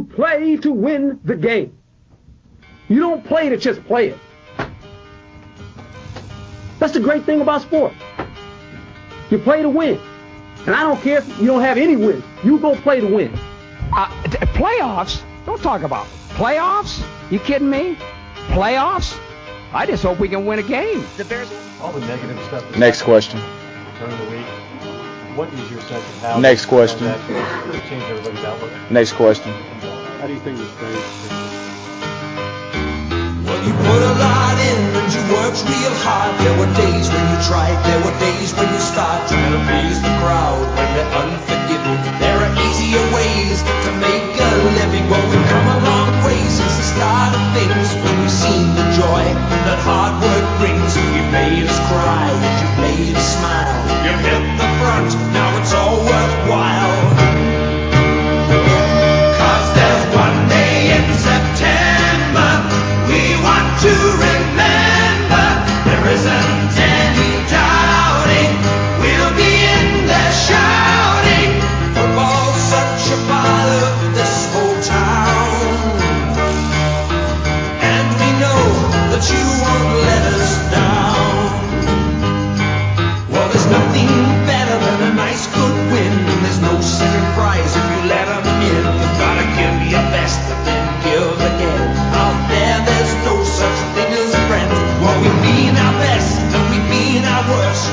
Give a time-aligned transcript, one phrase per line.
[0.00, 1.76] You play to win the game.
[2.88, 4.18] You don't play to just play it.
[6.78, 7.96] That's the great thing about sports.
[9.28, 10.00] You play to win.
[10.64, 12.24] And I don't care if you don't have any wins.
[12.42, 13.38] You go play to win.
[13.92, 15.22] Uh, t- playoffs?
[15.44, 17.04] Don't talk about playoffs.
[17.30, 17.98] You kidding me?
[18.48, 19.20] Playoffs?
[19.74, 21.04] I just hope we can win a game.
[21.18, 21.52] The Bears.
[21.82, 22.78] All the negative stuff.
[22.78, 23.38] Next question.
[25.40, 27.08] During the week, what is your sense of how Next question.
[27.08, 28.72] Change change everybody's outlook.
[28.90, 29.52] Next question.
[30.20, 31.00] How do you think this change?
[33.48, 36.36] Well, you put a lot in and you worked real hard.
[36.44, 39.96] There were days when you tried, there were days when you start trying to please
[40.04, 42.00] the crowd when they're unforgiving.
[42.20, 45.08] There are easier ways to make a living.
[45.08, 45.69] Well, we've come
[46.40, 49.24] long since the start of things when we've seen the joy
[49.66, 50.96] that hard work brings.
[50.96, 53.80] You've made us cry and you made us smile.
[54.04, 57.00] You hit the front, now it's all worthwhile.
[59.40, 62.50] Cause there's one day in September
[63.08, 64.09] we want to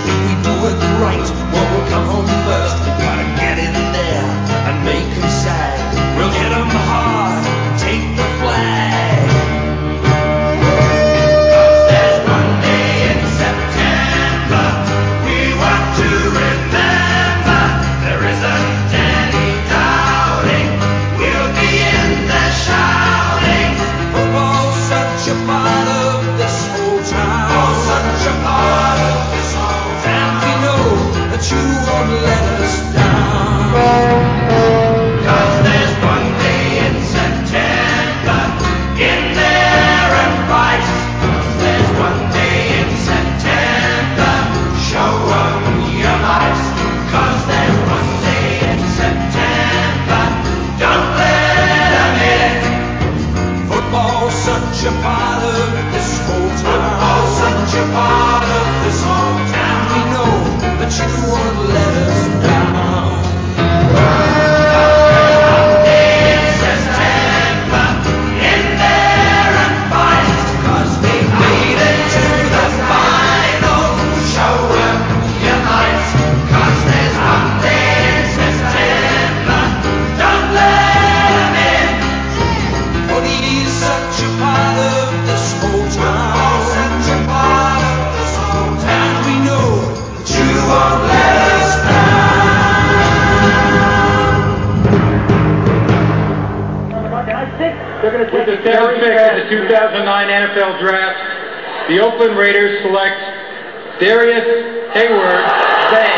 [0.07, 0.56] people
[101.97, 103.17] the Oakland Raiders select
[103.99, 104.45] Darius
[104.93, 105.45] Hayward
[105.89, 106.13] Bay,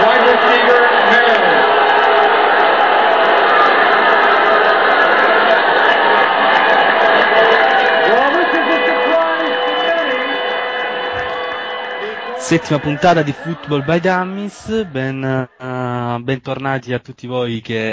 [0.00, 0.80] wide receiver,
[1.12, 1.60] Maryland.
[8.08, 10.16] Well, this is a surprise to many.
[12.40, 15.48] Settima puntata di Football by Dummies, ben,
[16.26, 17.92] bentornati a tutti voi che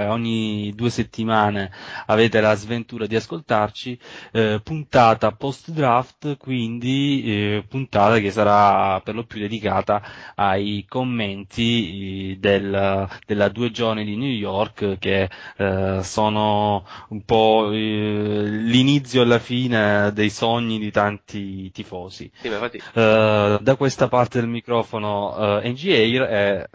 [0.00, 1.70] eh, ogni due settimane
[2.06, 3.96] avete la sventura di ascoltarci,
[4.32, 10.02] eh, puntata post draft, quindi eh, puntata che sarà per lo più dedicata
[10.34, 17.70] ai commenti eh, del, della due giorni di New York che eh, sono un po'
[17.70, 22.28] eh, l'inizio e la fine dei sogni di tanti tifosi.
[22.40, 26.68] Sì, da questa parte del microfono NG Air e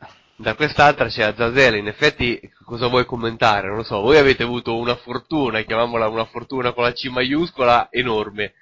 [0.44, 3.68] da quest'altra c'è Azazel, in effetti cosa vuoi commentare?
[3.68, 7.88] Non lo so, voi avete avuto una fortuna, chiamiamola una fortuna con la C maiuscola,
[7.90, 8.54] enorme.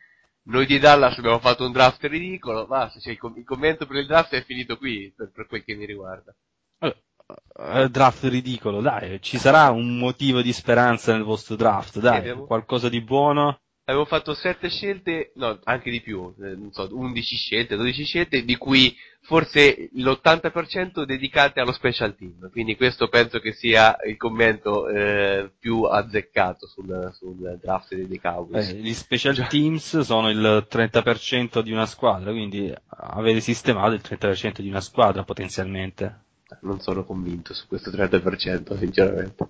[0.44, 4.34] Noi di Dallas abbiamo fatto un draft ridicolo, basta, cioè il commento per il draft
[4.34, 6.34] è finito qui, per, per quel che mi riguarda.
[6.80, 12.46] eh, draft ridicolo, dai, ci sarà un motivo di speranza nel vostro draft, dai, abbiamo-
[12.46, 13.61] qualcosa di buono.
[13.86, 18.46] Avevo fatto 7 scelte, no, anche di più, eh, non so, 11 scelte, 12 scelte,
[18.46, 22.50] di cui forse l'80% dedicate allo special team.
[22.52, 28.70] Quindi questo penso che sia il commento eh, più azzeccato sul, sul draft dei Cowboys.
[28.70, 34.62] Eh, gli special teams sono il 30% di una squadra, quindi avete sistemato il 30%
[34.62, 36.26] di una squadra potenzialmente.
[36.62, 39.50] Non sono convinto su questo 30%, sinceramente.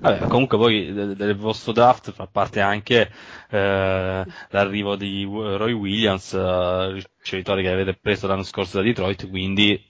[0.00, 3.10] Vabbè, comunque poi del, del vostro draft fa parte anche
[3.50, 9.80] eh, l'arrivo di Roy Williams, eh, ricevitore che avete preso l'anno scorso da Detroit, quindi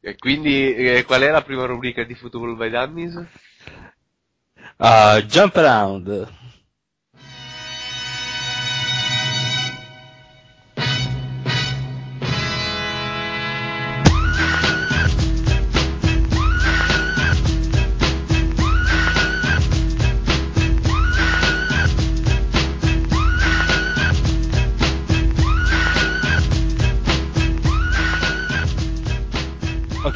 [0.00, 3.26] E quindi eh, qual è la prima rubrica di Football by Dummies?
[4.78, 6.28] ah, jump around.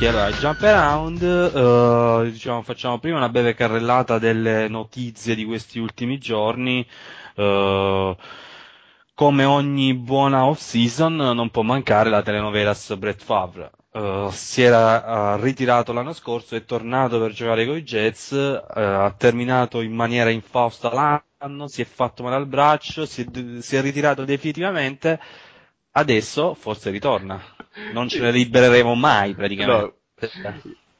[0.00, 5.80] Ok, allora, jump around, eh, diciamo, facciamo prima una breve carrellata delle notizie di questi
[5.80, 6.86] ultimi giorni.
[7.34, 8.16] eh,
[9.14, 13.70] come ogni buona off-season non può mancare la telenovelas Brett Favre.
[13.92, 18.80] Eh, si era eh, ritirato l'anno scorso, è tornato per giocare con i Jets, eh,
[18.80, 23.74] ha terminato in maniera infausta l'anno, si è fatto male al braccio, si è, si
[23.76, 25.18] è ritirato definitivamente,
[25.98, 27.40] adesso forse ritorna.
[27.92, 29.96] Non ce ne libereremo mai praticamente.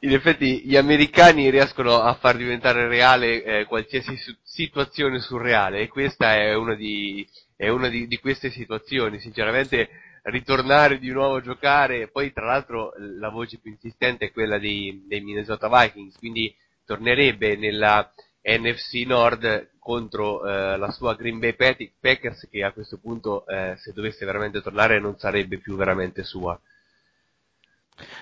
[0.01, 5.89] In effetti gli americani riescono a far diventare reale eh, qualsiasi su- situazione surreale e
[5.89, 9.19] questa è una, di, è una di, di queste situazioni.
[9.19, 9.89] Sinceramente
[10.23, 15.05] ritornare di nuovo a giocare, poi tra l'altro la voce più insistente è quella dei,
[15.07, 16.55] dei Minnesota Vikings, quindi
[16.85, 18.13] tornerebbe nella
[18.43, 23.75] NFC Nord contro eh, la sua Green Bay Pac- Packers che a questo punto eh,
[23.79, 26.61] se dovesse veramente tornare non sarebbe più veramente sua.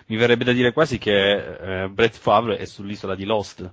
[0.07, 3.69] Mi verrebbe da dire quasi che eh, Brett Favre è sull'isola di Lost.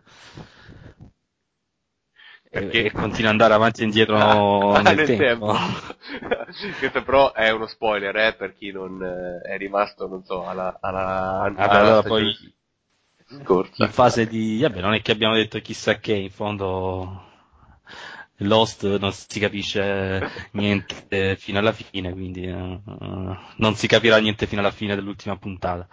[2.49, 2.85] E, Perché?
[2.85, 5.53] e continua ad andare avanti e indietro Ah, nel, nel tempo.
[6.79, 10.77] Questo però è uno spoiler, eh, per chi non eh, è rimasto, non so, alla,
[10.81, 12.35] alla, alla allora poi
[13.43, 13.83] scorsa.
[13.85, 14.59] in fase di...
[14.61, 17.31] Vabbè, non è che abbiamo detto chissà che, in fondo
[18.43, 22.79] Lost non si capisce niente fino alla fine, quindi eh,
[23.57, 25.87] non si capirà niente fino alla fine dell'ultima puntata.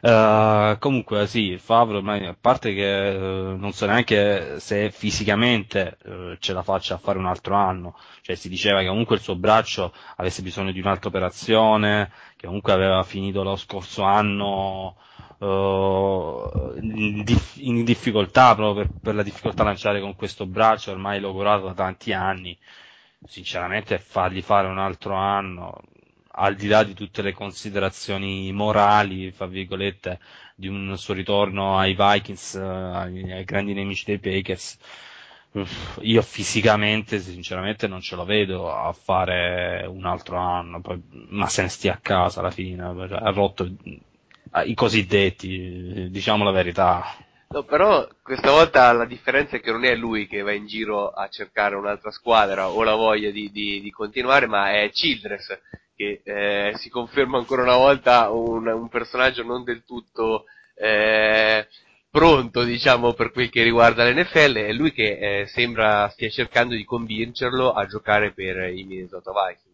[0.00, 3.18] Eh, comunque sì, Favre ormai, a parte che eh,
[3.56, 5.98] non so neanche se fisicamente
[6.38, 9.36] ce la faccia a fare un altro anno, cioè si diceva che comunque il suo
[9.36, 14.96] braccio avesse bisogno di un'altra operazione, che comunque aveva finito lo scorso anno
[15.40, 17.24] eh, in,
[17.56, 21.74] in difficoltà proprio per, per la difficoltà a lanciare con questo braccio ormai logorato da
[21.74, 22.56] tanti anni.
[23.26, 25.80] Sinceramente fargli fare un altro anno,
[26.32, 30.18] al di là di tutte le considerazioni morali, fra virgolette,
[30.54, 34.78] di un suo ritorno ai Vikings, eh, ai, ai grandi nemici dei Packers,
[36.02, 40.80] io fisicamente, sinceramente, non ce lo vedo a fare un altro anno,
[41.30, 43.68] ma se ne stia a casa alla fine, ha rotto
[44.64, 47.16] i cosiddetti, diciamo la verità.
[47.48, 51.08] No, però questa volta la differenza è che non è lui che va in giro
[51.08, 55.58] a cercare un'altra squadra o la voglia di, di- di continuare, ma è Childress
[55.96, 60.44] che eh, si conferma ancora una volta un, un personaggio non del tutto
[60.74, 61.66] eh,
[62.10, 64.54] pronto, diciamo, per quel che riguarda l'NFL.
[64.54, 69.69] È lui che eh, sembra stia cercando di convincerlo a giocare per i Minnesota Vikings.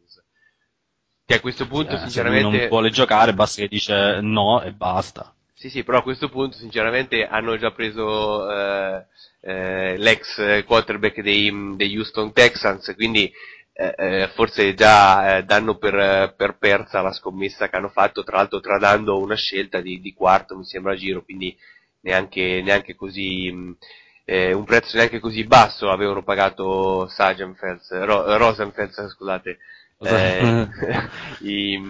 [1.26, 4.72] Che a questo punto, Eh, se sinceramente, non vuole giocare, basta che dice no e
[4.72, 5.34] basta.
[5.52, 9.06] sì, sì, però a questo punto sinceramente hanno già preso eh,
[9.40, 13.32] eh, l'ex quarterback dei, degli Houston Texans, quindi
[13.72, 18.36] eh, eh, forse già eh, danno per, per persa la scommessa che hanno fatto, tra
[18.36, 21.56] l'altro tradando una scelta di, di quarto, mi sembra a giro, quindi
[22.00, 23.76] neanche, neanche così, mh,
[24.24, 27.08] eh, un prezzo neanche così basso avevano pagato
[28.36, 29.58] Rosenfels, scusate,
[29.98, 30.68] eh,
[31.40, 31.80] i,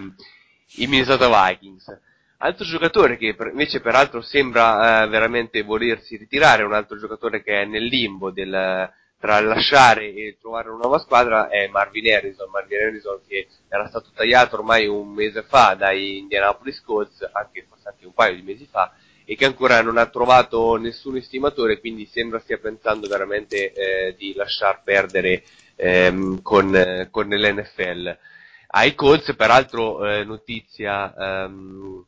[0.75, 1.99] i Minnesota Vikings.
[2.39, 7.65] Altro giocatore che invece peraltro sembra eh, veramente volersi ritirare, un altro giocatore che è
[7.65, 13.19] nel limbo del, tra lasciare e trovare una nuova squadra è Marvin Harrison, Marvin Harrison
[13.27, 18.13] che era stato tagliato ormai un mese fa dai Indianapolis Colts, anche, forse anche un
[18.13, 18.93] paio di mesi fa,
[19.29, 24.33] e che ancora non ha trovato nessun estimatore, quindi sembra stia pensando veramente eh, di
[24.33, 25.43] lasciar perdere
[25.75, 28.17] ehm, con, eh, con l'NFL.
[28.69, 32.05] Ai Colts, peraltro, eh, notizia, ehm,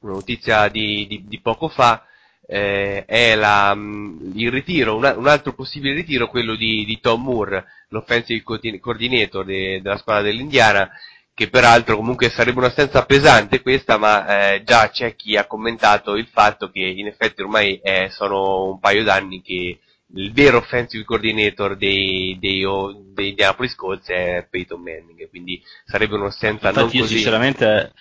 [0.00, 2.06] una notizia di, di- di poco fa,
[2.46, 7.22] eh, è la, mh, il ritiro, un, un altro possibile ritiro, quello di, di Tom
[7.22, 10.90] Moore, l'offensive coordin- coordinator de- della squadra dell'Indiana,
[11.34, 16.28] che peraltro comunque sarebbe un'assenza pesante questa, ma eh, già c'è chi ha commentato il
[16.28, 19.80] fatto che in effetti ormai eh, sono un paio d'anni che
[20.16, 22.64] il vero offensive coordinator dei, dei,
[23.12, 27.14] dei Indianapolis Colts è Peyton Manning, quindi sarebbe un'assenza non Infatti io così...
[27.16, 27.92] sinceramente,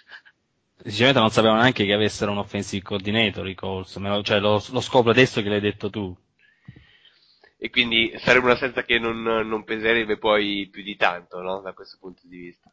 [0.84, 5.10] sinceramente non sapevo neanche che avessero un offensive coordinator i Colts, cioè lo, lo scopro
[5.10, 6.16] adesso che l'hai detto tu.
[7.58, 11.62] e quindi sarebbe un'assenza che non, non peserebbe poi più di tanto, no?
[11.62, 12.70] Da questo punto di vista.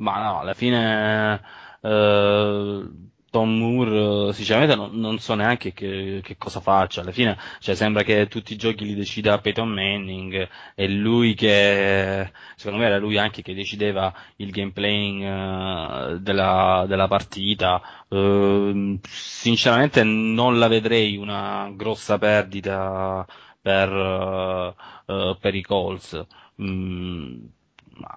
[0.00, 1.40] Ma no, alla fine
[1.82, 2.88] eh,
[3.30, 7.02] Tom Moore eh, sinceramente non, non so neanche che, che cosa faccia.
[7.02, 12.32] Alla fine cioè, sembra che tutti i giochi li decida Peyton Manning, è lui che
[12.56, 17.80] secondo me era lui anche che decideva il gameplay eh, della, della partita.
[18.08, 23.26] Eh, sinceramente non la vedrei una grossa perdita
[23.60, 24.74] per,
[25.06, 26.26] eh, per i Colts.
[26.62, 27.44] Mm,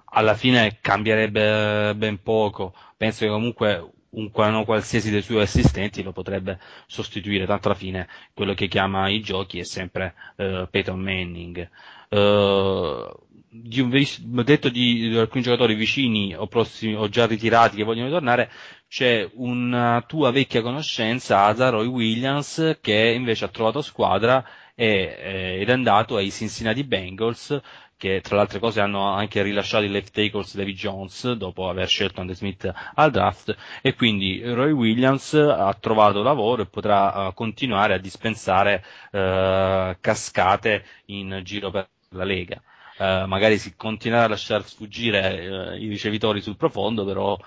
[0.06, 2.74] alla fine cambierebbe ben poco.
[2.96, 8.08] Penso che comunque un qual- qualsiasi dei suoi assistenti lo potrebbe sostituire, tanto alla fine
[8.32, 11.68] quello che chiama i giochi è sempre eh, Peyton Manning.
[12.08, 13.14] Eh,
[13.56, 18.10] di un detto di, di alcuni giocatori vicini o, prossimi, o già ritirati che vogliono
[18.10, 18.50] tornare,
[18.88, 25.68] c'è una tua vecchia conoscenza, Azaroy Williams, che invece ha trovato squadra e, eh, ed
[25.68, 27.60] è andato ai Cincinnati Bengals
[28.04, 31.88] che tra le altre cose hanno anche rilasciato il left tackles Davy Jones dopo aver
[31.88, 37.32] scelto Andre Smith al draft e quindi Roy Williams ha trovato lavoro e potrà uh,
[37.32, 42.60] continuare a dispensare uh, cascate in giro per la Lega.
[42.98, 47.38] Uh, magari si continuerà a lasciar sfuggire i ricevitori sul profondo, però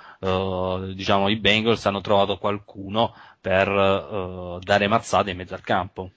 [0.91, 6.11] diciamo i Bengals hanno trovato qualcuno per dare mazzate in mezzo al campo.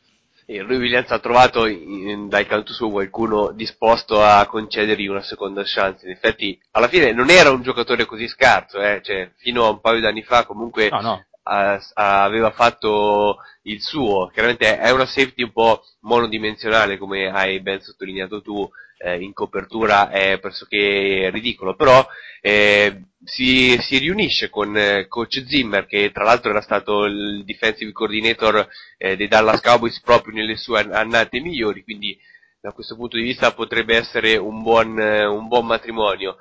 [0.59, 6.05] Lui Williams ha trovato in, dal canto suo qualcuno disposto a concedergli una seconda chance.
[6.07, 9.01] In effetti, alla fine non era un giocatore così scarso, eh?
[9.03, 11.25] cioè, fino a un paio d'anni fa comunque no, no.
[11.45, 14.29] A, a, aveva fatto il suo.
[14.33, 18.69] Chiaramente è una safety un po' monodimensionale, come hai ben sottolineato tu,
[19.03, 22.07] eh, in copertura è pressoché ridicolo, però
[22.43, 27.93] eh, si, si, riunisce con eh, coach Zimmer, che tra l'altro era stato il defensive
[27.93, 32.19] coordinator eh, dei Dallas Cowboys proprio nelle sue annate migliori, quindi
[32.61, 36.37] da questo punto di vista potrebbe essere un buon, un buon matrimonio.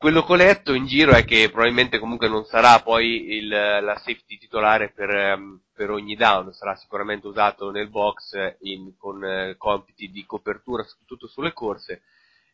[0.00, 3.96] Quello che ho letto in giro è che probabilmente comunque non sarà poi il, la
[3.98, 9.54] safety titolare per, um, per, ogni down, sarà sicuramente usato nel box in, con uh,
[9.58, 12.00] compiti di copertura soprattutto sulle corse,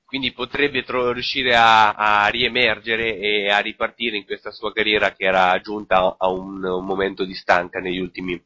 [0.06, 5.26] quindi potrebbe tro- riuscire a, a, riemergere e a ripartire in questa sua carriera che
[5.26, 8.42] era giunta a un, un momento di stanca negli ultimi,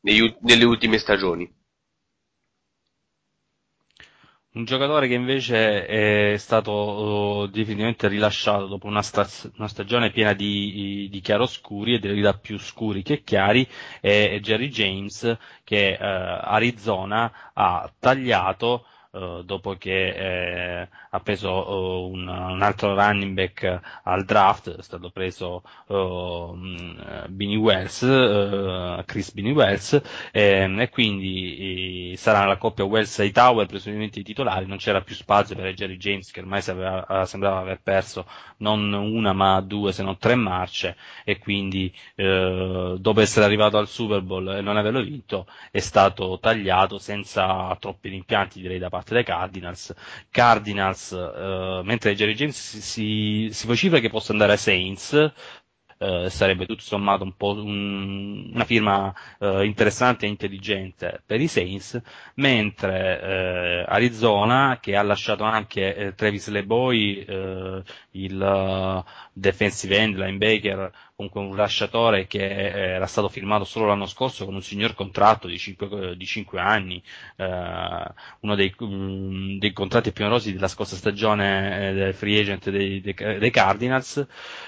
[0.00, 1.50] negli, nelle ultime stagioni.
[4.54, 10.34] Un giocatore che invece è stato uh, definitivamente rilasciato dopo una, sta- una stagione piena
[10.34, 13.66] di, di, chiaroscuri e delle verità più scuri che chiari
[13.98, 20.08] è Jerry James che uh, Arizona ha tagliato Uh, dopo che
[20.80, 26.56] eh, ha preso uh, un, un, altro running back al draft, è stato preso uh,
[27.28, 28.00] Binny Wells,
[29.06, 30.00] Chris Binny Wells,
[30.32, 35.02] eh, e quindi eh, sarà la coppia Wells e Tower presumibilmente i titolari, non c'era
[35.02, 38.26] più spazio per Jerry James che ormai sapeva, sembrava aver perso
[38.58, 44.22] non una ma due se non tre marce e quindi dopo essere arrivato al Super
[44.22, 49.14] Bowl e non averlo vinto è stato tagliato senza troppi rimpianti direi da parte parte
[49.14, 49.94] dai Cardinals.
[51.02, 55.32] Cardinals, eh, mentre Jerry James si, si, vocifera che possa andare ai Saints,
[55.98, 61.48] eh, sarebbe tutto sommato un po' un, una firma eh, interessante e intelligente per i
[61.48, 62.00] Saints,
[62.36, 67.24] mentre eh, Arizona, che ha lasciato anche Travis LeBoy,
[68.12, 70.90] il defensive end linebacker,
[71.28, 72.44] comunque un lasciatore che
[72.94, 77.02] era stato firmato solo l'anno scorso con un signor contratto di 5, di 5 anni,
[77.36, 78.04] eh,
[78.40, 83.00] uno dei, um, dei, contratti più onerosi della scorsa stagione eh, del free agent dei,
[83.00, 84.26] dei, dei Cardinals,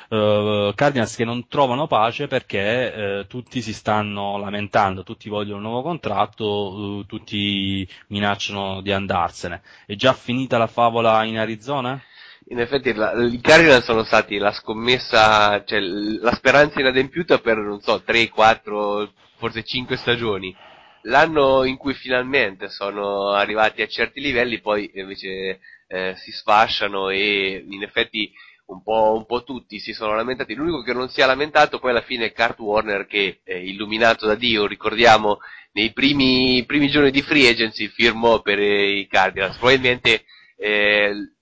[0.09, 5.63] eh, Cardinals che non trovano pace perché eh, tutti si stanno lamentando, tutti vogliono un
[5.63, 9.63] nuovo contratto, eh, tutti minacciano di andarsene.
[9.87, 12.01] È già finita la favola in Arizona?
[12.49, 18.03] In effetti i Cardinals sono stati la scommessa, cioè la speranza inadempiuta per, non so,
[18.03, 20.55] 3, 4, forse 5 stagioni.
[21.03, 27.65] L'anno in cui finalmente sono arrivati a certi livelli, poi invece eh, si sfasciano e
[27.69, 28.31] in effetti
[28.67, 30.55] un po', un po', tutti si sono lamentati.
[30.55, 34.27] L'unico che non si è lamentato poi alla fine è Kurt Warner che, eh, illuminato
[34.27, 35.39] da Dio, ricordiamo,
[35.73, 39.57] nei primi, primi giorni di free agency firmò per eh, i Cardinals.
[39.57, 40.25] Probabilmente
[40.57, 41.34] eh,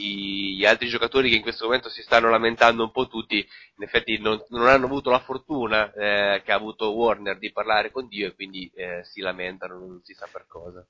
[0.00, 4.18] gli altri giocatori che in questo momento si stanno lamentando un po' tutti, in effetti
[4.18, 8.28] non, non hanno avuto la fortuna eh, che ha avuto Warner di parlare con Dio
[8.28, 10.84] e quindi eh, si lamentano, non si sa per cosa.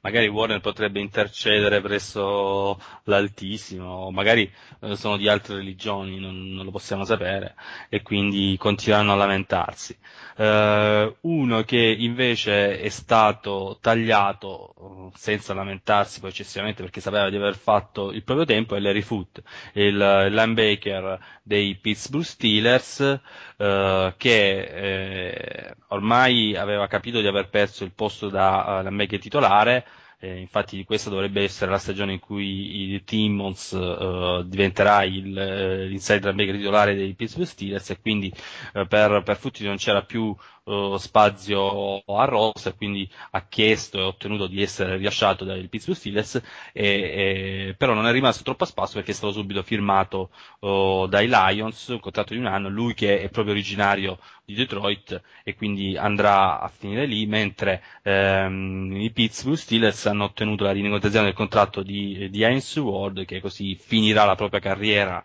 [0.00, 6.70] Magari Warner potrebbe intercedere presso l'Altissimo, magari eh, sono di altre religioni, non, non lo
[6.70, 7.54] possiamo sapere,
[7.88, 9.96] e quindi continueranno a lamentarsi.
[10.36, 17.36] Eh, uno che invece è stato tagliato eh, senza lamentarsi poi eccessivamente perché sapeva di
[17.36, 19.42] aver fatto il proprio tempo è Larry Foot,
[19.74, 23.20] il linebacker dei Pittsburgh Steelers
[23.56, 29.86] eh, che eh, ormai aveva capito di aver perso il posto da uh, linebacker titolare
[30.22, 35.86] eh, infatti questa dovrebbe essere la stagione in cui il Timmons eh, diventerà il, eh,
[35.86, 38.30] l'inside titolare dei Pittsburgh Steelers e quindi
[38.74, 40.34] eh, per, per Futti non c'era più
[40.70, 46.40] eh, spazio a roster, quindi ha chiesto e ottenuto di essere rilasciato dai Pittsburgh Steelers,
[46.72, 51.06] e, e, però non è rimasto troppo a spasso perché è stato subito firmato oh,
[51.06, 55.54] dai Lions, un contratto di un anno, lui che è proprio originario di Detroit e
[55.56, 61.34] quindi andrà a finire lì, mentre ehm, i Pittsburgh Steelers hanno ottenuto la rinegoziazione del
[61.34, 65.22] contratto di, di Heinz Ward, che così finirà la propria carriera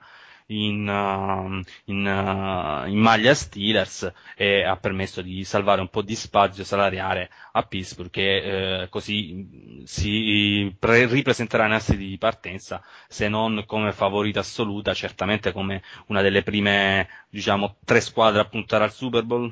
[0.47, 6.15] in, uh, in, uh, in, maglia Steelers e ha permesso di salvare un po' di
[6.15, 13.27] spazio salariale a Pittsburgh che eh, così si pre- ripresenterà in assi di partenza se
[13.27, 18.91] non come favorita assoluta certamente come una delle prime diciamo tre squadre a puntare al
[18.91, 19.51] Super Bowl?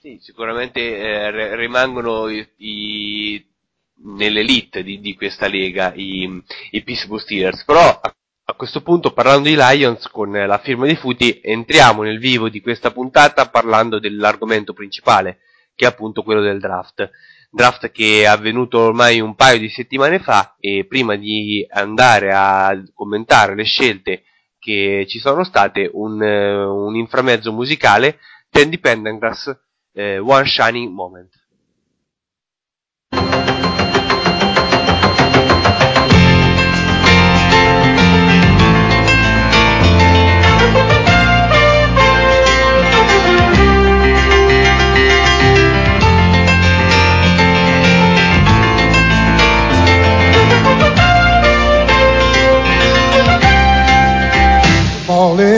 [0.00, 3.46] Sì, sicuramente eh, rimangono i, i
[4.00, 7.64] nell'elite di, di, questa lega i, i Pittsburgh Steelers.
[7.64, 8.14] Però a
[8.56, 12.90] questo punto, parlando di Lions, con la firma di Futi, entriamo nel vivo di questa
[12.90, 15.40] puntata parlando dell'argomento principale,
[15.74, 17.10] che è appunto quello del draft.
[17.50, 22.82] Draft che è avvenuto ormai un paio di settimane fa e prima di andare a
[22.94, 24.24] commentare le scelte
[24.58, 28.18] che ci sono state, un, un inframezzo musicale,
[28.50, 29.56] Tandy Pendergrass,
[29.92, 31.37] eh, One Shining Moment.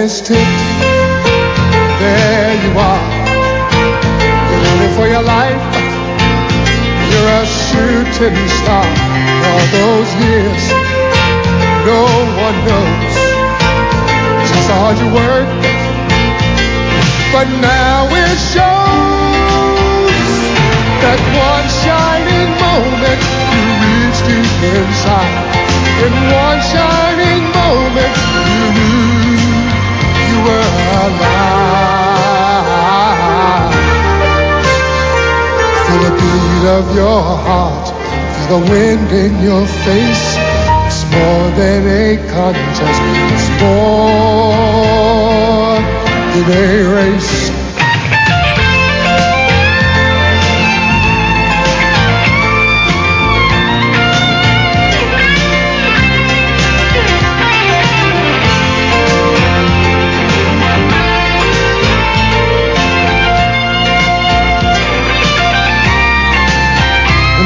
[0.00, 0.40] Is tipped.
[2.00, 3.04] There you are.
[4.64, 5.60] Running for your life.
[7.10, 8.88] You're a shooting star.
[9.48, 10.62] All those years,
[11.84, 12.00] no
[12.46, 13.14] one knows
[14.48, 15.48] just how you work.
[17.34, 19.36] But now it shows
[21.04, 23.20] that one shining moment
[23.52, 25.44] you reached deep inside.
[26.00, 28.39] In one shining moment
[36.60, 37.88] beat of your heart,
[38.36, 40.36] feel the wind in your face.
[40.86, 43.80] It's more than a contest, it's more
[46.34, 47.59] than a race.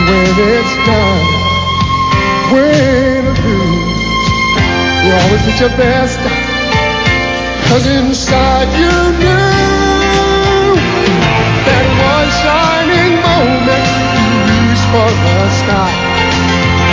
[0.06, 1.26] When it's done,
[2.52, 4.28] win or lose,
[5.04, 6.18] you always did your best.
[7.68, 10.76] Cause inside you knew
[11.66, 15.92] that one shining moment you reached for the sky.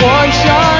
[0.01, 0.70] One shining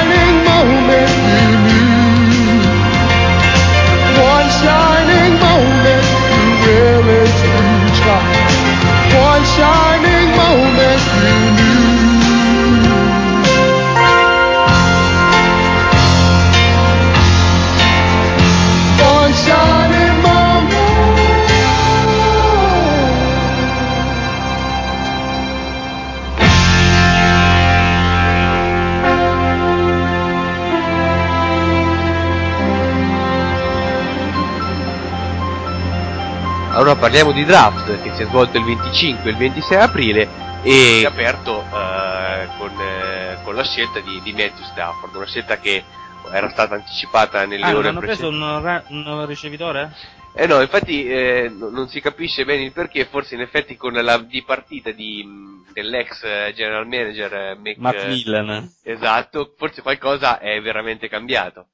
[37.02, 40.28] parliamo di draft che si è svolto il 25 e il 26 aprile
[40.62, 45.26] e si è aperto eh, con, eh, con la scelta di, di Matthew Stafford, una
[45.26, 45.82] scelta che
[46.30, 48.54] era stata anticipata nelle ah non ore hanno preso precedenti.
[48.54, 49.92] un, ra- un ricevitore?
[50.36, 53.94] Eh no, infatti eh, no- non si capisce bene il perché, forse in effetti con
[53.94, 55.26] la dipartita di,
[55.72, 61.66] dell'ex eh, general manager eh, Matt eh, Millen Esatto, forse qualcosa è veramente cambiato.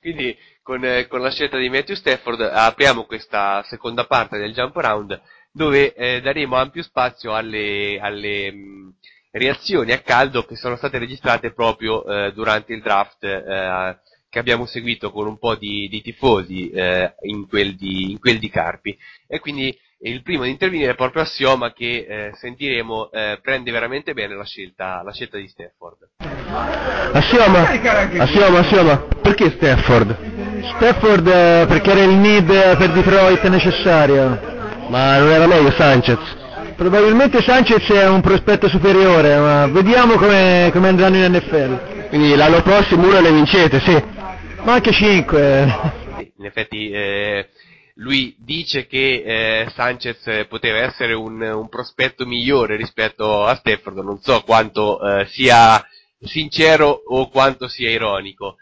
[0.00, 4.76] Quindi con, eh, con la scelta di Matthew Stafford apriamo questa seconda parte del jump
[4.76, 5.20] around
[5.52, 8.94] dove eh, daremo ampio spazio alle, alle, mh,
[9.32, 14.64] reazioni a caldo che sono state registrate proprio eh, durante il draft eh, che abbiamo
[14.66, 18.96] seguito con un po' di, di tifosi eh, in, quel di, in quel di Carpi.
[19.26, 24.14] E quindi il primo ad intervenire è proprio Assioma che eh, sentiremo eh, prende veramente
[24.14, 26.08] bene la scelta, la scelta di Stafford.
[27.12, 27.68] Assioma,
[28.22, 30.16] Assioma, Assioma, perché Stafford?
[30.76, 32.46] Stafford eh, perché era il need
[32.78, 34.58] per Detroit necessario.
[34.88, 36.18] Ma non era meglio Sanchez?
[36.76, 42.08] Probabilmente Sanchez è un prospetto superiore, ma vediamo come, come andranno in NFL.
[42.08, 44.02] Quindi l'anno prossimo uno ne vincete, sì.
[44.62, 45.98] Ma anche 5.
[46.38, 47.48] In effetti eh,
[48.00, 49.22] lui dice che
[49.64, 55.26] eh, Sanchez poteva essere un, un, prospetto migliore rispetto a Stafford, non so quanto eh,
[55.26, 55.84] sia
[56.18, 58.56] sincero o quanto sia ironico.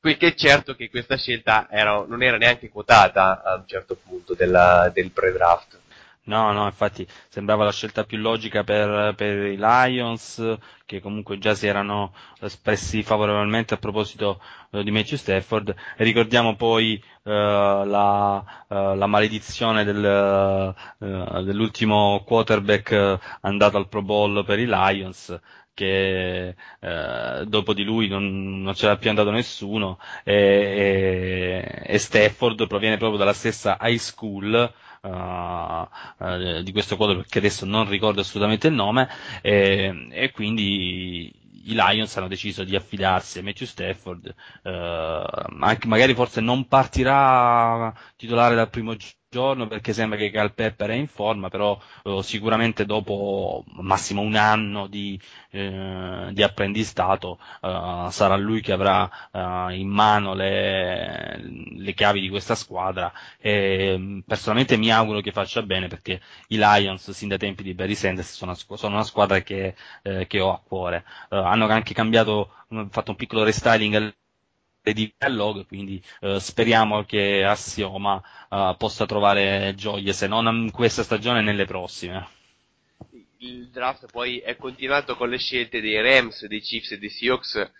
[0.00, 3.96] Quel che è certo che questa scelta era, non era neanche quotata a un certo
[3.96, 5.80] punto della, del pre-draft.
[6.24, 10.56] No, no, infatti sembrava la scelta più logica per, per, i Lions,
[10.86, 15.74] che comunque già si erano espressi favorevolmente a proposito eh, di Matthew Stafford.
[15.96, 24.02] Ricordiamo poi eh, la, eh, la, maledizione del, eh, dell'ultimo quarterback eh, andato al Pro
[24.02, 25.38] Bowl per i Lions,
[25.72, 32.66] che eh, dopo di lui non, non c'era più andato nessuno e, e, e Stafford
[32.66, 34.72] proviene proprio dalla stessa high school
[35.04, 39.06] Uh, di questo quadro perché adesso non ricordo assolutamente il nome
[39.42, 41.30] e, e, quindi
[41.66, 44.70] i Lions hanno deciso di affidarsi a Matthew Stafford uh,
[45.60, 48.96] anche magari forse non partirà titolare dal primo
[49.34, 54.36] giorno perché sembra che Cal Pepper è in forma, però eh, sicuramente dopo massimo un
[54.36, 55.20] anno di,
[55.50, 62.28] eh, di apprendistato eh, sarà lui che avrà eh, in mano le, le, chiavi di
[62.28, 67.64] questa squadra e personalmente mi auguro che faccia bene perché i Lions sin dai tempi
[67.64, 71.04] di Barry Sanders sono, sono una squadra che, eh, che ho a cuore.
[71.30, 72.52] Eh, hanno anche cambiato,
[72.90, 74.14] fatto un piccolo restyling
[74.92, 81.40] di dialoghi, quindi eh, speriamo che Assioma eh, possa trovare gioie, se non questa stagione
[81.40, 82.28] nelle prossime.
[83.38, 87.70] Il draft poi è continuato con le scelte dei Rams, dei Chiefs e dei Seahawks,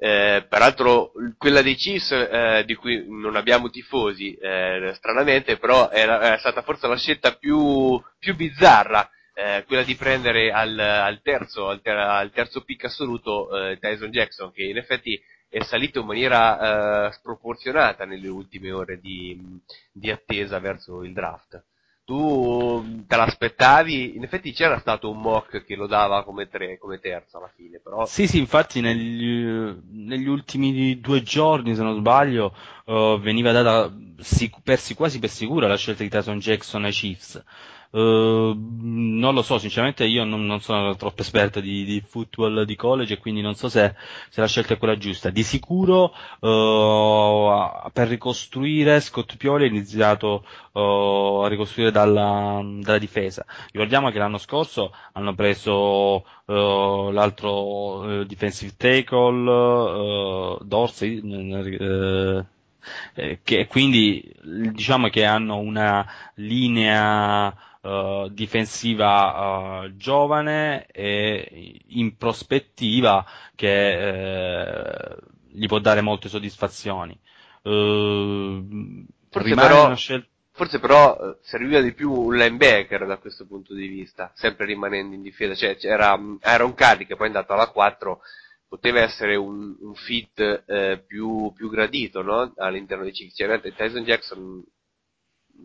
[0.00, 6.34] eh, peraltro quella dei Chiefs eh, di cui non abbiamo tifosi, eh, stranamente, però era,
[6.34, 11.68] è stata forse la scelta più, più bizzarra, eh, quella di prendere al, al terzo,
[11.68, 16.06] al, ter- al, terzo pick assoluto eh, Tyson Jackson, che in effetti è salito in
[16.06, 21.62] maniera eh, sproporzionata nelle ultime ore di, di, attesa verso il draft.
[22.04, 24.16] Tu te l'aspettavi?
[24.16, 27.80] In effetti c'era stato un mock che lo dava come, tre, come terzo alla fine,
[27.80, 28.06] però...
[28.06, 29.44] Sì, sì, infatti negli,
[29.90, 32.54] negli ultimi due giorni, se non sbaglio,
[32.86, 37.44] uh, veniva data sic- per, quasi per sicura la scelta di Tyson Jackson ai Chiefs.
[37.90, 42.76] Uh, non lo so, sinceramente io non, non sono troppo esperto di, di, football di
[42.76, 43.94] college e quindi non so se,
[44.28, 45.30] se la scelta è quella giusta.
[45.30, 53.46] Di sicuro uh, per ricostruire Scott Pioli ha iniziato uh, a ricostruire dalla, dalla, difesa.
[53.72, 61.20] Ricordiamo che l'anno scorso hanno preso l'altro defensive tackle, Dorsey,
[63.14, 67.54] eh, che quindi diciamo che hanno una linea
[67.88, 73.24] uh, difensiva uh, giovane e in prospettiva
[73.54, 75.16] che uh,
[75.50, 77.18] gli può dare molte soddisfazioni.
[77.62, 84.30] forse però, scel- forse però serviva di più un linebacker da questo punto di vista,
[84.34, 88.20] sempre rimanendo in difesa, cioè c'era Aaron Cardi che poi è andato alla 4
[88.68, 92.52] poteva essere un, un fit eh, più, più, gradito no?
[92.56, 93.36] all'interno dei Chiefs.
[93.36, 94.62] Cioè, Tyson Jackson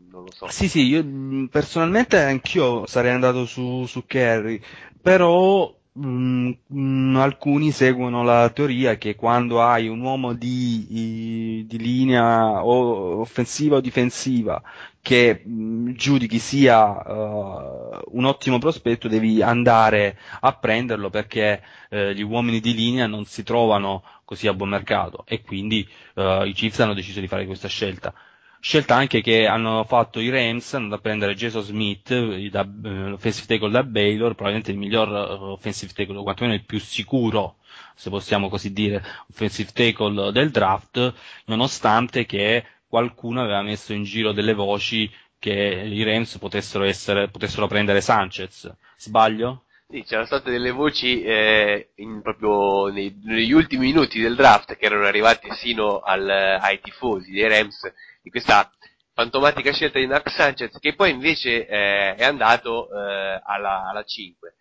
[0.09, 0.47] non lo so.
[0.49, 4.61] Sì, sì, io personalmente anch'io sarei andato su, su Kerry,
[5.01, 12.63] però mh, mh, alcuni seguono la teoria che quando hai un uomo di, di linea
[12.63, 14.61] o offensiva o difensiva
[15.01, 22.21] che mh, giudichi sia uh, un ottimo prospetto devi andare a prenderlo perché uh, gli
[22.23, 26.79] uomini di linea non si trovano così a buon mercato e quindi uh, i Chiefs
[26.79, 28.13] hanno deciso di fare questa scelta
[28.63, 33.45] scelta anche che hanno fatto i Rams, andando a prendere Jason Smith, da, uh, offensive
[33.45, 37.57] tackle da Baylor, probabilmente il miglior uh, offensive tackle, quantomeno il più sicuro,
[37.93, 41.13] se possiamo così dire, offensive tackle del draft,
[41.47, 47.67] nonostante che qualcuno aveva messo in giro delle voci che i Rams potessero, essere, potessero
[47.67, 48.73] prendere Sanchez.
[48.95, 49.65] Sbaglio?
[49.89, 54.85] Sì, c'erano state delle voci eh, in, proprio nei, negli ultimi minuti del draft che
[54.85, 57.91] erano arrivate sino al, ai tifosi dei Rams
[58.23, 58.71] di questa
[59.13, 64.55] fantomatica scelta di Mark Sanchez che poi invece eh, è andato eh, alla, alla 5.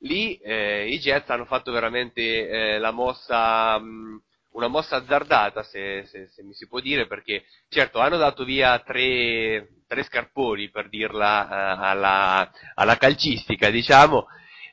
[0.00, 6.06] lì eh, i Jets hanno fatto veramente eh, la mossa, mh, una mossa azzardata, se,
[6.06, 10.88] se- se mi si può dire, perché certo hanno dato via tre, tre scarponi, per
[10.88, 14.26] dirla eh, alla, alla calcistica, diciamo,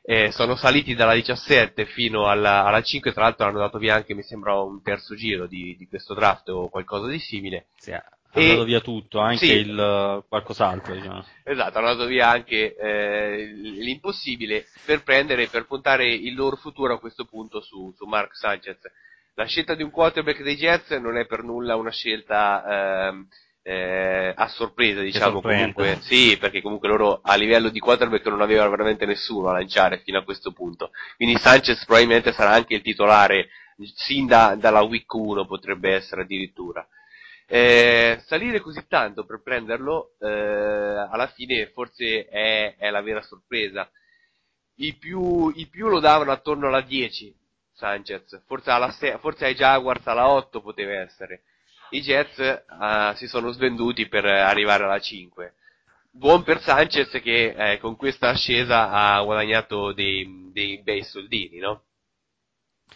[0.06, 4.14] eh, sono saliti dalla 17 fino alla, alla 5, tra l'altro hanno dato via anche,
[4.14, 7.68] mi sembra, un terzo giro di, di questo draft o qualcosa di simile.
[7.76, 9.52] Sì, ha E- dato via tutto, anche sì.
[9.52, 11.24] il eh, qualcos'altro, diciamo.
[11.44, 17.00] Esatto, hanno dato via anche eh, l'impossibile per prendere, per puntare il loro futuro a
[17.00, 18.80] questo punto su, su Mark Sanchez.
[19.36, 23.26] La scelta di un quarterback dei Jets non è per nulla una scelta ehm,
[23.66, 25.98] eh, a sorpresa, diciamo comunque.
[26.02, 30.18] Sì, perché comunque loro a livello di quarterback non avevano veramente nessuno a lanciare fino
[30.18, 30.90] a questo punto.
[31.16, 33.48] Quindi Sanchez probabilmente sarà anche il titolare
[33.94, 36.86] sin da- dalla week 1 potrebbe essere addirittura.
[37.46, 43.90] Eh, salire così tanto per prenderlo, eh, alla fine forse è, è la vera sorpresa.
[44.76, 47.34] I più, I più lo davano attorno alla 10,
[47.72, 51.44] Sanchez, forse, alla se- forse ai Jaguars alla 8 poteva essere.
[51.90, 55.54] I Jets eh, si sono svenduti per arrivare alla 5.
[56.10, 61.82] Buon per Sanchez che eh, con questa ascesa ha guadagnato dei, dei bei soldini, no?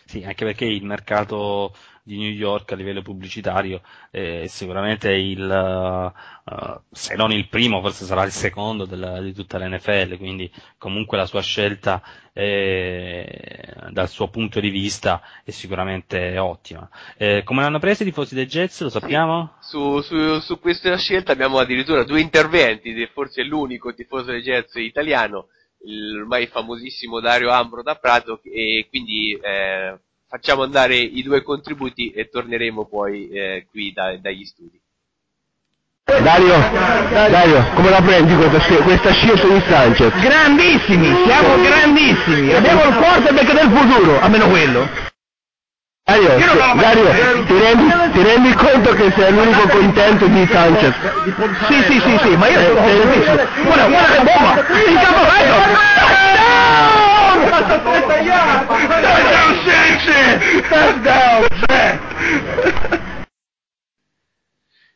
[0.08, 6.50] Sì, anche perché il mercato di New York a livello pubblicitario è sicuramente il, eh,
[6.50, 11.18] eh, se non il primo, forse sarà il secondo della- di tutta l'NFL, quindi comunque
[11.18, 16.88] la sua scelta è- dal suo punto di vista è sicuramente ottima.
[17.18, 19.56] Eh, come l'hanno preso i tifosi dei Jets, lo sappiamo?
[19.60, 25.48] Su, su, su questa scelta abbiamo addirittura due interventi, forse l'unico tifoso dei Jets italiano,
[25.84, 32.10] il ormai famosissimo Dario Ambro da Prato, e quindi eh, facciamo andare i due contributi
[32.10, 34.80] e torneremo poi eh, qui da- dagli studi.
[36.04, 36.56] Dario,
[37.10, 40.18] Dario, come la prendi questa, questa scelta di Sanchez?
[40.18, 44.88] Grandissimi, siamo grandissimi, abbiamo il quarterback del futuro, almeno quello.
[46.08, 50.94] Dario, Dario ti, rendi, ti rendi conto che sei l'unico contento di Sanchez?
[51.66, 53.34] Sì, sì, sì, sì, ma io sono contentissimo.
[53.64, 54.54] Guarda, guarda che bomba!
[54.88, 55.56] Il caporetto!
[57.98, 58.66] Touchdown!
[58.66, 60.68] Touchdown Sanchez!
[60.68, 62.00] Touchdown Sanchez!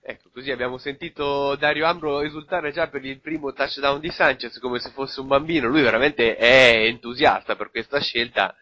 [0.05, 4.79] Ecco, così abbiamo sentito Dario Ambro esultare già per il primo touchdown di Sanchez come
[4.79, 5.68] se fosse un bambino.
[5.68, 8.55] Lui veramente è entusiasta per questa scelta.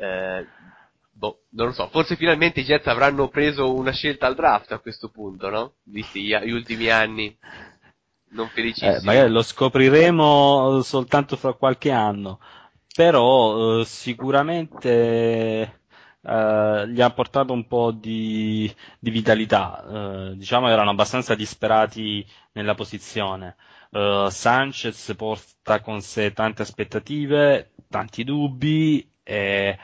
[0.00, 0.46] Eh,
[1.18, 4.78] boh, non lo so, forse finalmente i Jets avranno preso una scelta al draft a
[4.78, 5.74] questo punto, no?
[5.82, 7.36] Visti gli, ultimi anni
[8.30, 8.94] non felicissimi.
[8.94, 12.38] Eh, magari lo scopriremo soltanto fra qualche anno,
[12.94, 15.80] però eh, sicuramente
[16.22, 19.84] eh, gli ha portato un po' di, di vitalità.
[20.30, 23.56] Eh, diciamo erano abbastanza disperati nella posizione.
[23.90, 29.76] Eh, Sanchez porta con sé tante aspettative, tanti dubbi e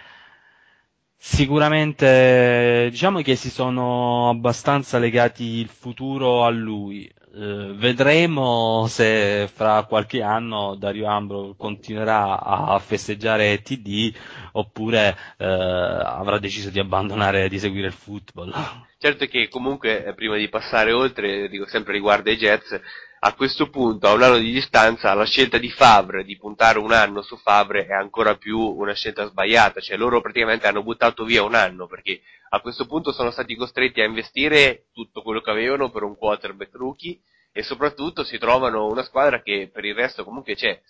[1.27, 7.11] sicuramente diciamo che si sono abbastanza legati il futuro a lui.
[7.37, 14.15] Eh, vedremo se fra qualche anno Dario Ambro continuerà a festeggiare TD
[14.53, 18.53] oppure eh, avrà deciso di abbandonare di seguire il football.
[18.99, 22.79] Certo che comunque, eh, prima di passare oltre, dico sempre riguardo ai Jets,
[23.27, 26.93] a questo punto, a un anno di distanza, la scelta di Favre, di puntare un
[26.93, 31.43] anno su Favre, è ancora più una scelta sbagliata, cioè loro praticamente hanno buttato via
[31.43, 35.91] un anno, perché a questo punto sono stati costretti a investire tutto quello che avevano
[35.91, 37.19] per un quarterback rookie,
[37.51, 40.83] e soprattutto si trovano una squadra che per il resto comunque c'è,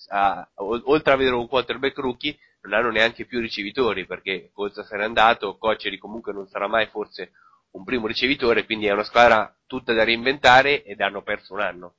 [0.56, 4.96] o- oltre ad avere un quarterback rookie, non hanno neanche più ricevitori, perché Colza se
[4.96, 7.30] n'è andato, Cocceri comunque non sarà mai forse
[7.74, 11.94] un primo ricevitore, quindi è una squadra tutta da reinventare ed hanno perso un anno.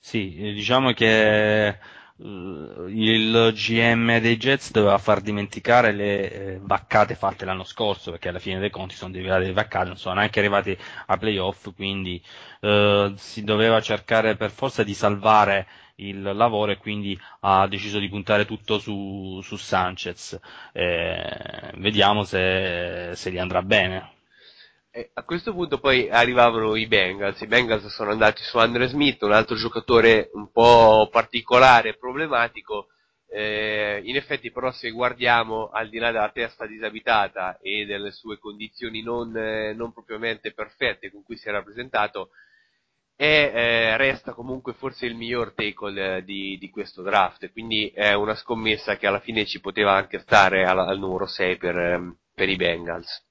[0.00, 1.78] Sì, eh, diciamo che eh,
[2.16, 8.38] il GM dei Jets doveva far dimenticare le eh, vaccate fatte l'anno scorso, perché alla
[8.38, 12.22] fine dei conti sono derivate vaccate, non sono neanche arrivati a playoff, quindi
[12.60, 18.08] eh, si doveva cercare per forza di salvare il lavoro e quindi ha deciso di
[18.08, 20.38] puntare tutto su, su Sanchez.
[20.72, 24.16] Eh, vediamo se, se gli andrà bene.
[24.90, 29.32] A questo punto poi arrivavano i Bengals, i Bengals sono andati su Andre Smith, un
[29.32, 32.88] altro giocatore un po' particolare, problematico,
[33.30, 38.38] eh, in effetti però se guardiamo al di là della testa disabitata e delle sue
[38.38, 42.30] condizioni non, eh, non propriamente perfette con cui si è rappresentato,
[43.14, 48.14] è, eh, resta comunque forse il miglior tackle eh, di, di questo draft, quindi è
[48.14, 52.16] una scommessa che alla fine ci poteva anche stare al, al numero 6 per, ehm,
[52.34, 53.27] per i Bengals.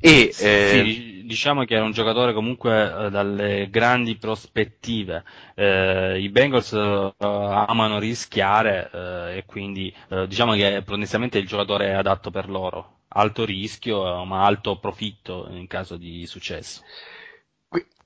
[0.00, 5.24] E, Sì, eh, dic- diciamo che era un giocatore comunque eh, dalle grandi prospettive.
[5.54, 11.88] Eh, I Bengals eh, amano rischiare eh, e quindi eh, diciamo che potenzialmente il giocatore
[11.88, 13.00] è adatto per loro.
[13.16, 16.82] Alto rischio, ma alto profitto in caso di successo.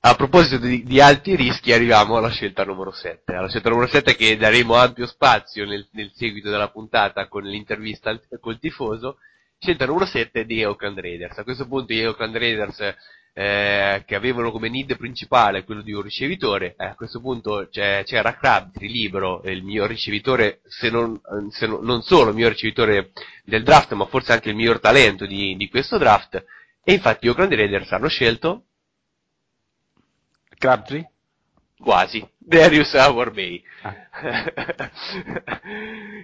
[0.01, 3.33] A proposito di, di alti rischi, arriviamo alla scelta numero 7.
[3.33, 8.09] Alla scelta numero 7 che daremo ampio spazio nel, nel seguito della puntata con l'intervista
[8.09, 9.17] al- col tifoso.
[9.61, 11.37] Scelta numero 7 di Oakland Raiders.
[11.37, 12.79] A questo punto gli Oakland Raiders,
[13.33, 18.37] eh, che avevano come need principale quello di un ricevitore, eh, a questo punto c'era
[18.37, 21.19] Crabtree libero, il miglior ricevitore, se non,
[21.49, 23.11] se non, non solo il miglior ricevitore
[23.43, 26.41] del draft, ma forse anche il miglior talento di, di questo draft.
[26.81, 28.63] E infatti gli Oakland Raiders hanno scelto
[30.57, 31.11] Crabtree?
[31.79, 32.27] Quasi.
[32.37, 33.63] Darius Howard Bay.
[33.81, 33.95] Ah.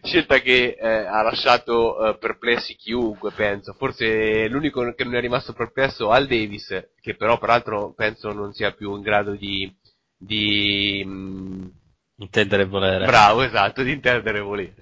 [0.01, 3.73] Scelta che eh, ha lasciato eh, perplessi chiunque, penso.
[3.73, 8.53] Forse l'unico che non è rimasto perplesso è Al Davis, che però peraltro penso non
[8.53, 9.73] sia più in grado di...
[10.17, 11.67] di mm,
[12.17, 13.05] Intendere e volere.
[13.05, 14.75] bravo, esatto, di intendere e volere.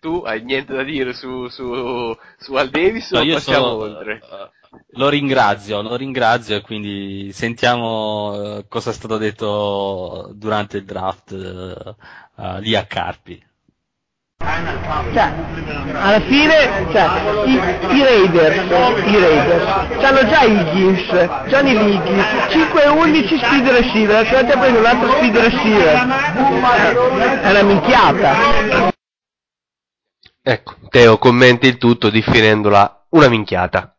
[0.00, 3.80] Tu hai niente da dire su, su, su Al Davis No, o io passiamo solo,
[3.80, 4.20] oltre?
[4.20, 4.50] eh,
[4.92, 11.32] lo ringrazio, lo ringrazio e quindi sentiamo eh, cosa è stato detto durante il draft
[11.32, 13.42] eh, lì a Carpi.
[14.44, 15.32] Cioè,
[15.94, 17.08] alla fine, cioè,
[17.46, 17.54] i,
[17.96, 18.56] i Raiders,
[19.06, 24.78] i Raiders, hanno già Higgins, Johnny Higgins, 5 e 11 speed receiver, ti ha preso
[24.78, 26.06] un altro speed receiver.
[27.40, 28.92] È una minchiata.
[30.42, 33.93] Ecco, Teo commenti il tutto definendola una minchiata.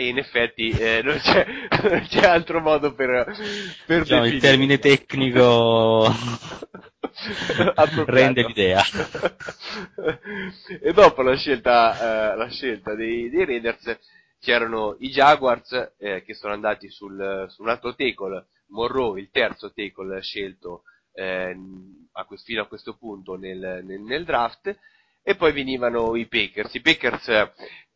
[0.00, 1.46] E in effetti eh, non, c'è,
[1.82, 3.36] non c'è altro modo per,
[3.84, 6.06] per Diciamo, il termine tecnico
[8.06, 8.82] rende l'idea.
[10.80, 13.98] e dopo la scelta, eh, la scelta dei, dei Raiders
[14.40, 19.70] c'erano i Jaguars eh, che sono andati sul, su un altro tackle, Monroe, il terzo
[19.70, 21.54] tackle scelto eh,
[22.12, 24.74] a quest- fino a questo punto nel, nel- nel draft,
[25.22, 26.72] e poi venivano i Packers.
[26.72, 27.28] I Packers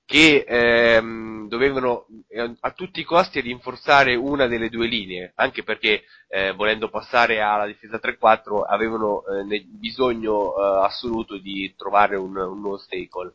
[0.06, 6.04] che ehm, dovevano eh, a tutti i costi rinforzare una delle due linee, anche perché
[6.28, 12.60] eh, volendo passare alla difesa 3-4 avevano eh, bisogno eh, assoluto di trovare un, un
[12.60, 13.34] nose tackle.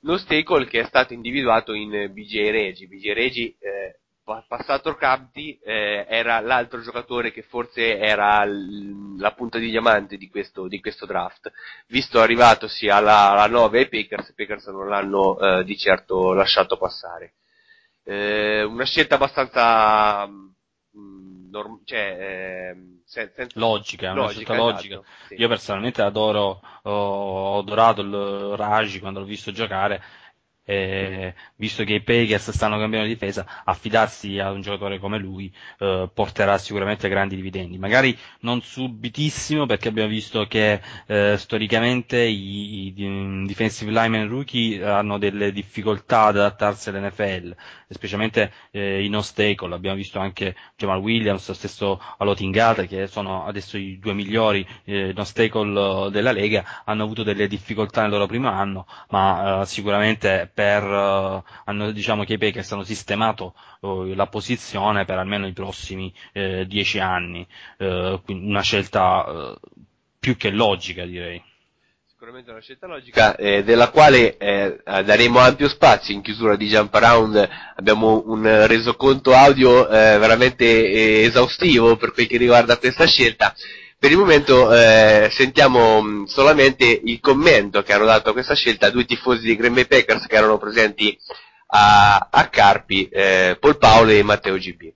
[0.00, 2.88] Nose tackle che è stato individuato in BJ Regi.
[2.88, 9.58] BJ Regi, eh, passato Crabtree, eh, era l'altro giocatore che forse era l- la punta
[9.58, 11.50] di diamante di questo, di questo draft
[11.88, 16.76] visto arrivatosi alla, alla 9 ai Packers, i Packers non l'hanno eh, di certo lasciato
[16.76, 17.34] passare.
[18.04, 24.94] Eh, una scelta abbastanza mm, norm- cioè, ehm, sen- senza- Logica, logica, logica.
[24.94, 25.34] esatto, sì.
[25.34, 30.02] Io personalmente adoro, ho adorato il Raji quando l'ho visto giocare,
[30.64, 36.08] e visto che i Packers stanno cambiando difesa, affidarsi a un giocatore come lui eh,
[36.12, 37.78] porterà sicuramente grandi dividendi.
[37.78, 44.82] Magari non subitissimo, perché abbiamo visto che eh, storicamente i, i di- defensive lineman rookie
[44.84, 47.54] hanno delle difficoltà ad adattarsi all'NFL,
[47.88, 49.74] specialmente eh, i no tackle.
[49.74, 55.12] Abbiamo visto anche Jamal Williams, lo stesso Alotingata, che sono adesso i due migliori eh,
[55.14, 60.50] no tackle della Lega, hanno avuto delle difficoltà nel loro primo anno, ma eh, sicuramente
[60.52, 65.52] per eh, hanno, diciamo che i Packers hanno sistemato eh, la posizione per almeno i
[65.52, 67.46] prossimi eh, dieci anni,
[67.78, 69.56] una scelta
[70.18, 71.42] più che logica direi.
[72.22, 76.94] Sicuramente una scelta logica, eh, della quale eh, daremo ampio spazio in chiusura di Jump
[76.94, 77.48] Around.
[77.74, 83.52] Abbiamo un resoconto audio eh, veramente esaustivo per quel che riguarda questa scelta.
[84.02, 88.90] Per il momento eh, sentiamo mh, solamente il commento che hanno dato a questa scelta
[88.90, 91.16] due tifosi di Green Bay Packers che erano presenti
[91.68, 94.92] a, a Carpi, eh, Paul Paolo e Matteo GB.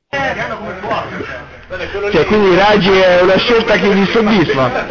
[2.11, 4.87] Cioè, quindi Raggi è una scelta che vi soddisfa.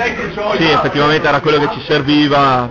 [0.57, 2.69] Sì, effettivamente era quello che ci serviva.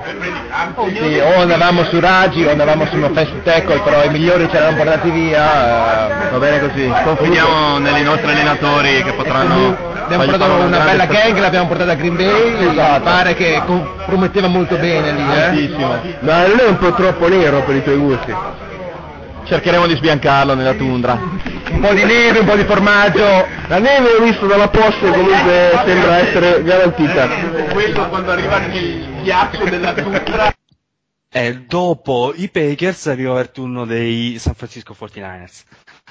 [0.95, 4.59] Sì, o andavamo su Raggi o andavamo su un offensive tackle, però i migliori ce
[4.59, 6.91] l'hanno portati via, eh, va bene così.
[7.05, 11.95] Confidiamo nei nostri allenatori che potranno Abbiamo portato una grande bella gang, l'abbiamo portata a
[11.95, 16.17] Green Bay, pare che com- prometteva molto bene lì, eh.
[16.21, 18.35] Ma non è un po' troppo nero per i tuoi gusti?
[19.45, 21.13] Cercheremo di sbiancarlo nella tundra.
[21.15, 23.47] Un po' di neve, un po' di formaggio.
[23.69, 27.29] La neve ho visto dalla posta e comunque sembra essere garantita.
[27.73, 30.53] Quello quando arriva il ghiaccio della tundra.
[31.31, 35.63] E dopo i Packers arriva il turno dei San Francisco 49ers.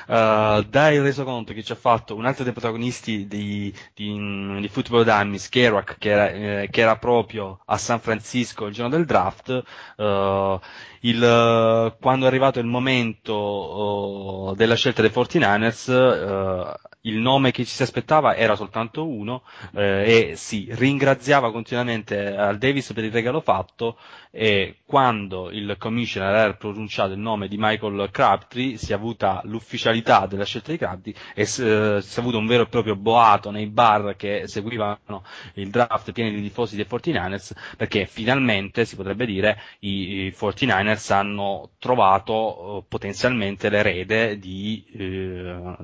[0.07, 5.03] Eh, dai resoconto che ci ha fatto un altro dei protagonisti di, di, di Football
[5.03, 9.63] Dummies, Kerouac, che era, eh, che era proprio a San Francisco il giorno del draft,
[9.97, 10.59] eh,
[11.01, 17.65] il, quando è arrivato il momento oh, della scelta dei 49ers, eh, il nome che
[17.65, 19.43] ci si aspettava era soltanto uno
[19.73, 23.97] e si ringraziava continuamente al Davis per il regalo fatto
[24.35, 30.25] e quando il commissioner ha pronunciato il nome di Michael Crabtree si è avuta l'ufficialità
[30.25, 33.67] della scelta di Crabtree e eh, si è avuto un vero e proprio boato nei
[33.67, 35.23] bar che seguivano
[35.53, 41.13] il draft pieni di tifosi dei 49ers perché finalmente si potrebbe dire i, i 49ers
[41.13, 45.75] hanno trovato eh, potenzialmente l'erede di eh,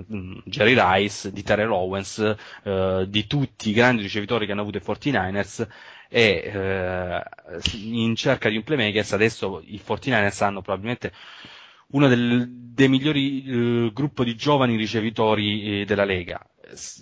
[0.46, 4.82] Jerry Rice, di Terrell Owens, eh, di tutti i grandi ricevitori che hanno avuto i
[4.84, 5.68] 49ers
[6.10, 7.24] e eh,
[7.84, 11.14] in cerca di un playmakers adesso i 49ers hanno probabilmente
[11.92, 16.44] uno del, dei migliori eh, gruppi di giovani ricevitori eh, della Lega.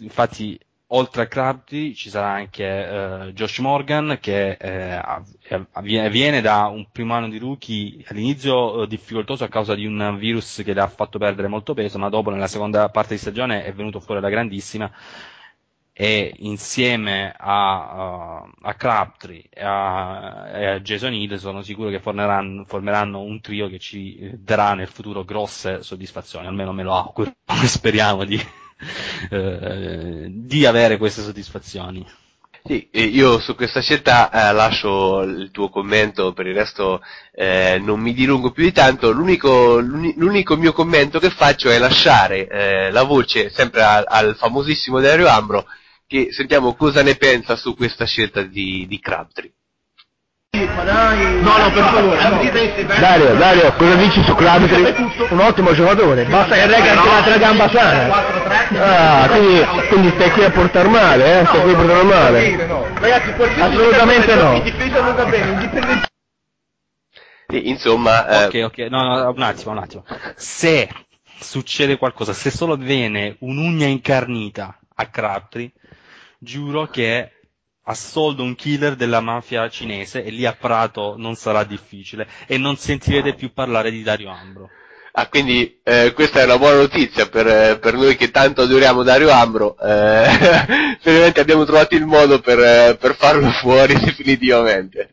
[0.01, 5.01] Infatti, oltre a Crabtree ci sarà anche eh, Josh Morgan che eh,
[5.81, 10.61] viene da un primo anno di rookie all'inizio eh, difficoltoso a causa di un virus
[10.63, 13.73] che le ha fatto perdere molto peso, ma dopo nella seconda parte di stagione è
[13.73, 14.89] venuto fuori alla grandissima
[15.99, 21.99] e insieme a, uh, a Crabtree e a, e a Jason Hill sono sicuro che
[21.99, 27.31] formeranno, formeranno un trio che ci darà nel futuro grosse soddisfazioni, almeno me lo auguro,
[27.65, 28.39] speriamo di,
[29.31, 32.05] eh, di avere queste soddisfazioni.
[32.63, 37.01] Sì, io su questa scelta eh, lascio il tuo commento, per il resto
[37.33, 39.09] eh, non mi dilungo più di tanto.
[39.11, 44.35] L'unico, l'uni- l'unico mio commento che faccio è lasciare eh, la voce sempre al, al
[44.35, 45.65] famosissimo Dario Ambro,
[46.07, 49.51] che sentiamo cosa ne pensa su questa scelta di, di Crabtree.
[50.49, 52.17] No, no, per favore.
[52.99, 54.95] Dario, Dario, cosa dici su Crabtree?
[55.29, 58.35] Un ottimo giocatore, basta che regga anche l'altra gamba sana.
[58.79, 61.45] Ah, quindi, quindi stai qui a portare male, eh?
[61.45, 62.69] Stai qui a portare male.
[63.59, 64.53] Assolutamente no.
[64.53, 66.05] in difesa non va bene, indipendente.
[67.49, 70.05] Sì, insomma, eh, Ok, ok, no, no, un attimo, un attimo.
[70.35, 70.89] Se
[71.39, 75.71] succede qualcosa, se solo viene un'ugna incarnita a Crabtree,
[76.39, 77.31] giuro che
[77.83, 82.75] assoldo un killer della mafia cinese e lì a Prato non sarà difficile e non
[82.75, 84.69] sentirete più parlare di Dario Ambro.
[85.19, 89.01] Ah, quindi eh, questa è una buona notizia per, eh, per noi che tanto adoriamo
[89.01, 89.75] Dario Ambro.
[89.79, 90.27] Eh,
[91.01, 95.09] finalmente abbiamo trovato il modo per, eh, per farlo fuori definitivamente.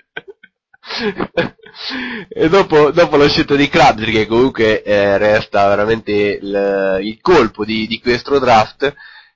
[2.28, 7.64] e dopo, dopo la scelta di Crabtree, che comunque eh, resta veramente il, il colpo
[7.64, 8.94] di, di questo draft,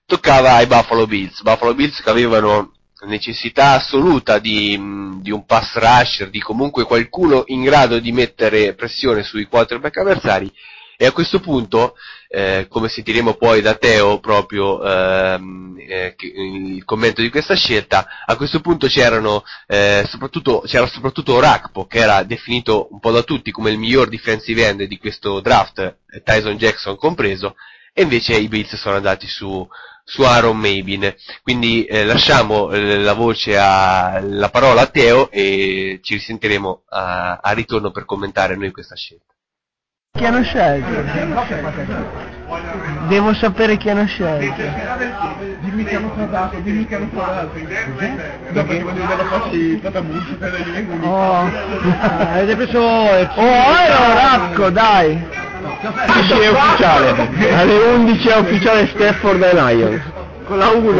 [0.09, 1.43] toccava ai Buffalo Bills.
[1.43, 4.71] Buffalo Bills che avevano necessità assoluta di,
[5.21, 10.51] di un pass rusher, di comunque qualcuno in grado di mettere pressione sui quarterback avversari
[10.97, 11.95] e a questo punto,
[12.27, 18.35] eh, come sentiremo poi da Teo proprio ehm, eh, il commento di questa scelta, a
[18.35, 23.53] questo punto c'erano eh, soprattutto, c'era soprattutto Rakpo che era definito un po' da tutti
[23.53, 27.55] come il miglior defensive end di questo draft, eh, Tyson Jackson compreso,
[27.93, 29.69] e invece i Bills sono andati su,
[30.09, 31.15] su Aaron Mabin.
[31.43, 37.41] Quindi eh, lasciamo eh, la voce a, la parola a Teo e ci risentiremo a,
[37.43, 39.35] a ritorno per commentare noi questa scelta.
[40.19, 40.89] Chi hanno scelto?
[43.07, 44.63] Devo sapere chi hanno scelto.
[45.61, 47.53] Dimmi che hanno quadrato, dimmi che hanno quadrato.
[48.51, 51.07] Dopo ti voglio vedere facci tanta musica delle lingue.
[51.07, 51.51] Oh,
[52.01, 55.48] avete preso Oh, ero Rapco, dai!
[55.61, 57.15] 11 è ufficiale.
[57.57, 60.01] Alle 11 è ufficiale Stafford ai Lions.
[60.47, 60.93] Con la 1.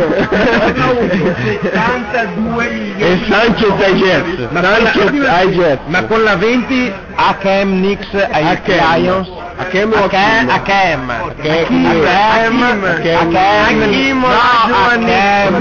[1.63, 3.03] 72 milioni.
[3.03, 4.49] E Sanchez ai Jets.
[4.53, 5.83] Sanchez ai Jets.
[5.87, 8.59] Ma con la 20 HM Knicks ai.
[8.67, 9.29] Lions.
[9.71, 10.49] HM o Hakim?
[10.49, 11.09] Hakem.
[11.09, 11.85] Hakim.
[11.87, 12.63] Hakem.
[12.93, 14.23] Hakim.
[14.25, 14.25] Hakim.
[14.73, 15.53] Hakim.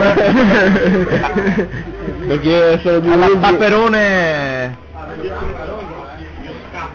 [2.28, 4.78] Perché sono due Alla Paperone.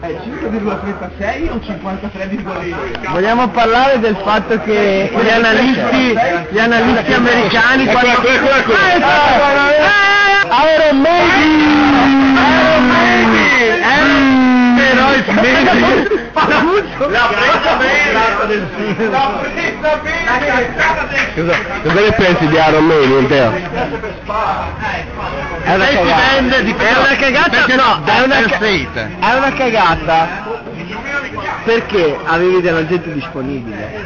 [0.03, 3.11] È 5,36 o 53,20?
[3.11, 6.13] Vogliamo parlare del fatto che gli analisti,
[6.49, 8.11] gli analisti americani quando...
[10.75, 12.35] Iron Maiden!
[12.35, 14.42] Iron Maiden!
[14.97, 16.31] Iron Maiden!
[16.33, 18.13] La presa bene!
[19.09, 20.21] La presa bene!
[21.35, 23.51] Cosa, cosa ne pensi di Iron Maiden, Teo?
[25.63, 26.21] È una cagata.
[26.33, 28.57] È una cagata, no, è una, ca-
[29.19, 30.27] è una cagata
[31.63, 34.05] perché avevi della gente disponibile.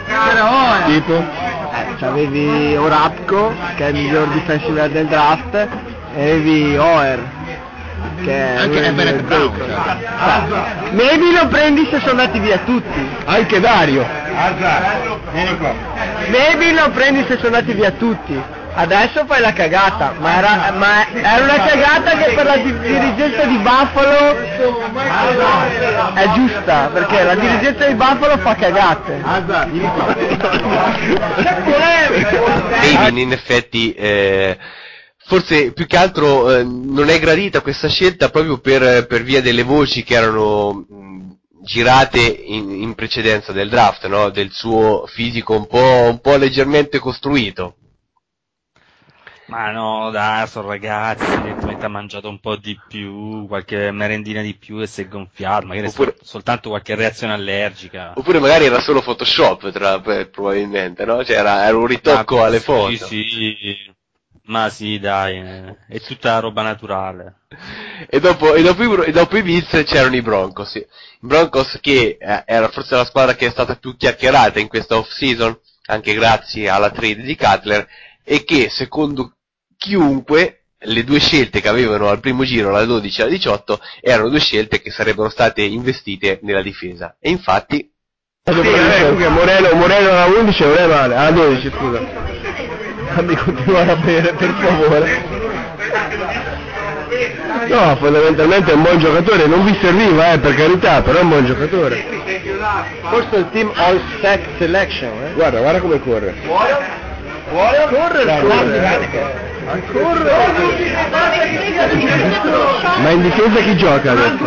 [0.86, 1.14] Tipo?
[1.16, 5.68] Eh, avevi Orapco, che è il miglior defensive end del draft, e
[6.22, 7.20] avevi Oer,
[8.24, 9.54] che è Anche Everett dei Brown.
[9.58, 13.10] Cioè, maybe lo prendi se sono andati via tutti.
[13.26, 14.06] Anche Dario.
[16.30, 18.42] Maybe lo prendi se sono andati via tutti.
[18.80, 23.44] Adesso fai la cagata, ma era, ma era una cagata che per la di- dirigenza
[23.46, 24.38] di Buffalo
[26.14, 29.20] è giusta, perché la dirigenza di Buffalo fa cagate.
[32.82, 34.56] David in effetti eh,
[35.28, 39.64] forse più che altro eh, non è gradita questa scelta proprio per, per via delle
[39.64, 44.30] voci che erano mh, girate in, in precedenza del draft, no?
[44.30, 47.76] del suo fisico un po', un po' leggermente costruito.
[49.48, 54.56] Ma no, dai, sono ragazzi, evidentemente ha mangiato un po' di più, qualche merendina di
[54.56, 58.14] più e si è gonfiato, magari Oppure- sol- soltanto qualche reazione allergica.
[58.16, 61.24] Oppure magari era solo Photoshop, tra, probabilmente, no?
[61.24, 62.90] Cioè era, era un ritocco alle foto.
[62.90, 63.96] Sì, sì.
[64.48, 67.42] Ma sì, dai, eh, è tutta roba naturale.
[68.10, 70.76] E dopo, e dopo, e dopo i Bills c'erano i Broncos.
[70.76, 70.86] I
[71.20, 75.58] Broncos che eh, era forse la squadra che è stata più chiacchierata in questa off-season,
[75.88, 77.88] anche grazie alla trade di Cutler,
[78.24, 79.34] e che secondo
[79.78, 84.30] chiunque le due scelte che avevano al primo giro, la 12 e la 18, erano
[84.30, 87.18] due scelte che sarebbero state investite nella difesa.
[87.20, 87.92] E infatti...
[88.46, 92.27] Moreno, Moreno alla 11 e Moreno alla alla 12, scusa.
[93.14, 95.24] Fammi continuare a bere, per favore.
[97.68, 101.30] No, fondamentalmente è un buon giocatore, non vi serviva, eh, per carità, però è un
[101.30, 102.06] buon giocatore.
[103.10, 105.34] Forse il team All Stack Selection, eh?
[105.34, 106.34] Guarda, guarda come corre.
[107.50, 109.46] Corre, corre.
[113.02, 114.38] Ma in difesa chi gioca adesso?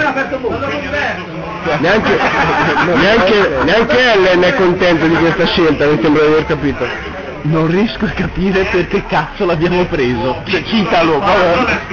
[1.78, 2.18] Neanche,
[2.94, 6.86] neanche, neanche Ellen è contento di questa scelta, mi sembra di aver capito.
[7.42, 10.42] Non riesco a capire perché cazzo l'abbiamo preso.
[10.46, 11.88] Cioè, citalo, vabbè.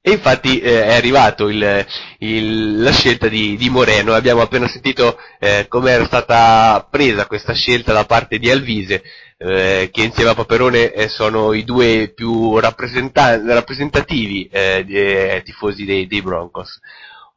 [0.00, 1.84] E infatti eh, è arrivato il-
[2.18, 7.54] il- la scelta di, di Moreno, abbiamo appena sentito eh, come era stata presa questa
[7.54, 9.02] scelta da parte di Alvise,
[9.36, 15.42] eh, che insieme a Paperone eh, sono i due più rappresenta- rappresentativi eh, di- eh,
[15.44, 16.78] tifosi dei, dei Broncos.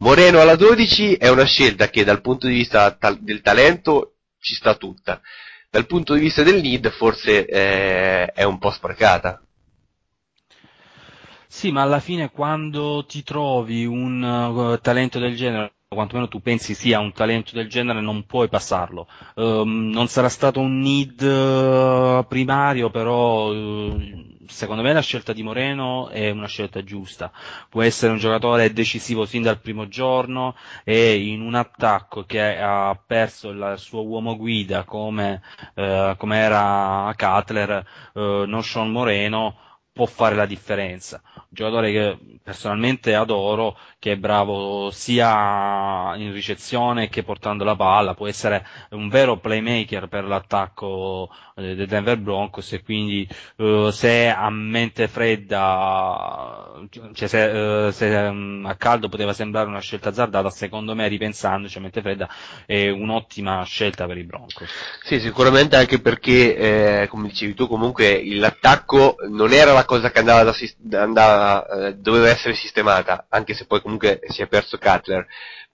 [0.02, 4.56] Moreno alla 12 è una scelta che dal punto di vista tal- del talento ci
[4.56, 5.22] sta tutta,
[5.70, 9.42] dal punto di vista del lead forse eh, è un po' sprecata.
[11.52, 16.76] Sì, ma alla fine quando ti trovi un uh, talento del genere, quantomeno tu pensi
[16.76, 19.08] sia un talento del genere, non puoi passarlo.
[19.36, 25.44] Ehm, non sarà stato un need uh, primario, però uh, secondo me la scelta di
[25.44, 27.32] Moreno è una scelta giusta.
[27.70, 33.00] Può essere un giocatore decisivo fin dal primo giorno e in un attacco che ha
[33.06, 35.42] perso il suo uomo guida come,
[35.76, 37.86] eh, come era Cutler,
[38.16, 39.56] eh, non Sean Moreno,
[39.92, 41.22] può fare la differenza.
[41.36, 48.14] Un giocatore che personalmente adoro, che è bravo sia in ricezione che portando la palla,
[48.14, 53.28] può essere un vero playmaker per l'attacco eh, dei Denver Broncos e quindi
[53.58, 59.82] eh, se a mente fredda, cioè se, eh, se, mm, a caldo poteva sembrare una
[59.82, 62.30] scelta azzardata, secondo me ripensandoci a mente fredda
[62.66, 64.70] è un'ottima scelta per i Broncos.
[65.04, 70.20] Sì, sicuramente anche perché, eh, come dicevi tu, comunque l'attacco non era la cosa che
[70.20, 70.54] andava da
[71.02, 75.26] andava, eh, doveva essere sistemata, anche se poi comunque si è perso Cutler.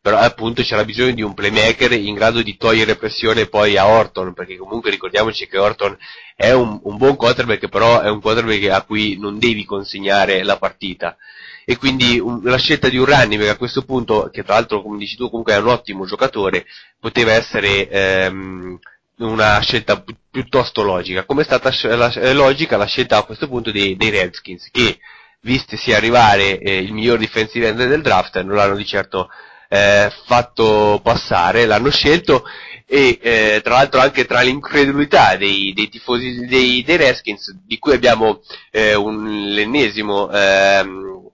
[0.01, 4.33] Però appunto c'era bisogno di un playmaker in grado di togliere pressione poi a Orton,
[4.33, 5.97] perché comunque ricordiamoci che Orton
[6.35, 10.57] è un, un buon quarterback, però è un quarterback a cui non devi consegnare la
[10.57, 11.17] partita.
[11.65, 14.83] E quindi un- la scelta di un running back a questo punto, che tra l'altro
[14.83, 16.65] come dici tu comunque è un ottimo giocatore,
[16.99, 18.77] poteva essere ehm,
[19.17, 21.25] una scelta pi- piuttosto logica.
[21.25, 24.69] Come è stata sc- la, eh, logica la scelta a questo punto dei, dei Redskins,
[24.71, 24.99] che
[25.45, 29.29] vistesi arrivare eh, il miglior defensive end del draft, non l'hanno di certo
[29.69, 32.43] eh, fatto passare, l'hanno scelto
[32.87, 37.93] e eh, tra l'altro anche tra l'incredulità dei, dei tifosi dei, dei Redskins, di cui
[37.93, 38.41] abbiamo
[38.71, 41.29] eh, un, l'ennesimo ehm,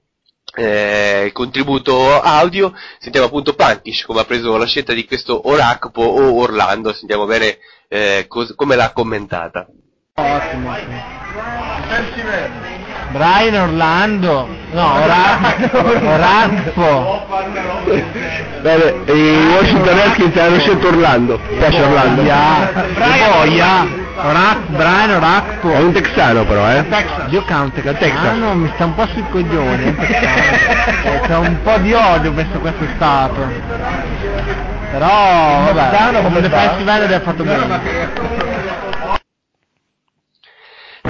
[0.55, 6.35] eh, contributo audio, sentiamo appunto Pankish come ha preso la scelta di questo Orakpo o
[6.35, 9.67] Orlando, sentiamo bene eh, cos- come l'ha commentata.
[10.15, 10.75] Ottimo.
[13.11, 14.47] Brian Orlando.
[14.71, 15.39] No, Ora-
[16.13, 17.25] Orakpo.
[18.61, 21.39] Bene, i Washington Redskins hanno scelto Orlando.
[21.57, 22.21] Piace Orlando.
[22.23, 23.99] Boia.
[24.23, 25.71] Orak, Brian Orakpo.
[25.73, 26.85] È un texano però, eh.
[27.29, 29.83] Io count texano, mi sta un po' sui coglioni.
[29.83, 30.29] è un texano.
[31.03, 33.47] Eh, C'è un po' di odio verso questo stato.
[34.91, 37.79] Però, vabbè, come end ha fatto bene.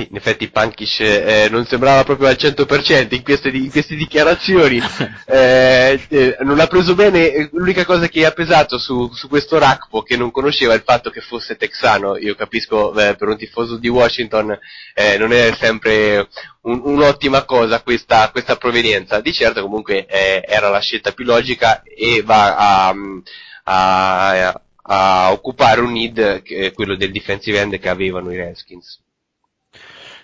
[0.02, 4.80] Sì, in effetti Punkish eh, non sembrava proprio al 100% in queste, in queste dichiarazioni,
[5.32, 9.58] Eh, eh, non ha preso bene, eh, l'unica cosa che ha pesato su, su questo
[9.58, 13.78] Rakpo che non conosceva il fatto che fosse texano, io capisco eh, per un tifoso
[13.78, 14.58] di Washington
[14.94, 16.28] eh, non è sempre
[16.64, 22.22] un- un'ottima cosa questa, questa provenienza, di certo comunque era la scelta più logica e
[22.24, 22.56] va
[22.90, 22.96] a,
[23.64, 29.00] a, a occupare un need, che è quello del defensive end che avevano i Redskins.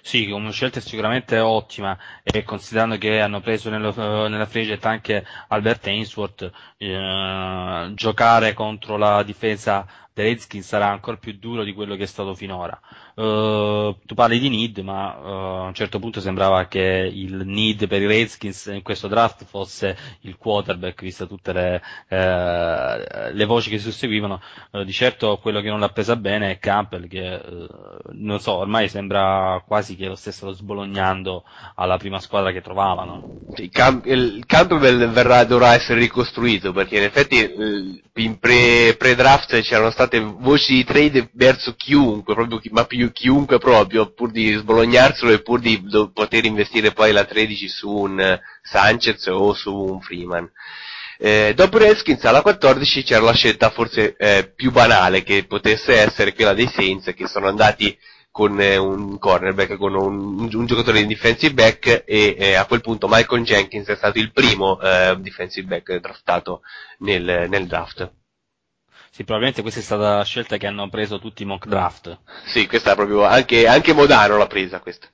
[0.07, 3.93] Sì, una scelta sicuramente ottima e considerando che hanno preso nello-
[4.25, 11.17] eh, nella free anche Albert Ainsworth, eh, giocare contro la difesa dei Redskins sarà ancora
[11.17, 12.79] più duro di quello che è stato finora.
[13.19, 17.87] Eh, tu parli di need, ma eh, a un certo punto sembrava che il need
[17.87, 23.71] per i Redskins in questo draft fosse il quarterback, viste tutte le, eh, le voci
[23.71, 24.39] che si susseguivano.
[24.85, 27.41] Di certo quello che non l'ha presa bene è Campbell, che
[28.11, 31.43] non so, ormai sembra quasi che lo stessero sbolognando
[31.75, 33.35] alla prima squadra che trovavano.
[33.55, 39.89] Il, Camp- il Campbell verrà, dovrà essere ricostruito perché in effetti in pre, pre-draft c'erano
[39.91, 45.31] state voci di trade verso chiunque, proprio chi- ma più chiunque proprio, pur di sbolognarselo
[45.31, 49.73] e pur di do- poter investire poi la 13 su un eh, Sanchez o su
[49.73, 50.49] un Freeman.
[51.19, 56.33] Eh, dopo Redskins alla 14 c'era la scelta forse eh, più banale che potesse essere
[56.33, 57.97] quella dei Saints che sono andati
[58.37, 62.81] con eh, un cornerback, con un, un giocatore di defensive back e eh, a quel
[62.81, 66.61] punto Michael Jenkins è stato il primo eh, defensive back draftato
[66.99, 68.11] nel, nel draft.
[69.17, 72.19] Sì, probabilmente questa è stata la scelta che hanno preso tutti i mock draft.
[72.45, 75.07] Sì, questa è proprio, anche, anche Modano l'ha presa questa.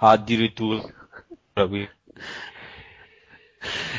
[0.00, 0.82] Addirittura.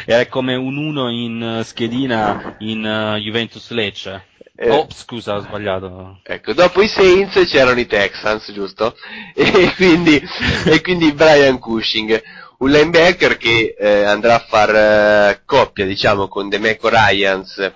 [0.06, 4.28] Era come un 1 in eh, schedina in eh, Juventus Lecce.
[4.56, 4.70] Eh.
[4.70, 6.20] Oh, scusa, ho sbagliato.
[6.22, 8.96] Ecco, dopo i Saints c'erano i Texans, giusto?
[9.34, 10.22] E quindi,
[10.66, 12.22] e quindi Brian Cushing,
[12.60, 17.74] un linebacker che eh, andrà a far eh, coppia, diciamo, con DeMeco Ryans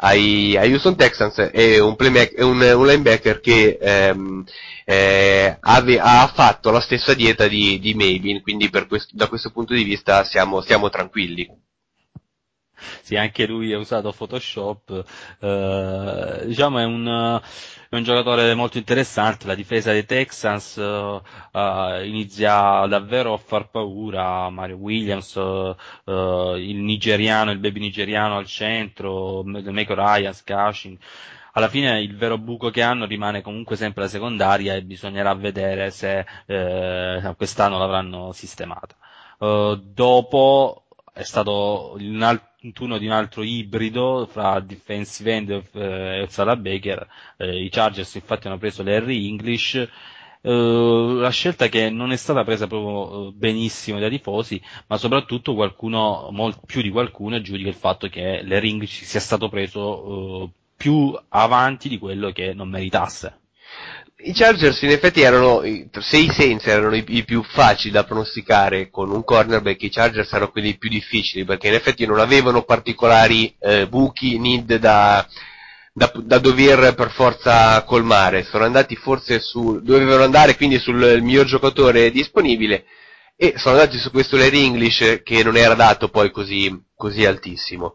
[0.00, 4.44] ai, ai Houston Texans e un, playmaker- un, un linebacker che ehm,
[4.84, 9.74] eh, ave- ha fatto la stessa dieta di, di Mabin, quindi questo- da questo punto
[9.74, 11.48] di vista siamo, siamo tranquilli.
[13.02, 15.04] Sì, anche lui ha usato Photoshop.
[15.40, 17.40] eh, diciamo è un,
[17.90, 19.46] è un giocatore molto interessante.
[19.46, 21.20] La difesa dei Texans eh,
[21.52, 24.48] eh, inizia davvero a far paura.
[24.50, 25.74] Mario Williams, eh,
[26.04, 30.98] il nigeriano, il baby nigeriano al centro, Mako Ryans, Cashin.
[31.52, 35.90] Alla fine il vero buco che hanno rimane comunque sempre la secondaria e bisognerà vedere
[35.90, 38.94] se eh, quest'anno l'avranno sistemata.
[39.40, 45.50] Eh, dopo è stato un, al- un turno di un altro ibrido fra defensive end
[45.72, 47.06] eh, e Sala Baker.
[47.36, 49.74] Eh, I Chargers infatti hanno preso Larry English.
[50.40, 55.54] Eh, la scelta che non è stata presa proprio eh, benissimo dai tifosi, ma soprattutto
[55.54, 60.50] qualcuno, mol- più di qualcuno, giudica il fatto che Larry English sia stato preso eh,
[60.76, 63.47] più avanti di quello che non meritasse.
[64.20, 65.62] I Chargers in effetti erano,
[66.00, 70.32] se i Saints erano i, i più facili da pronosticare con un cornerback, i Chargers
[70.32, 75.24] erano quelli più difficili perché in effetti non avevano particolari eh, buchi, need da,
[75.92, 81.46] da, da dover per forza colmare, sono andati forse su, dovevano andare quindi sul miglior
[81.46, 82.86] giocatore disponibile
[83.36, 87.94] e sono andati su questo Larry English che non era dato poi così, così altissimo.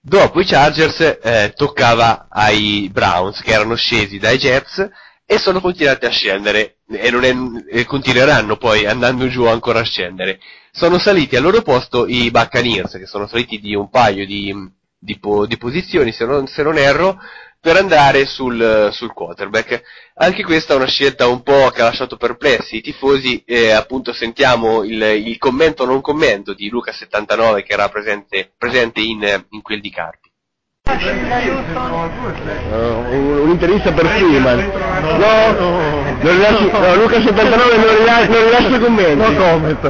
[0.00, 4.88] Dopo i Chargers eh, toccava ai Browns che erano scesi dai Jets
[5.32, 7.34] e sono continuati a scendere e, è-
[7.70, 10.40] e continueranno poi andando giù ancora a scendere.
[10.72, 14.52] Sono saliti al loro posto i Buccaneers che sono saliti di un paio di,
[14.98, 17.16] di po- di posizioni se non, se non erro
[17.60, 19.80] per andare sul, sul quarterback.
[20.14, 24.12] Anche questa è una scelta un po' che ha lasciato perplessi i tifosi, e appunto
[24.12, 29.80] sentiamo il, il commento non commento di Luca79 che era presente, presente in, in quel
[29.80, 30.29] di Carpi.
[32.70, 34.58] Uh, un'intervista per Freeman.
[35.18, 35.52] No,
[36.20, 39.14] non rilascio, no, Luca 79 non rilascia, non rilascia commenti.
[39.16, 39.82] No comment.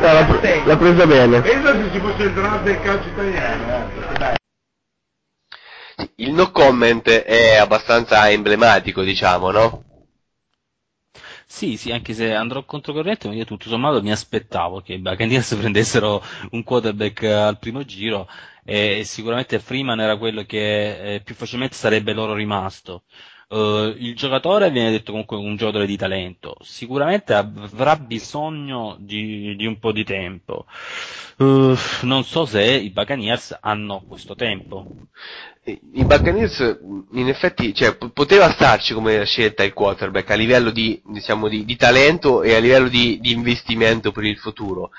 [0.00, 1.40] No, l'ha, pre- l'ha presa bene.
[1.40, 3.88] Pensa se ci fosse il draft del calcio italiano.
[4.18, 4.34] eh.
[6.16, 9.82] Il no comment è abbastanza emblematico, diciamo, no?
[11.56, 15.54] Sì, sì, anche se andrò controcorrente, ma io tutto sommato mi aspettavo che i Buccaneers
[15.56, 18.26] prendessero un quarterback al primo giro
[18.64, 23.04] e sicuramente Freeman era quello che eh, più facilmente sarebbe loro rimasto.
[23.54, 29.64] Eh, il giocatore viene detto comunque un giocatore di talento, sicuramente avrà bisogno di, di
[29.64, 30.66] un po' di tempo.
[31.38, 34.84] Eh, non so se i Buccaneers hanno questo tempo.
[35.66, 36.80] I Buccaneers,
[37.12, 41.64] in effetti, cioè, p- poteva starci come scelta il quarterback a livello di, diciamo, di,
[41.64, 44.90] di talento e a livello di, di investimento per il futuro.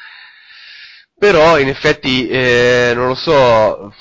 [1.17, 3.93] Però, in effetti, eh, non lo so,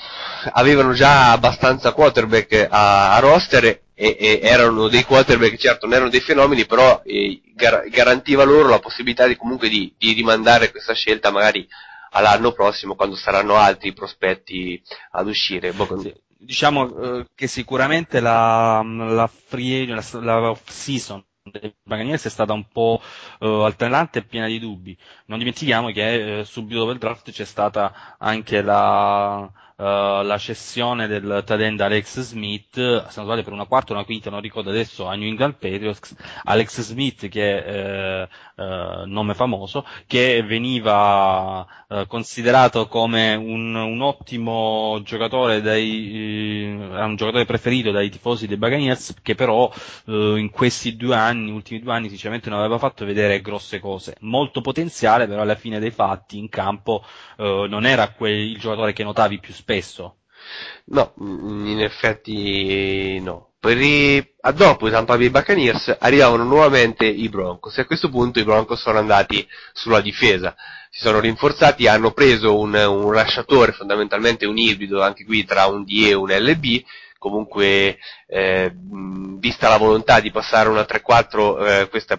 [0.53, 6.09] avevano già abbastanza quarterback a, a roster e, e erano dei quarterback, certo, non erano
[6.11, 10.93] dei fenomeni, però eh, gar- garantiva loro la possibilità di comunque di, di rimandare questa
[10.93, 11.67] scelta magari
[12.11, 14.81] all'anno prossimo quando saranno altri prospetti
[15.11, 15.71] ad uscire.
[15.71, 22.25] Boh, con- Diciamo eh, che sicuramente la, la free la, la off season dei Buccaneers
[22.25, 23.01] è stata un po'
[23.39, 24.97] eh, alternante e piena di dubbi.
[25.27, 31.07] Non dimentichiamo che eh, subito dopo il draft c'è stata anche la, eh, la cessione
[31.07, 34.69] del talent Alex Smith, se non sbaglio per una quarta o una quinta, non ricordo
[34.69, 38.27] adesso, a New England Patriots, Alex Smith che eh,
[38.57, 47.15] eh, nome famoso, che veniva eh, considerato come un, un ottimo giocatore dai, eh, un
[47.15, 49.71] giocatore preferito dai tifosi dei Buccaneers, che però
[50.07, 54.15] eh, in questi due anni, ultimi due anni, sinceramente non aveva fatto vedere grosse cose.
[54.21, 57.03] Molto potenziale, però alla fine dei fatti in campo
[57.37, 60.17] non era quel, il giocatore che notavi più spesso.
[60.85, 63.54] No, mm, in effetti no.
[63.65, 63.73] Poi
[64.41, 68.43] a dopo i Tampa Bay Buccaneers arrivavano nuovamente i Broncos e a questo punto i
[68.43, 69.43] Broncos sono andati
[69.73, 70.55] sulla difesa.
[70.91, 73.11] Si sono rinforzati, hanno preso un, un
[73.73, 76.83] fondamentalmente un ibrido anche qui tra un D e un LB,
[77.17, 77.97] comunque
[78.27, 78.71] eh,
[79.39, 82.17] vista la volontà di passare una 3-4 eh, questa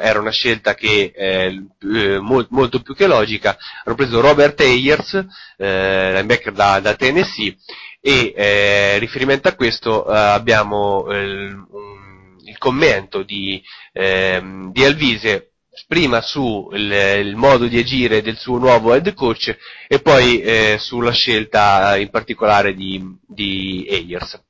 [0.00, 5.14] era una scelta che eh, eh, mol- molto più che logica hanno preso Robert Ayers
[5.56, 7.56] eh, linebacker da, da Tennessee
[8.00, 11.98] e eh, riferimento a questo eh, abbiamo il- un-
[12.44, 13.62] il commento di,
[13.92, 15.49] ehm, di Alvise
[15.86, 19.56] prima su il, modo di agire del suo nuovo head coach
[19.88, 24.42] e poi eh, sulla scelta eh, in particolare di, di Ayers.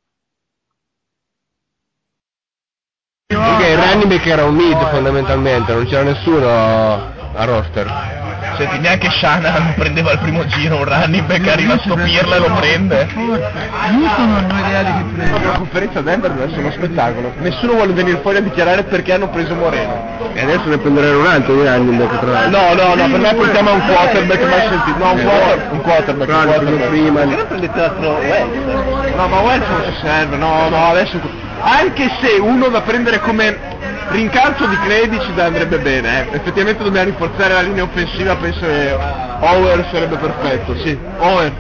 [3.29, 8.20] Il running back era un mid fondamentalmente, non c'era nessuno a roster.
[8.61, 12.51] Senti, neanche Shanahan prendeva il primo giro un running back, arriva a stopirla e lo
[12.57, 13.09] prende.
[13.15, 15.47] Newton non ho idea di chi prende.
[15.47, 17.33] La conferenza Denver deve essere uno spettacolo.
[17.39, 20.19] Nessuno vuole venire fuori a dichiarare perché hanno preso Moreno.
[20.35, 22.61] E adesso ne prenderanno un altro di running back tra l'altro.
[22.61, 24.99] No, no, no, per me portiamo a un quarterback mai sentito.
[24.99, 26.29] No, un, quarter, un quarterback.
[26.29, 26.89] Un quarterback.
[26.89, 27.21] prima.
[27.21, 29.15] Perché non prendete altro West?
[29.17, 31.49] No, ma West non ci serve, no, no, adesso...
[31.63, 33.79] Anche se uno da prendere come
[34.09, 36.37] rincarzo di crediti ci andrebbe bene, eh.
[36.37, 38.97] effettivamente dobbiamo rinforzare la linea offensiva, penso che
[39.41, 40.99] Ower sarebbe perfetto, sì.
[41.19, 41.53] Ower.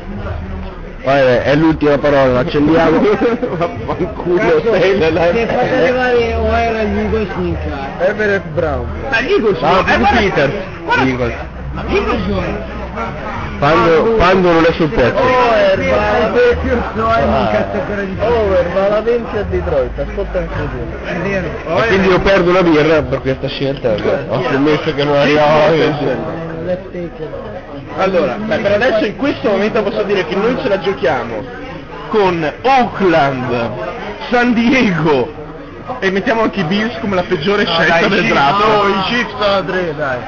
[1.03, 3.01] Vabbè, è l'ultima parola, l'accendiamo.
[3.57, 5.23] Vaffanculo, sei nella...
[5.23, 8.07] arrivare o era gli Eagles in casa.
[8.07, 8.87] Everett Brown.
[9.11, 10.53] Ma gli Eagles, No, no, eh, Peter.
[10.85, 11.35] guarda- Eagles.
[11.73, 12.23] Ma Eagles
[13.61, 15.23] Quando, quando non è sul pezzo.
[15.23, 16.29] Over va alla
[18.27, 20.79] Over va alla 20 a Detroit, ascolta anche tu.
[21.05, 23.95] E quindi io perdo una birra per questa scelta.
[24.29, 26.05] Ho scommesso che non arrivava a 20.
[26.65, 27.29] Let's take it.
[27.99, 31.45] Allora, beh, per adesso in questo momento posso dire che noi ce la giochiamo
[32.09, 33.71] con Oakland,
[34.31, 35.35] San Diego
[35.99, 38.65] e mettiamo anche i Bills come la peggiore scelta del draft.
[38.65, 40.19] No, i Chiefs sono 3, dai.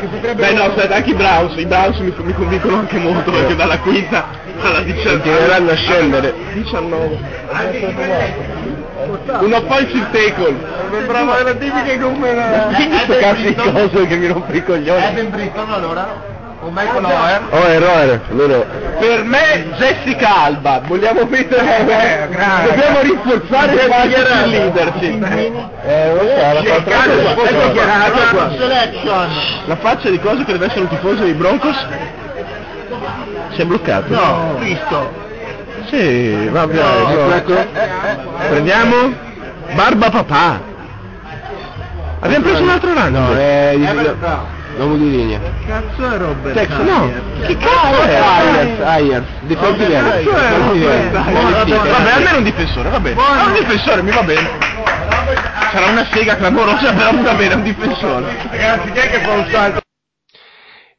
[0.00, 0.48] che potrebbero...
[0.48, 3.78] Beh no, aspetta, anche i Browns, i Browns mi, mi convincono anche molto perché dalla
[3.80, 4.24] quinta
[4.62, 6.34] alla diciannove Continueranno a scendere.
[6.54, 7.18] 19.
[9.40, 10.56] Un offensive tackle.
[10.90, 12.70] Sembrava la tipica come la...
[12.74, 15.04] Quindi sto cazzo di cose che mi rompe i coglioni.
[15.04, 16.33] Evan Britton allora?
[16.64, 17.42] O Michael Ower?
[17.50, 18.20] Oh, errore.
[18.30, 18.64] Loro...
[18.98, 22.68] Per me Jessica Alba, vogliamo mettere Eh, grande.
[22.70, 25.06] dobbiamo rinforzare il il leader, sì.
[25.08, 26.60] Eh, non so, la
[27.42, 28.50] è dichiarata.
[28.56, 29.28] Selection.
[29.66, 31.86] La faccia di cosa che deve essere un tifoso dei Broncos?
[33.52, 34.14] Si è bloccato?
[34.14, 35.12] No, visto.
[35.90, 36.80] Sì, va bene.
[36.80, 37.34] No, no.
[37.34, 37.66] ecco.
[38.48, 39.12] Prendiamo
[39.74, 40.60] Barba Papà.
[42.20, 43.12] Abbiamo preso un altro run.
[43.12, 43.76] No, è
[44.74, 44.78] di...
[44.78, 45.40] L'uomo di linea.
[45.66, 47.12] Cazzo è Robert Tex, no.
[47.46, 48.14] Che cazzo è?
[48.16, 49.26] Ayers, Ayers.
[49.48, 51.12] End.
[51.12, 53.20] Vabbè, almeno un difensore, va bene.
[53.20, 54.50] Ah, un difensore mi va bene.
[55.72, 58.36] Sarà una sega clamorosa, però mi va bene, un difensore.
[58.50, 59.80] Ragazzi, chi è che fa un salto?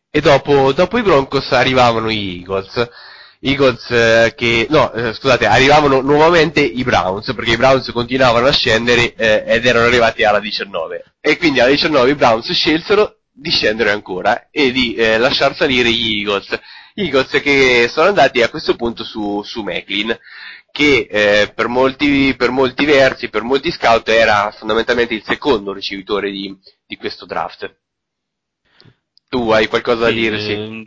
[0.10, 2.90] E dopo, dopo i Broncos arrivavano i Eagles.
[3.42, 8.52] Eagles eh, che, no, eh, scusate, arrivavano nuovamente i Browns, perché i Browns continuavano a
[8.52, 11.04] scendere eh, ed erano arrivati alla 19.
[11.22, 15.92] E quindi alla 19 i Browns scelsero di scendere ancora e di eh, lasciar salire
[15.92, 16.58] gli Eagles.
[16.94, 20.18] Eagles che sono andati a questo punto su, su Macklin,
[20.72, 26.32] che eh, per, molti, per molti versi, per molti scout era fondamentalmente il secondo ricevitore
[26.32, 27.76] di, di questo draft.
[29.32, 30.40] Tu hai qualcosa da Sì, dire?
[30.40, 30.54] Sì.
[30.54, 30.86] ehm,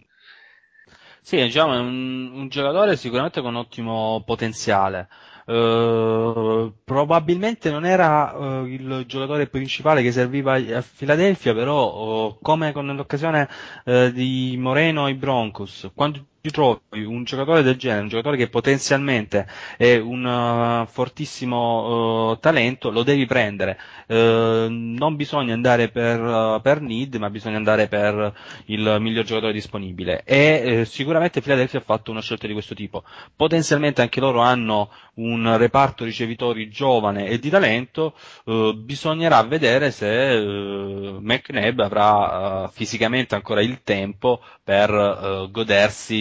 [1.22, 5.08] Sì, diciamo, è un, un giocatore sicuramente con ottimo potenziale.
[5.50, 12.72] Eh, probabilmente non era eh, il giocatore principale che serviva a Philadelphia, però eh, come
[12.72, 13.48] con nell'occasione
[13.84, 18.48] eh, di Moreno ai Broncos, quando ti trovi un giocatore del genere, un giocatore che
[18.48, 23.78] potenzialmente è un eh, fortissimo eh, talento, lo devi prendere.
[24.06, 28.32] Eh, non bisogna andare per, per need, ma bisogna andare per
[28.66, 30.22] il miglior giocatore disponibile.
[30.24, 33.02] E sicuramente Philadelphia ha fatto una scelta di questo tipo.
[33.34, 38.14] Potenzialmente anche loro hanno un reparto ricevitori giovane e di talento,
[38.44, 45.50] bisognerà vedere se eh, McNabb avrà fisicamente ancora il tempo per eh,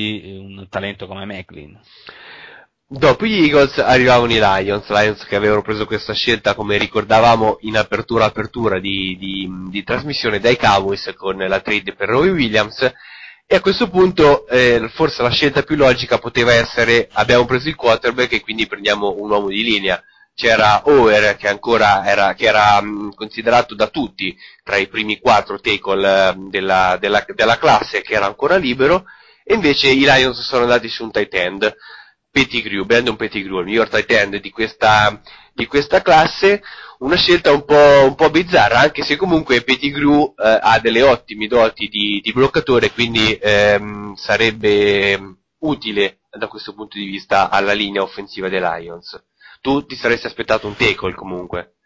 [0.07, 1.79] godersi un talento come Macklin.
[2.89, 7.75] Dopo gli Eagles arrivavano i Lions, Lions che avevano preso questa scelta, come ricordavamo, in
[7.75, 12.93] apertura apertura di, di, di trasmissione dai Cowboys con la trade per Roy Williams.
[13.45, 17.75] E a questo punto, eh, forse la scelta più logica poteva essere, abbiamo preso il
[17.75, 20.01] quarterback e quindi prendiamo un uomo di linea.
[20.33, 25.59] C'era Ower che ancora era, che era mh, considerato da tutti tra i primi quattro
[25.59, 29.05] tackle eh, della, della, della classe che era ancora libero,
[29.49, 31.75] e invece i Lions sono andati su un tight end.
[32.29, 35.21] Pettigrew, Brandon Pettigrew, il miglior tight end di questa,
[35.53, 36.61] di questa classe,
[36.99, 41.47] una scelta un po', un po' bizzarra, anche se comunque Pettigrew eh, ha delle ottime
[41.47, 48.01] doti di, di bloccatore, quindi ehm, sarebbe utile da questo punto di vista alla linea
[48.03, 49.17] offensiva dei Lions.
[49.61, 51.76] Tu ti saresti aspettato un tackle comunque.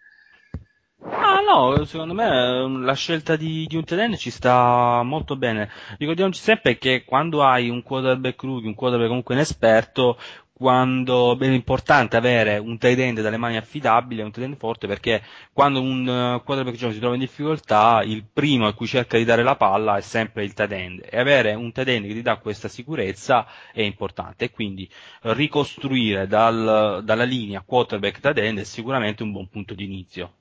[1.03, 5.69] Ah no, secondo me eh, la scelta di, di un end ci sta molto bene.
[5.97, 10.17] Ricordiamoci sempre che quando hai un quarterback rookie, un quarterback comunque inesperto,
[10.53, 16.07] quando è importante avere un tight dalle mani affidabili, un tight forte, perché quando un
[16.07, 19.55] uh, quarterback giovane si trova in difficoltà, il primo a cui cerca di dare la
[19.55, 21.07] palla è sempre il tight.
[21.09, 24.45] E avere un tight che ti dà questa sicurezza è importante.
[24.45, 24.87] E quindi
[25.23, 30.33] eh, ricostruire dal- dalla linea quarterback tight è sicuramente un buon punto di inizio.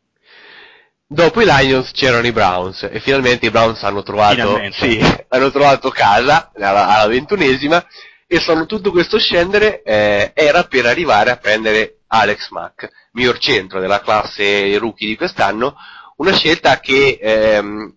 [1.12, 4.96] Dopo i Lions c'erano i Browns e finalmente i Browns hanno trovato, sì,
[5.26, 7.84] hanno trovato casa alla, alla ventunesima
[8.28, 13.80] e sono tutto questo scendere eh, era per arrivare a prendere Alex Mack, miglior centro
[13.80, 15.74] della classe rookie di quest'anno,
[16.18, 17.92] una scelta che ehm,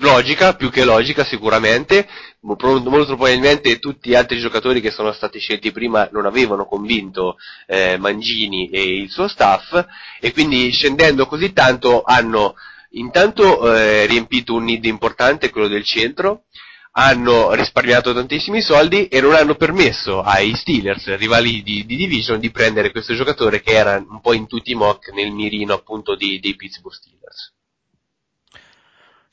[0.00, 2.08] logica, più che logica sicuramente,
[2.40, 7.36] molto probabilmente tutti gli altri giocatori che sono stati scelti prima non avevano convinto
[7.66, 9.84] eh, Mangini e il suo staff
[10.20, 12.54] e quindi scendendo così tanto hanno
[12.92, 16.44] intanto eh, riempito un need importante, quello del centro,
[16.92, 22.50] hanno risparmiato tantissimi soldi e non hanno permesso ai Steelers, rivali di, di division, di
[22.50, 26.40] prendere questo giocatore che era un po' in tutti i mock nel mirino appunto di-
[26.40, 27.52] dei Pittsburgh Steelers.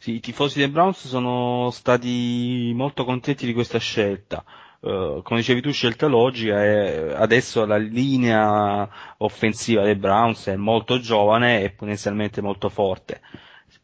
[0.07, 4.41] Sì, i tifosi dei Browns sono stati molto contenti di questa scelta.
[4.79, 10.99] Eh, come dicevi tu, scelta logica e adesso la linea offensiva dei Browns è molto
[10.99, 13.19] giovane e potenzialmente molto forte.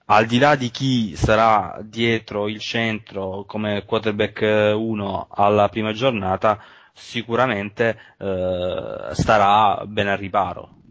[0.05, 6.57] Al di là di chi sarà dietro il centro come quarterback 1 alla prima giornata,
[6.93, 10.82] sicuramente eh, starà ben al riparo.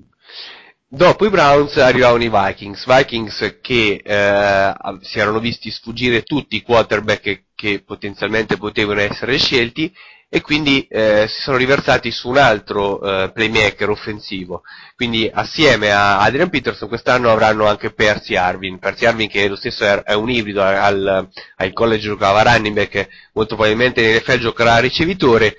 [0.95, 6.61] Dopo i Browns arrivavano i Vikings, Vikings che eh, si erano visti sfuggire tutti i
[6.61, 9.91] quarterback che, che potenzialmente potevano essere scelti
[10.29, 14.65] e quindi eh, si sono riversati su un altro eh, playmaker offensivo.
[14.95, 19.85] Quindi assieme a Adrian Peterson quest'anno avranno anche Percy Arvin, Percy Arvin che lo stesso
[19.85, 21.27] è, è un ibrido al,
[21.57, 25.57] al college giocava running back, molto probabilmente nell'NFL giocherà a ricevitore,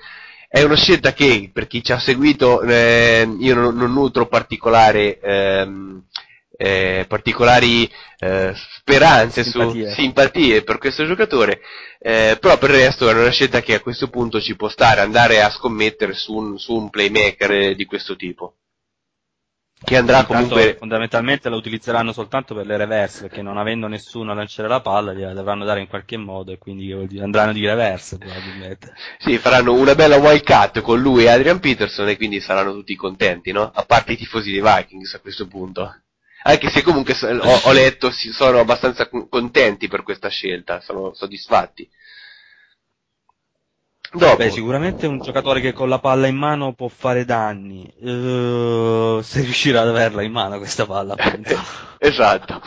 [0.54, 5.18] è una scelta che per chi ci ha seguito eh, io non, non nutro particolare,
[5.18, 6.04] ehm,
[6.56, 7.90] eh, particolari
[8.20, 9.88] eh, speranze Simpatie.
[9.88, 11.60] su simpatie per questo giocatore,
[11.98, 15.00] eh, però per il resto è una scelta che a questo punto ci può stare
[15.00, 18.58] andare a scommettere su un, su un playmaker eh, di questo tipo.
[19.84, 24.34] Che andrà comunque fondamentalmente la utilizzeranno soltanto per le reverse, perché non avendo nessuno a
[24.34, 28.94] lanciare la palla gliela dovranno dare in qualche modo e quindi andranno di reverse probabilmente.
[29.18, 32.96] Sì, faranno una bella wild cut con lui e Adrian Peterson e quindi saranno tutti
[32.96, 33.70] contenti, no?
[33.74, 35.94] A parte i tifosi dei Vikings a questo punto.
[36.46, 41.14] Anche se comunque ho, ho letto si sono abbastanza con- contenti per questa scelta, sono
[41.14, 41.88] soddisfatti.
[44.16, 44.36] Dopo.
[44.36, 49.40] Beh, sicuramente un giocatore che con la palla in mano può fare danni, eh, se
[49.40, 51.60] riuscirà ad averla in mano questa palla, appunto.
[51.98, 52.60] Esatto.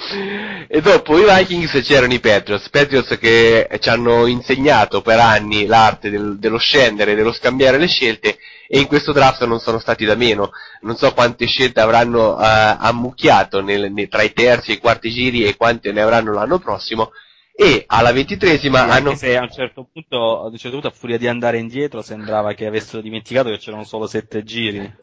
[0.68, 6.10] E dopo i Vikings c'erano i Patriots, Patriots che ci hanno insegnato per anni l'arte
[6.10, 8.38] del- dello scendere, dello scambiare le scelte
[8.68, 10.50] e in questo draft non sono stati da meno.
[10.82, 12.46] Non so quante scelte avranno eh,
[12.80, 16.60] ammucchiato nel- ne- tra i terzi e i quarti giri e quante ne avranno l'anno
[16.60, 17.12] prossimo
[17.60, 19.10] e alla ventitresima Sì, hanno...
[19.10, 22.04] anche se a un certo punto, a un certo punto, a furia di andare indietro,
[22.04, 24.80] sembrava che avessero dimenticato che c'erano solo sette giri.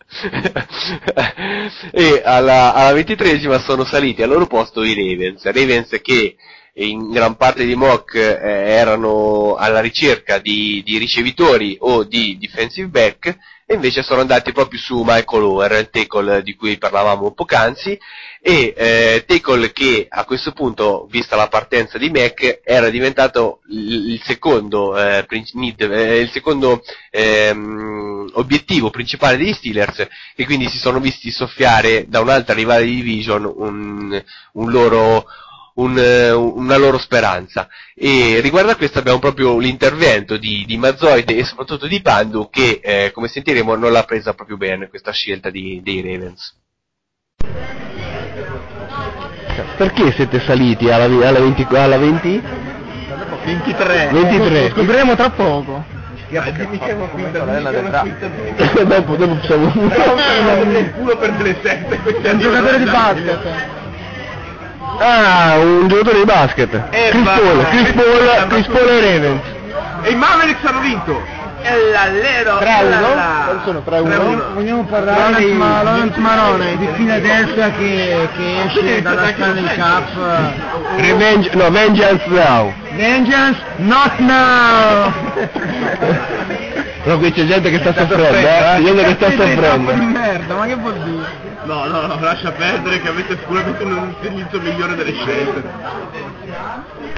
[1.91, 6.37] e alla, alla ventitresima sono saliti al loro posto i Ravens, Ravens che
[6.75, 12.87] in gran parte di mock eh, erano alla ricerca di, di ricevitori o di defensive
[12.87, 13.37] back
[13.67, 17.99] e invece sono andati proprio su Michael Ower, il tackle di cui parlavamo poc'anzi
[18.41, 24.21] e eh, tackle che a questo punto, vista la partenza di Mac, era diventato il,
[24.23, 30.07] secondo, eh, need, eh, il secondo ehm, obiettivo principale degli Steelers
[30.37, 35.25] e quindi si sono visti soffiare da un'altra rivale di division un, un loro
[35.75, 37.69] un, eh, una loro speranza.
[37.95, 42.81] E riguardo a questo abbiamo proprio l'intervento di, di Mazzoide e soprattutto di Pandu che,
[42.83, 46.57] eh, come sentiremo, non l'ha presa proprio bene questa scelta di- dei Ravens.
[49.77, 51.67] Perché siete saliti alla, alla 20?
[51.71, 52.43] Alla 20?
[53.45, 54.09] 23.
[54.13, 54.69] 23.
[54.69, 55.85] Lo scopriremo tra poco.
[58.85, 59.71] dopo, dopo possiamo...
[60.79, 62.01] il culo per delle sette.
[62.23, 63.83] È un giocatore di basket.
[64.99, 66.89] Ah, un giocatore di basket.
[66.91, 69.41] Chris va- Paul, Chris Paul, Chris Paul e Ravens.
[70.03, 71.43] E i Mavericks hanno vinto.
[71.63, 72.59] E l'allero.
[72.59, 73.65] 3-1?
[73.65, 74.53] sono 3-1?
[74.53, 80.05] Vogliamo parlare di Lawrence Marone di Philadelphia che, che esce dalla Stanley Cup.
[80.97, 82.73] Revenge, no, Vengeance Now.
[82.93, 85.13] Vengeance not now!
[87.05, 88.43] Però qui c'è gente che sta soffrendo, eh?
[88.43, 89.93] C'è gente che sta soffrendo.
[89.93, 91.27] di merda, ma che vuol dire?
[91.65, 95.63] No, no, no, lascia perdere che avete sicuramente un utilizzo migliore delle scelte.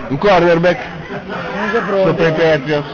[0.08, 0.78] Un cornerback
[1.24, 2.06] Non sei pronto.
[2.08, 2.88] sopra i Patriots.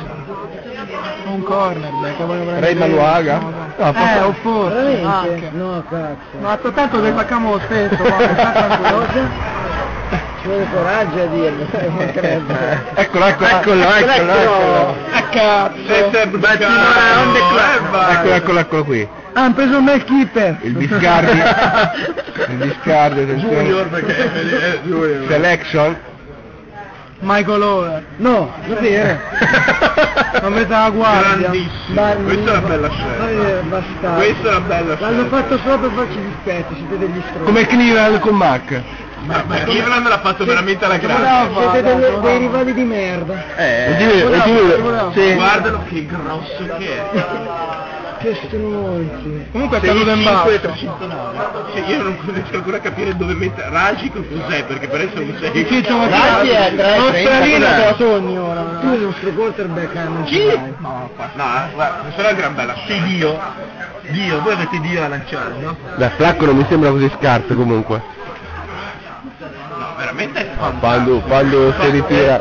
[1.25, 2.61] Un cornerback, voglio prendere...
[2.61, 3.39] Ray Maluaga?
[3.39, 5.51] No, No, eh, o forse, anche.
[5.53, 6.39] No, cazzo.
[6.41, 9.62] Ma tanto che facciamo lo stesso, ma
[10.43, 12.83] Ci vuole coraggio a dirlo, sai, mancherebbe.
[12.95, 14.97] Eccolo, eccolo, eccolo, eccolo, eccolo.
[15.13, 16.11] A cazzo!
[17.49, 18.07] club.
[18.11, 19.09] Eccolo, eccolo, eccolo qui.
[19.35, 20.57] Ah, hanno preso il Mel Keeper!
[20.63, 21.39] Il Biscardi.
[22.51, 23.25] Il Biscardi.
[23.35, 25.27] Junior perché eh, Junior.
[25.29, 25.97] Selection.
[27.21, 28.05] Michael Ower.
[28.17, 29.21] No, davvero.
[30.43, 31.51] A metà guardia.
[31.51, 32.25] Grandissimo.
[32.25, 34.11] Questa è una bella scelta.
[34.15, 35.37] Questa è una bella L'hanno scelta.
[35.37, 37.45] fatto solo per farci dispetti, siete degli stronzi.
[37.45, 38.83] Come Cleveland con Mac.
[39.25, 41.23] Ma ma Cleveland l'ha fatto veramente alla grande.
[41.23, 43.43] Bravo, siete delle- dei rivali di merda.
[43.57, 45.13] Eh, Volevamo, ultimi- ultimi- volevamo.
[45.13, 45.35] sì.
[45.35, 47.25] Guardalo che grosso che è.
[48.19, 49.47] Che stronzi.
[49.51, 50.61] Comunque è Sei caduto in 5 basso.
[50.61, 51.39] 309.
[51.75, 55.37] Sì, io non riesco ancora a capire dove mettere Ragico cos'è, perché per essere un
[55.41, 55.51] 6.
[55.51, 57.77] Difficile, ma Raggi è Non strarino cos'è?
[57.77, 58.61] te la sogni ora.
[58.81, 60.45] Tu il nostro quarterback eh, non Chi?
[60.45, 60.75] l'hai.
[60.79, 61.11] No,
[61.75, 63.05] guarda, questa è una gran bella scelta.
[63.07, 63.39] Dio.
[64.03, 65.77] Dio, voi avete Dio a lanciare, no?
[65.97, 68.21] Beh, Flacco non mi sembra così scarso comunque.
[70.03, 70.45] Veramente.
[70.81, 72.41] Quando, quando si ritira.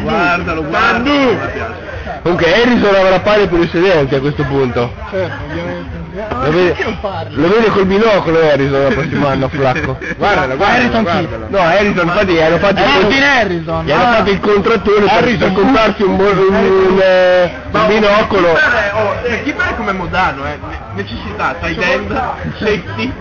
[0.00, 1.02] Guardalo, guardalo.
[1.04, 1.86] Mi piace.
[2.22, 4.90] Comunque Harrison avrà pari per i sedenti a questo punto.
[5.10, 5.97] Certo, ovviamente.
[6.18, 6.96] Lo vede,
[7.30, 9.98] lo vede col binocolo Harrison il prossimo anno Flacco.
[10.18, 11.46] Guardalo, guardalo, guardalo.
[11.48, 13.84] No, Harrison infatti gli hanno fatto il Harrison.
[13.84, 14.14] gli hanno ah.
[14.14, 18.54] fatto il contrattore per, per comprarsi un, buon- un, un, eh, un binocolo.
[18.54, 20.58] È- oh, come Modano, eh.
[20.68, 22.10] Ne- Necessità, tight end,
[22.58, 23.12] safety,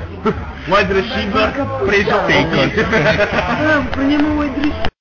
[0.65, 1.51] wide receiver,
[1.85, 2.67] preso tackle.
[3.91, 4.95] Prendiamo wide receiver.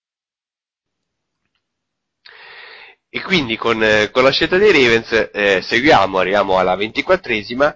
[3.17, 7.75] E quindi con, eh, con la scelta dei Ravens eh, seguiamo, arriviamo alla ventiquattresima,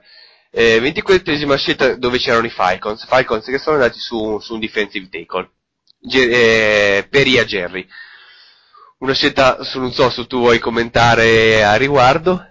[0.50, 5.08] eh, ventiquattresima scelta dove c'erano i Falcons, Falcons che sono andati su, su un defensive
[5.08, 5.48] tackle,
[5.98, 7.88] Ge- eh, Peria Jerry.
[8.98, 12.44] Una scelta, su, non so se tu vuoi commentare a riguardo.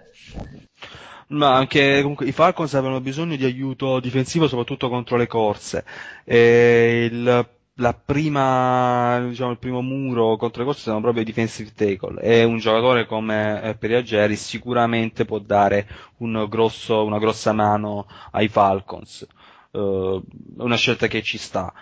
[1.28, 5.84] Ma anche comunque i Falcons avevano bisogno di aiuto difensivo soprattutto contro le corse.
[6.24, 7.48] E il,
[7.80, 12.20] la prima, diciamo, il primo muro contro le corse sono proprio i defensive tackle.
[12.20, 18.48] E un giocatore come eh, Periageri sicuramente può dare un grosso, una grossa mano ai
[18.48, 19.26] Falcons.
[19.72, 20.22] Eh,
[20.58, 21.72] una scelta che ci sta.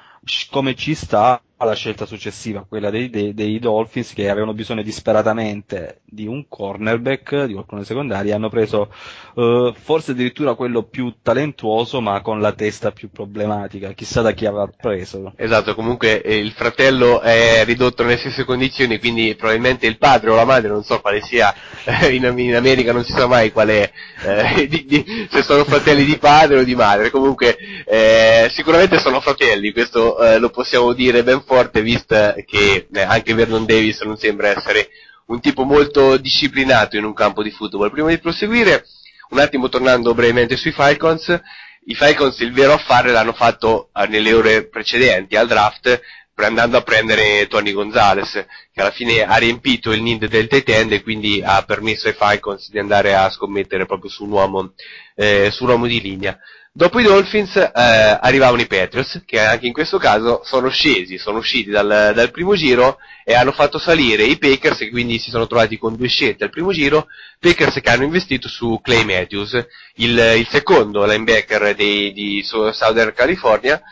[0.50, 6.00] Come ci sta la scelta successiva, quella dei, dei- dei Dolphins, che avevano bisogno disperatamente
[6.04, 8.92] di un cornerback, di qualcuno secondario, e hanno preso
[9.36, 13.92] eh, forse addirittura quello più talentuoso, ma con la testa più problematica.
[13.92, 15.32] Chissà da chi avrà preso.
[15.36, 20.34] Esatto, comunque eh, il fratello è ridotto nelle stesse condizioni, quindi probabilmente il padre o
[20.36, 21.54] la madre, non so quale sia,
[21.84, 23.90] eh, in, in America non si sa mai qual è,
[24.24, 29.20] eh, di- di- se sono fratelli di padre o di madre, comunque eh, sicuramente sono
[29.20, 32.14] fratelli, questo lo possiamo dire ben forte, visto
[32.46, 34.90] che eh, anche Vernon Davis non sembra essere
[35.26, 37.90] un tipo molto disciplinato in un campo di football.
[37.90, 38.84] Prima di proseguire,
[39.30, 41.40] un attimo tornando brevemente sui Falcons,
[41.86, 46.00] i Falcons il vero affare l'hanno fatto eh, nelle ore precedenti al draft
[46.44, 48.30] andando a prendere Tony Gonzalez
[48.72, 52.14] che alla fine ha riempito il need del tight end e quindi ha permesso ai
[52.14, 54.72] Falcons di andare a scommettere proprio su un uomo,
[55.16, 56.38] eh, su un uomo di linea.
[56.78, 61.38] Dopo i Dolphins eh, arrivavano i Patriots che anche in questo caso sono scesi, sono
[61.38, 65.48] usciti dal, dal primo giro e hanno fatto salire i Packers e quindi si sono
[65.48, 67.08] trovati con due scelte al primo giro,
[67.40, 69.54] Packers che hanno investito su Clay Matthews,
[69.94, 73.82] il, il secondo linebacker dei, di Southern California,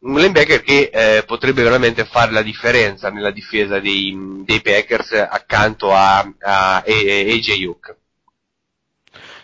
[0.00, 5.92] un linebacker che eh, potrebbe veramente fare la differenza nella difesa dei, dei Packers accanto
[5.92, 7.96] a, a, a- AJ Hook.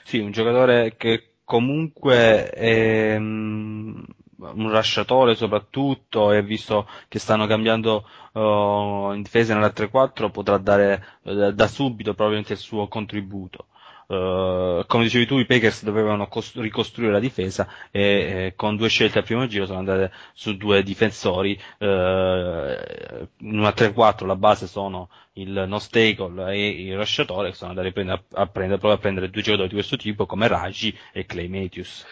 [0.03, 4.03] Sì, un giocatore che comunque è mm,
[4.36, 11.03] un rushatore soprattutto e visto che stanno cambiando oh, in difesa nella 3-4 potrà dare
[11.22, 13.68] eh, da subito probabilmente il suo contributo.
[14.11, 18.01] Eh, come dicevi tu, i Packers dovevano cos- ricostruire la difesa e
[18.47, 21.59] eh, con due scelte al primo giro sono andate su due difensori.
[21.79, 27.71] eh, in una 3-4 la base sono il nose tackle e il rushatore che sono
[27.71, 31.27] andati a prendere, a prendere, a prendere due giocatori di questo tipo come Raji e
[31.27, 32.05] Clay Matthews.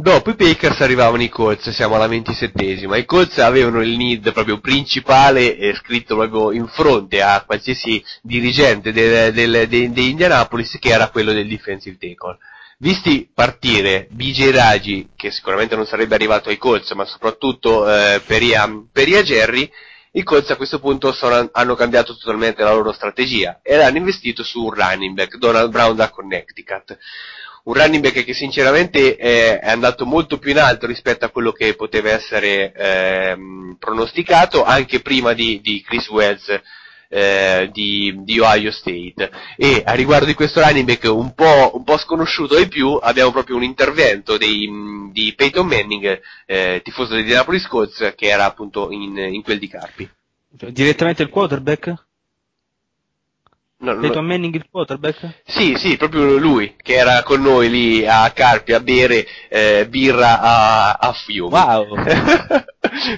[0.00, 2.96] Dopo i Packers arrivavano i Colts, siamo alla ventisettesima.
[2.96, 8.92] I Colts avevano il need proprio principale eh, scritto proprio in fronte a qualsiasi dirigente
[8.92, 12.38] del, del, de, de Indianapolis che era quello del defensive tackle.
[12.78, 18.40] Visti partire BJ Raji, che sicuramente non sarebbe arrivato ai Colts, ma soprattutto eh, per,
[18.92, 19.68] per Ian Jerry,
[20.12, 24.44] i Colts a questo punto sono- hanno cambiato totalmente la loro strategia e hanno investito
[24.44, 26.96] su un running back, Donald Brown da Connecticut
[27.68, 31.52] un running back che sinceramente è, è andato molto più in alto rispetto a quello
[31.52, 36.60] che poteva essere ehm, pronosticato anche prima di, di Chris Wells
[37.10, 41.84] eh, di, di Ohio State e a riguardo di questo running back un po', un
[41.84, 44.66] po' sconosciuto ai più abbiamo proprio un intervento dei,
[45.12, 49.68] di Peyton Manning eh, tifoso di Indianapolis Colts che era appunto in, in quel di
[49.68, 50.10] Carpi
[50.50, 52.07] Direttamente il quarterback?
[53.80, 55.42] No, Peyton Manning il quarterback?
[55.46, 60.40] Sì, sì, proprio lui, che era con noi lì a Carpi a bere eh, birra
[60.40, 61.52] a, a fiumi.
[61.52, 61.86] Wow!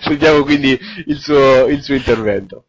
[0.02, 2.64] Sentiamo quindi il suo, il suo intervento.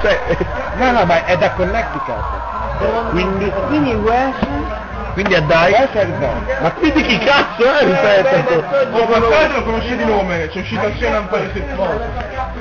[0.00, 0.36] Cioè,
[0.76, 3.10] No, no, ma è da Connecticut.
[3.10, 4.85] quindi, Quindi West,
[5.16, 5.72] quindi a dai.
[5.72, 5.88] Il
[6.18, 6.60] best.
[6.60, 7.84] Ma quindi chi cazzo è?
[7.84, 8.64] Ripeto.
[8.92, 12.08] Oh, ma poi lo conosci di nome, c'è uscito assieme a un paio di settimane.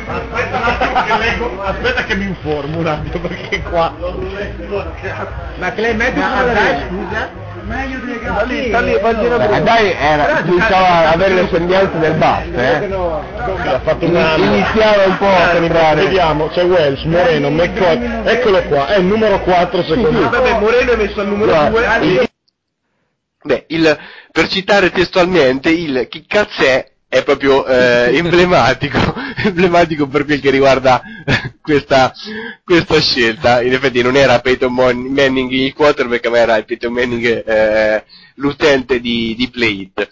[0.08, 3.93] Aspetta un attimo che leggo, aspetta che mi informo un attimo perché qua.
[5.58, 7.43] Ma Clay Matthews Ma non dai, scusa?
[7.66, 9.60] Meglio di Sta lì, sta lì, pagina Beh, prima.
[9.62, 12.93] dai, era, cominciava ad avere le sembianze del basso, eh.
[13.74, 14.36] Ha fatto una...
[14.36, 16.03] Iniziava un po' a sembrare.
[16.03, 20.30] Vediamo, c'è Wells, Moreno, McCoy, eccolo qua, è il numero 4 secondo me.
[20.30, 22.34] Vabbè, Moreno è messo al numero 2.
[23.46, 23.98] Beh, il,
[24.32, 28.98] per citare testualmente, il chi cazzo è è proprio eh, emblematico,
[29.46, 31.02] emblematico per quel che riguarda
[31.62, 32.12] questa,
[32.64, 33.62] questa scelta.
[33.62, 38.04] In effetti non era Peyton Manning il quarterback, ma era il Peyton Manning eh,
[38.36, 40.08] l'utente di, di Play It.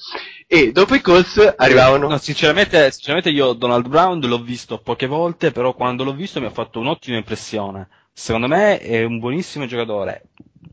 [0.47, 2.07] E dopo i Colts arrivavano...
[2.07, 6.45] No, sinceramente, sinceramente io Donald Brown l'ho visto poche volte, però quando l'ho visto mi
[6.45, 7.89] ha fatto un'ottima impressione.
[8.13, 10.25] Secondo me è un buonissimo giocatore.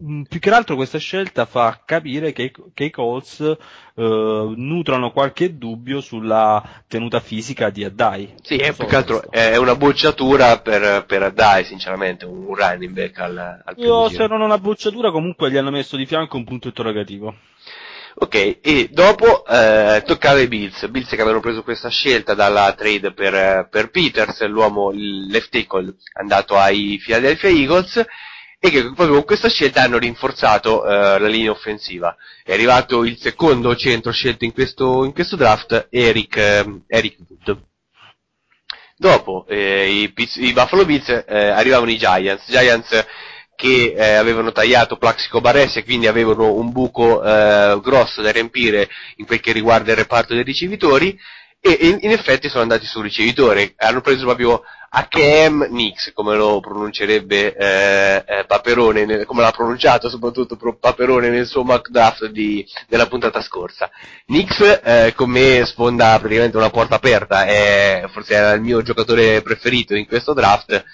[0.02, 3.56] Mm, Più che altro questa scelta fa capire che, i- che i Colts eh,
[3.94, 8.34] nutrono qualche dubbio sulla tenuta fisica di Addai.
[8.40, 13.18] Sì, è più che altro è una bocciatura per, per Dai, sinceramente, un running back
[13.18, 16.68] al, al Io se non una bocciatura comunque gli hanno messo di fianco un punto
[16.68, 17.34] interrogativo.
[18.22, 20.88] Ok, e dopo eh, toccava ai Bills.
[20.88, 25.94] Bills che avevano preso questa scelta dalla trade per, per Peters, l'uomo, il left tackle,
[26.14, 28.04] andato ai Philadelphia Eagles,
[28.62, 32.14] e che proprio con questa scelta hanno rinforzato eh, la linea offensiva.
[32.44, 37.62] È arrivato il secondo centro scelto in questo, in questo draft, Eric, eh, Eric Wood.
[38.96, 43.06] Dopo eh, i, i Buffalo Bills eh, arrivavano i Giants, Giants
[43.56, 48.90] che eh, avevano tagliato Plaxico Barres e quindi avevano un buco eh, grosso da riempire
[49.16, 51.18] in quel che riguarda il reparto dei ricevitori
[51.60, 54.62] e in, in effetti sono andati sul ricevitore, hanno preso proprio
[54.92, 61.46] HM Nix, come lo pronuncerebbe eh, eh, Paperone, nel- come l'ha pronunciato soprattutto Paperone nel
[61.46, 63.88] suo draft di- della puntata scorsa.
[64.26, 69.42] Nix eh, con me sfonda praticamente una porta aperta, è, forse era il mio giocatore
[69.42, 70.84] preferito in questo draft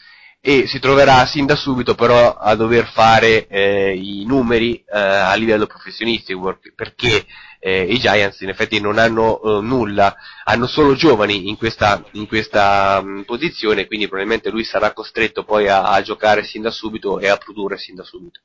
[0.40, 5.34] e si troverà sin da subito però a dover fare eh, i numeri eh, a
[5.34, 7.26] livello professionistico perché
[7.58, 10.14] eh, i Giants in effetti non hanno eh, nulla,
[10.44, 15.68] hanno solo giovani in questa, in questa mh, posizione, quindi probabilmente lui sarà costretto poi
[15.68, 18.40] a, a giocare sin da subito e a produrre sin da subito.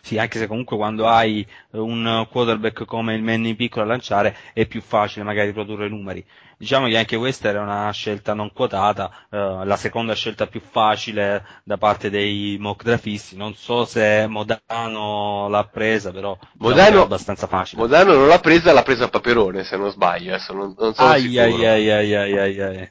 [0.00, 4.66] Sì, anche se comunque quando hai un quarterback come il Manny piccolo a lanciare è
[4.66, 6.22] più facile magari produrre numeri.
[6.58, 11.44] Diciamo che anche questa era una scelta non quotata, eh, la seconda scelta più facile
[11.64, 13.36] da parte dei mock draftisti.
[13.36, 17.82] Non so se Modano l'ha presa, però diciamo Modano- è abbastanza facile.
[17.82, 21.22] Modano non l'ha presa, l'ha presa Paperone se non sbaglio, adesso non, non sono Ai,
[21.22, 21.40] sicuro.
[21.40, 22.88] ai, ai, ai, ai, ai, ai.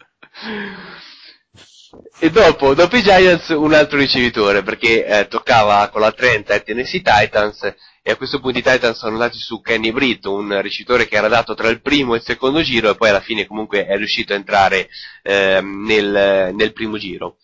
[2.20, 6.64] E dopo, dopo i Giants un altro ricevitore, perché eh, toccava con la 30 ai
[6.64, 7.72] Tennessee Titans,
[8.06, 11.30] e a questo punto i Titans sono andati su Kenny Britt, un ricevitore che era
[11.30, 14.34] dato tra il primo e il secondo giro, e poi alla fine comunque è riuscito
[14.34, 14.90] a entrare
[15.22, 17.38] ehm, nel, nel primo giro.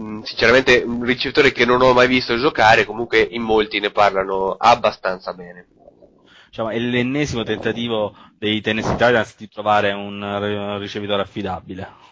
[0.00, 4.52] Mm, sinceramente un ricevitore che non ho mai visto giocare, comunque in molti ne parlano
[4.56, 5.66] abbastanza bene.
[6.46, 12.02] Diciamo, è l'ennesimo tentativo dei Tennessee Titans di trovare un eh, ricevitore affidabile.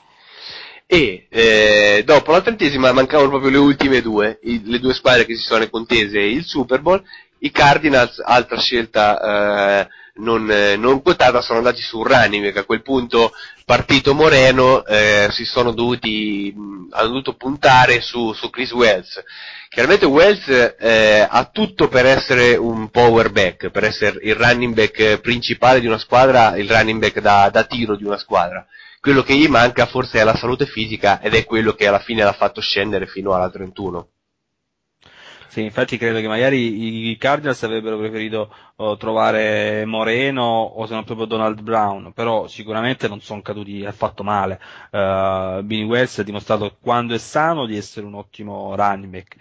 [0.92, 5.34] E eh, dopo la trentesima mancavano proprio le ultime due, i- le due squadre che
[5.36, 7.02] si sono contese il Super Bowl.
[7.44, 12.58] I Cardinals, altra scelta eh, non, eh, non quotata, sono andati su un running back.
[12.58, 13.32] A quel punto,
[13.64, 16.54] partito Moreno, eh, si sono dovuti,
[16.90, 19.20] hanno dovuto puntare su, su Chris Wells.
[19.68, 25.18] Chiaramente Wells eh, ha tutto per essere un power back, per essere il running back
[25.20, 28.64] principale di una squadra, il running back da, da tiro di una squadra.
[29.00, 32.22] Quello che gli manca forse è la salute fisica ed è quello che alla fine
[32.22, 34.06] l'ha fatto scendere fino alla 31.
[35.52, 41.04] Sì, infatti credo che magari i Cardinals avrebbero preferito oh, trovare Moreno o se non
[41.04, 44.58] proprio Donald Brown, però sicuramente non sono caduti affatto male.
[44.90, 49.36] Uh, Billy Wells ha dimostrato quando è sano di essere un ottimo running back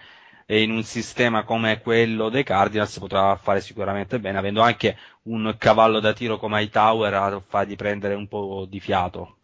[0.46, 5.56] e in un sistema come quello dei Cardinals potrà fare sicuramente bene, avendo anche un
[5.58, 9.38] cavallo da tiro come Hightower a fargli prendere un po' di fiato.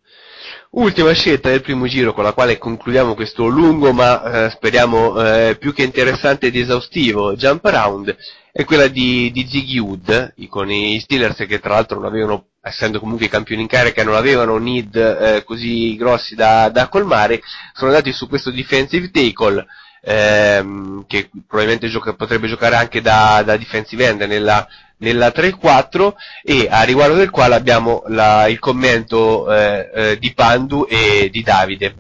[0.72, 5.56] Ultima scelta del primo giro con la quale concludiamo questo lungo ma eh, speriamo eh,
[5.58, 8.16] più che interessante ed esaustivo jump around
[8.52, 13.00] è quella di, di Ziggy Wood con i Steelers che tra l'altro non avevano essendo
[13.00, 17.42] comunque i campioni in carica non avevano need eh, così grossi da, da colmare
[17.74, 19.66] sono andati su questo defensive tackle
[20.08, 24.66] ehm, che probabilmente gioca- potrebbe giocare anche da, da defensive end nella,
[25.00, 26.14] nella 3-4
[26.44, 31.44] e a riguardo del quale abbiamo la- il commento eh, eh, di Pandu e di
[31.44, 31.96] Davide.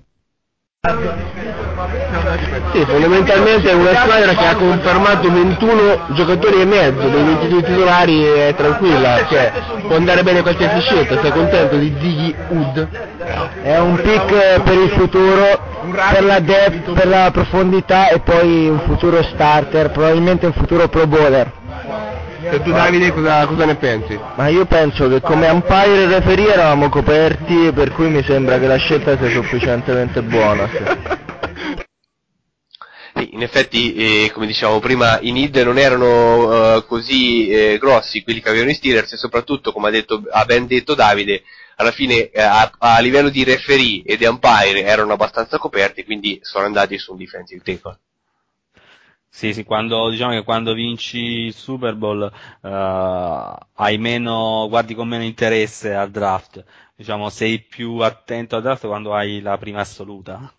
[2.72, 8.23] Sì, fondamentalmente è una squadra che ha confermato 21 giocatori e mezzo, dei 22 titolari
[8.23, 9.51] è tranquilla, cioè
[9.85, 12.88] può andare bene qualsiasi scelta, sei contento di Ziggy Wood?
[13.64, 15.59] È un pick per il futuro,
[16.14, 21.05] per la depth, per la profondità e poi un futuro starter, probabilmente un futuro pro
[21.05, 21.51] bowler.
[22.49, 24.19] E tu Davide cosa, cosa ne pensi?
[24.36, 28.68] Ma io penso che come umpire e referee eravamo coperti, per cui mi sembra che
[28.68, 30.68] la scelta sia sufficientemente buona.
[30.69, 31.26] sì.
[33.18, 38.22] Sì, in effetti, eh, come dicevamo prima, i need non erano eh, così eh, grossi
[38.22, 41.41] quelli che avevano i Steelers e soprattutto, come ha, detto, ha ben detto Davide,
[41.78, 46.40] alla fine eh, a, a livello di referee e di umpire erano abbastanza coperti, quindi
[46.44, 47.98] sono andati su un defensive tackle.
[49.38, 52.27] Sì, sì, quando, diciamo che quando vinci il Super Bowl
[52.61, 56.64] hai meno, guardi con meno interesse al draft,
[56.95, 60.51] diciamo sei più attento al draft quando hai la prima assoluta.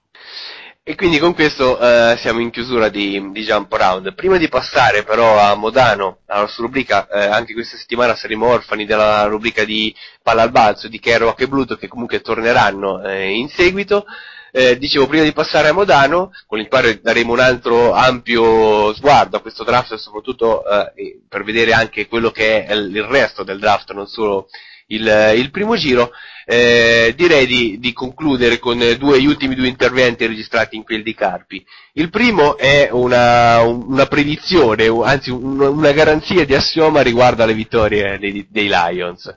[0.84, 4.14] E quindi con questo eh, siamo in chiusura di, di Jump Around.
[4.14, 8.86] Prima di passare però a Modano, alla sua rubrica, eh, anche questa settimana saremo orfani
[8.86, 9.92] della rubrica di
[10.22, 14.06] Palla al Balzo, di Kerouac e Bluto, che comunque torneranno eh, in seguito.
[14.50, 19.36] Eh, dicevo, prima di passare a Modano, con il quale daremo un altro ampio sguardo
[19.36, 20.64] a questo draft soprattutto
[20.94, 24.48] eh, per vedere anche quello che è il resto del draft, non solo
[24.90, 26.10] il, il primo giro,
[26.46, 31.02] eh, direi di, di concludere con eh, due, gli ultimi due interventi registrati in quel
[31.02, 31.62] di Carpi.
[31.92, 37.52] Il primo è una, un- una predizione, anzi un- una garanzia di assioma riguardo alle
[37.52, 39.36] vittorie dei, dei Lions.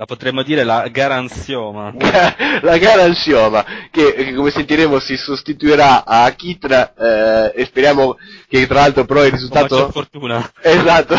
[0.00, 1.92] La potremmo dire la garanzioma.
[2.62, 8.16] la gara ansioma, che, che come sentiremo si sostituirà a Kitra eh, e speriamo
[8.48, 9.90] che tra l'altro però il risultato...
[9.90, 10.50] fortuna.
[10.62, 11.14] Esatto,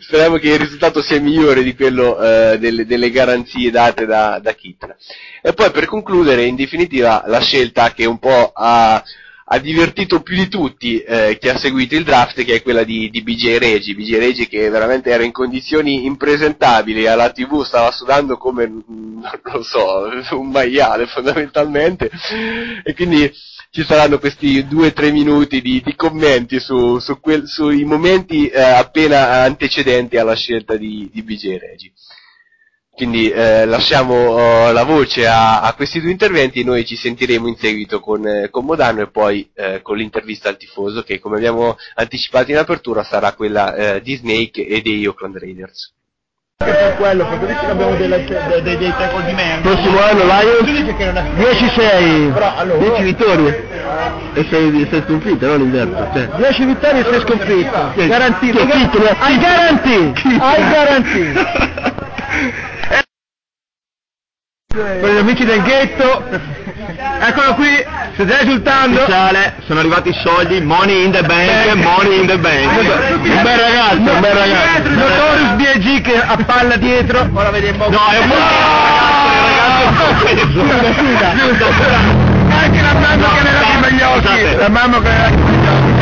[0.00, 4.52] speriamo che il risultato sia migliore di quello eh, delle, delle garanzie date da, da
[4.52, 4.96] Kitra.
[5.40, 9.00] E poi per concludere, in definitiva, la scelta che un po' ha,
[9.46, 13.10] ha divertito più di tutti eh, chi ha seguito il draft, che è quella di,
[13.10, 18.38] di BJ Regi, BJ Regi che veramente era in condizioni impresentabili, alla tv stava sudando
[18.38, 20.08] come, mm, non lo so,
[20.38, 22.10] un maiale fondamentalmente,
[22.82, 23.30] e quindi
[23.70, 28.46] ci saranno questi due o tre minuti di, di commenti su, su quel- sui momenti
[28.46, 31.92] eh, appena antecedenti alla scelta di, di BJ Regi.
[32.94, 34.38] Quindi eh, lasciamo
[34.68, 38.24] eh, la voce a, a questi due interventi e noi ci sentiremo in seguito con,
[38.24, 42.56] eh, con Modano e poi eh, con l'intervista al tifoso che come abbiamo anticipato in
[42.58, 45.92] apertura sarà quella eh, di Snake e dei Oakland Raiders.
[46.56, 49.68] per quello, perché visto che abbiamo delle- dei, dei, dei tackle di merda.
[49.70, 53.68] Prossimo anno Lions Tu dici che non è- 10-6, Però, allora- 10 vittorie
[54.34, 56.10] e 6, sconfitte, non inverno.
[56.14, 56.28] Cioè.
[56.36, 57.70] 10 vittorie e 6 sconfitte.
[57.96, 58.06] Sì.
[58.06, 58.58] Garantito.
[58.60, 60.20] Hai garantito.
[60.38, 62.03] Hai garantito.
[64.74, 66.24] Per gli amici del ghetto.
[67.20, 67.68] Eccolo qui,
[68.14, 69.02] sta già risultando.
[69.02, 72.76] Ufficiale, sono arrivati i soldi, money in the bank, money in the bank.
[72.76, 74.90] Un bel ragazzo, un bel ragazzo.
[74.90, 77.28] Notorious BG che a palla dietro.
[77.32, 77.88] Ora vediamo.
[77.88, 78.36] No, è un po'
[80.18, 82.32] Scusa, scusa, scusa.
[82.54, 84.56] Anche la mamma che ne lacrima gli occhi.
[84.56, 85.93] La mamma che ne lacrima gli occhi.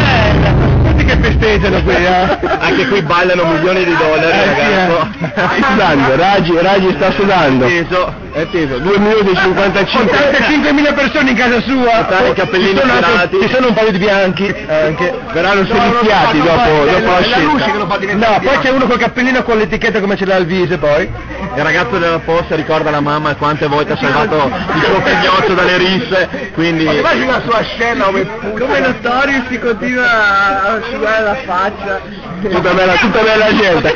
[1.22, 2.38] Festeggiano qui, eh.
[2.58, 5.08] Anche qui ballano milioni di dollari, Eh, ragazzo.
[5.32, 7.66] Stai sudando, Raggi, Raggi sta sudando.
[7.66, 8.21] Teso.
[8.32, 10.16] È teso, 2 minuti e 55.
[10.16, 11.90] 85.000 persone in casa sua.
[11.90, 13.40] Portare i cappellini Ci sono anche-.
[13.40, 14.54] Ci sono un paio di bianchi.
[14.68, 15.14] Anche.
[15.32, 18.30] Verranno seriziati dopo, dopo la scelta.
[18.30, 21.10] No, poi c'è uno col cappellino con l'etichetta come ce l'ha il Vise poi.
[21.54, 25.76] Il ragazzo della posta ricorda la mamma quante volte ha salvato il suo figlioccio dalle
[25.76, 26.84] risse, quindi...
[26.84, 28.26] Immagina la sua scena come
[28.58, 32.00] Come Notorious si continua a asciugare la faccia.
[32.40, 33.92] Tutta bella, tutta bella gente.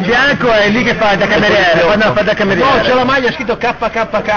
[0.00, 2.68] Bianco è lì che fa da cameriere, no, fa da cameriere.
[2.68, 4.30] No, c'è la maglia scritto KKK.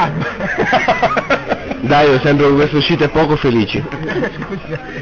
[1.80, 3.84] Dai, sembra che queste uscite poco felici.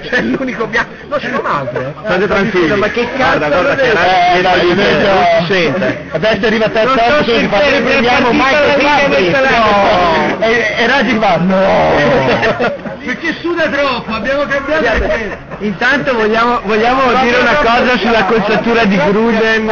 [0.10, 0.90] C'è l'unico bianco.
[1.08, 1.86] No, ce ne sono altre.
[1.86, 1.94] eh.
[2.04, 2.76] State tranquilli.
[2.78, 4.38] Ma che cazzo Guarda, guarda che Eh,
[4.68, 5.14] invece, no.
[5.14, 6.06] non si sente.
[6.12, 9.30] Adesso arriva terza che se fa per- prendiamo per Michael Fabri.
[9.30, 10.46] No.
[10.46, 12.84] E, e Raggi fa no.
[13.06, 19.70] Perché suda troppo, abbiamo cambiato Intanto vogliamo, vogliamo dire una cosa sulla conciatura di Gruden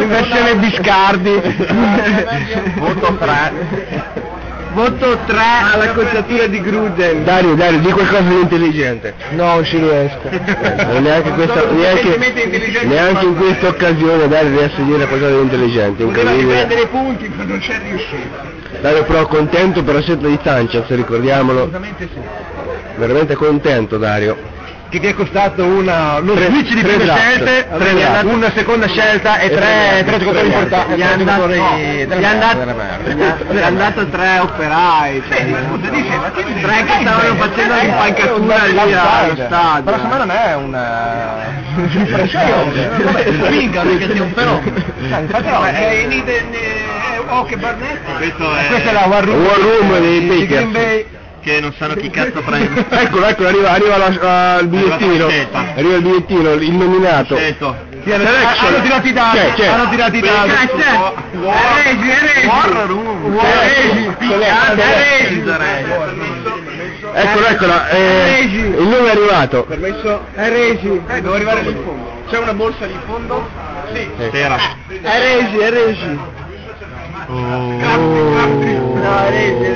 [0.00, 1.40] in versione Biscardi.
[2.76, 4.21] Voto 3.
[4.72, 5.38] Voto 3
[5.72, 7.24] alla conciatura di Gruden.
[7.24, 9.14] Dario, Dario, di qualcosa di intelligente.
[9.30, 10.28] No, non ci riesco.
[10.30, 12.16] Eh, neanche, questa, neanche,
[12.84, 16.04] neanche in questa occasione Dario riesce a dire qualcosa di intelligente.
[16.04, 18.60] Poteva i punti, ma non c'è riuscito.
[18.80, 21.58] Dario però contento per la scelta di Sanchez, ricordiamolo.
[21.58, 22.20] Assolutamente sì.
[22.96, 24.36] Veramente contento Dario.
[24.92, 27.66] Che ti è costato una, uno Tre- switch di prime scelte,
[28.24, 30.92] una seconda scelta e E tre, tre tre giocatori importanti.
[30.96, 31.06] Gli è
[32.06, 35.22] tre andato- no, tre operai.
[35.30, 35.46] Cioè,
[36.60, 39.82] tre che stavano facendo l'impalcatura lì allo stadio.
[39.82, 41.36] Però secondo me non è una
[41.74, 42.88] un'impressione.
[43.82, 44.76] Perché sei un fenomeno.
[45.20, 46.22] Infatti no, è in
[47.28, 48.12] Oh che Barnetti.
[48.18, 48.66] Questo è...
[48.66, 50.48] Questa è la War Room, dei di Packers.
[50.48, 51.06] Green Bay.
[51.42, 52.84] Che non sanno chi cazzo prende.
[52.88, 55.24] Eccolo, eccolo, arriva, arriva la- il bigliettino.
[55.26, 55.58] la scelta.
[55.76, 57.36] Arriva il bigliettino, il nominato.
[57.36, 57.90] Scelto.
[58.04, 58.66] Selection.
[58.74, 59.66] Hanno tirato i dati, C'è, c'è.
[59.68, 60.48] hanno tirato i dati.
[60.50, 60.54] È
[61.84, 62.46] Regi, è Regi.
[62.46, 63.38] War Room.
[63.38, 65.50] È Regi, Regi.
[67.14, 69.64] Eccola, eccola, eh, il nome è arrivato.
[69.64, 70.24] Permesso?
[70.34, 71.00] È Regi.
[71.06, 72.10] Devo arrivare lì in fondo.
[72.28, 73.48] C'è una borsa lì in fondo?
[73.92, 74.08] Sì.
[74.30, 74.56] C'era.
[74.88, 76.18] È Regi, è Regi.
[77.28, 77.78] No,
[79.26, 79.72] è Regi, è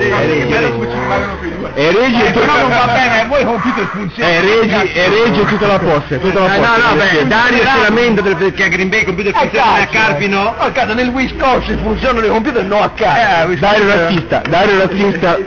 [0.59, 1.46] Regi.
[1.73, 1.87] Come.
[1.87, 2.93] E Regi Eh, però non va tutta...
[2.93, 4.29] bene, voi computer funziona.
[4.29, 6.77] È Regi, è Regi e tutta la posta, tutta la Eh, posta.
[6.77, 7.27] no, no, beh, Sì.
[7.27, 10.55] Dario si lamenta del- perché a Green Bay i computer funzionano a Carpino.
[10.57, 13.53] A caso nel Wisconsin funzionano i computer, no a caso.
[13.55, 15.37] Dario razzista, Dario razzista.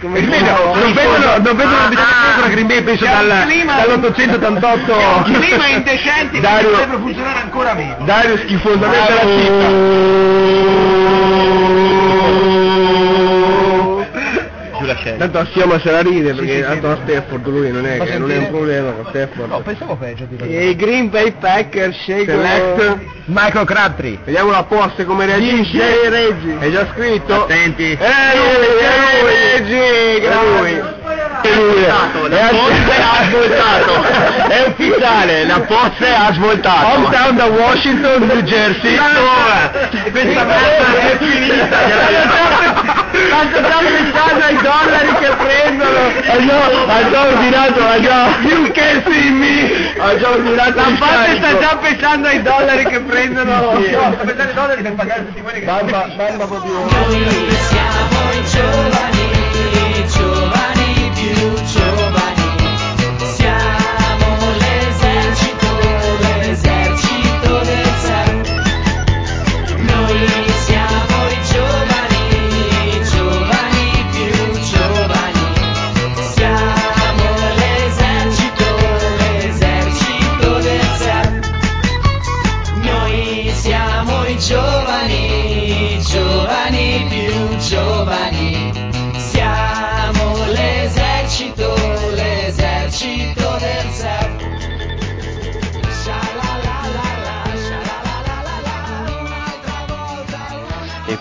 [0.00, 2.02] non vedono, non vedono, non vedono la vita
[2.50, 10.72] Green Bay penso dal, dall'888 clima indecente Dario- dovrebbe funzionare ancora meno Dario schifosamente razzista.
[14.86, 15.28] La scelta.
[15.28, 18.30] Tanto Assioma se la ride perché sì, tanto a Stafford lui non è, che non
[18.30, 19.62] è un problema con Stafford.
[19.62, 25.04] pensavo peggio di E i Green Bay Packers scelgono Select Michael Crabtree Vediamo la posta
[25.04, 25.78] come reagisce.
[25.78, 27.42] DJ Reggi È già scritto.
[27.42, 27.92] Attenti.
[27.92, 30.92] Eh, lui, è lui, Reggi, È lui.
[32.28, 34.02] La Posse ha svoltato.
[34.48, 36.86] È ufficiale, la Posse ha svoltato.
[36.86, 38.96] Hometown da Washington, New Jersey.
[40.10, 43.02] Questa merda è finita.
[43.14, 46.00] Stanno già pensando ai dollari che prendono.
[46.26, 48.26] Ha già, ha già ordinato, ha già...
[48.42, 49.92] You can see me.
[49.98, 53.82] Ha già ordinato La Posse sta già pensando ai dollari che prendono.
[53.82, 53.90] Sì.
[53.90, 56.72] Sta pensando ai dollari per pagare tutti quelli che Bamba, bamba proprio...
[56.72, 59.33] Noi siamo i giovani,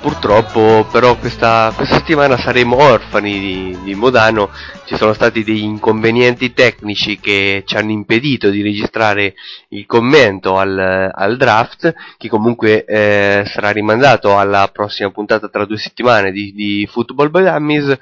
[0.04, 4.50] purtroppo però questa, questa settimana saremo orfani di, di Modano,
[4.84, 9.34] ci sono stati degli inconvenienti tecnici che ci hanno impedito di registrare
[9.70, 15.78] il commento al, al draft, che comunque eh, sarà rimandato alla prossima puntata tra due
[15.78, 17.98] settimane di, di Football by Dummies.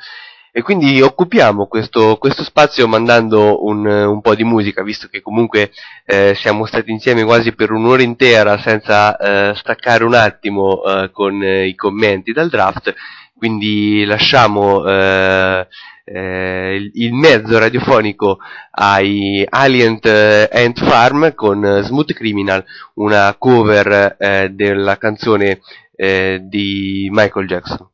[0.53, 5.71] E quindi occupiamo questo, questo spazio mandando un, un po' di musica, visto che comunque
[6.05, 11.41] eh, siamo stati insieme quasi per un'ora intera senza eh, staccare un attimo eh, con
[11.41, 12.93] eh, i commenti dal draft,
[13.37, 15.67] quindi lasciamo eh,
[16.03, 18.39] eh, il- mezzo radiofonico
[18.71, 22.63] ai Alien eh, Ant Farm con eh, Smooth Criminal,
[22.95, 25.61] una cover eh, della canzone
[25.95, 27.90] eh, di Michael Jackson.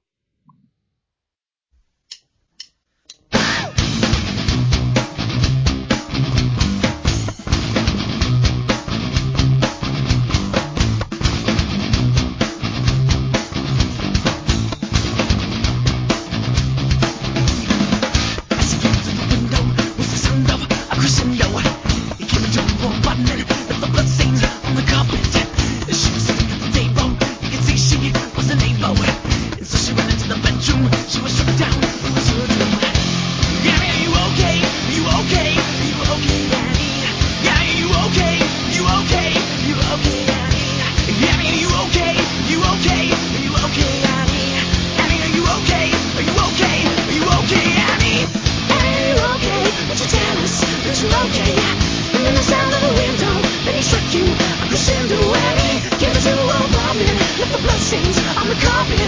[57.89, 59.06] I'm a copy.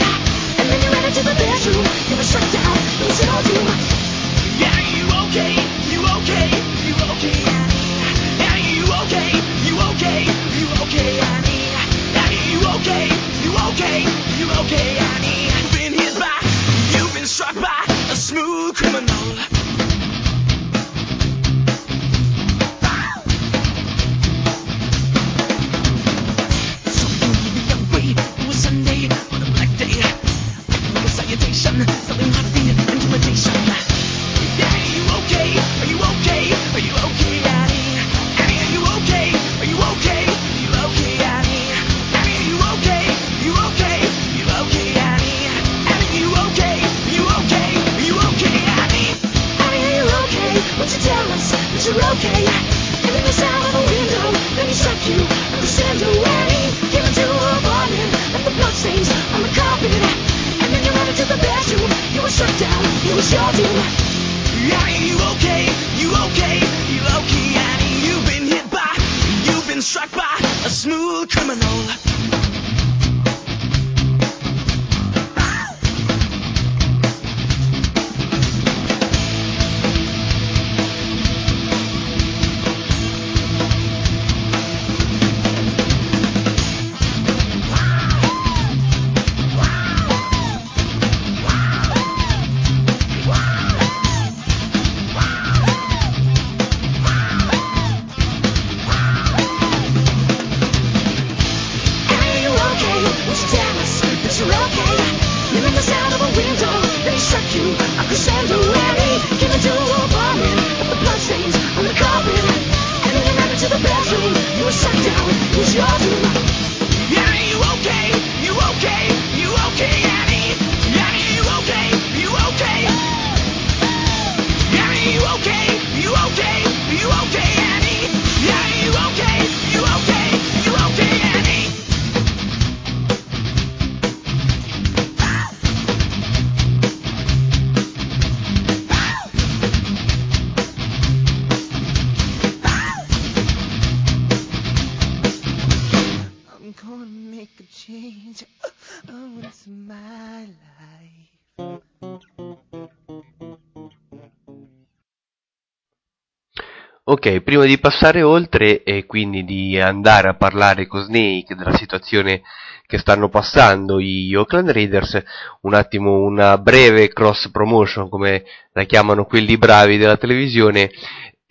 [157.19, 162.43] Ok, prima di passare oltre e quindi di andare a parlare con Snake della situazione
[162.87, 165.21] che stanno passando gli Oakland Raiders,
[165.63, 170.91] un attimo una breve cross promotion come la chiamano quelli bravi della televisione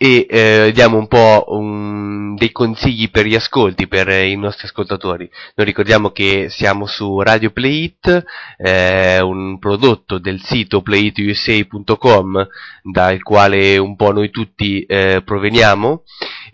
[0.01, 4.65] e eh, diamo un po' un- dei consigli per gli ascolti per eh, i nostri
[4.65, 5.29] ascoltatori.
[5.55, 8.23] Noi ricordiamo che siamo su Radio Play It,
[8.57, 12.47] eh, un prodotto del sito playitusa.com
[12.83, 16.03] dal quale un po' noi tutti eh, proveniamo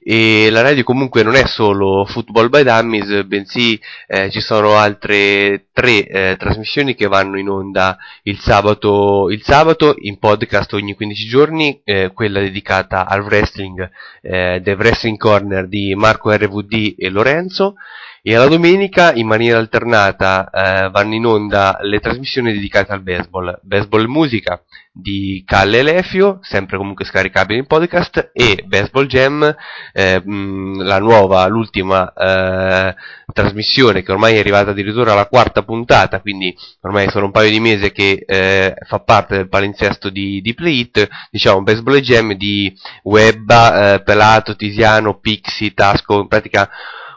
[0.07, 5.65] e la radio comunque non è solo Football by Dummies, bensì eh, ci sono altre
[5.73, 11.25] tre eh, trasmissioni che vanno in onda il sabato, il sabato in podcast ogni 15
[11.27, 13.89] giorni, eh, quella dedicata al wrestling,
[14.21, 17.73] eh, The Wrestling Corner di Marco RVD e Lorenzo,
[18.21, 23.59] e alla domenica in maniera alternata eh, vanno in onda le trasmissioni dedicate al baseball,
[23.63, 24.63] Baseball e Musica
[24.97, 29.55] di Calle Lefio, sempre comunque scaricabile in podcast, e Baseball Jam,
[29.91, 32.95] eh, la nuova, l'ultima eh,
[33.33, 37.59] trasmissione che ormai è arrivata addirittura alla quarta puntata, quindi ormai sono un paio di
[37.59, 42.73] mesi che eh, fa parte del palinsesto di, di Play It, diciamo Baseball Jam di
[43.03, 46.69] Webba, eh, Pelato, Tisiano, Pixie, Tasco, in pratica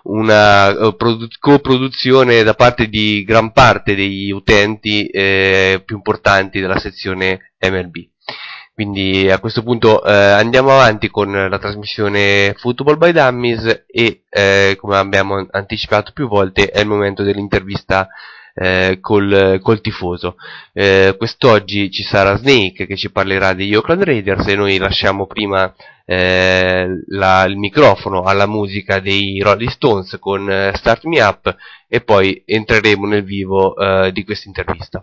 [0.08, 6.78] una eh, produ- coproduzione da parte di gran parte degli utenti eh, più importanti della
[6.78, 7.96] sezione MLB.
[8.72, 14.76] Quindi a questo punto eh, andiamo avanti con la trasmissione Football by Dummies e eh,
[14.78, 18.08] come abbiamo anticipato più volte è il momento dell'intervista
[18.58, 20.36] eh, col, col tifoso.
[20.72, 25.72] Eh, quest'oggi ci sarà Snake che ci parlerà degli Oakland Raiders e noi lasciamo prima
[26.04, 31.54] eh, la- il microfono alla musica dei Rolling Stones con eh, Start Me Up
[31.86, 35.00] e poi entreremo nel vivo eh, di questa intervista.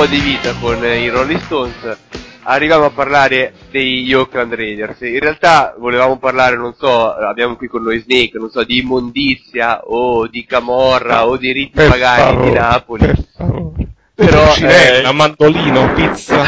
[0.00, 1.98] Po' di vita con i Rolling Stones
[2.44, 4.98] arriviamo a parlare degli Oakland Raiders.
[5.02, 9.82] In realtà volevamo parlare, non so, abbiamo qui con noi Snake, non so, di immondizia
[9.84, 13.06] o di Camorra o di riti Per pagani favore, di Napoli.
[13.06, 13.86] per favore.
[14.14, 16.44] Però, Pulcinella, eh, mandolino, pizza.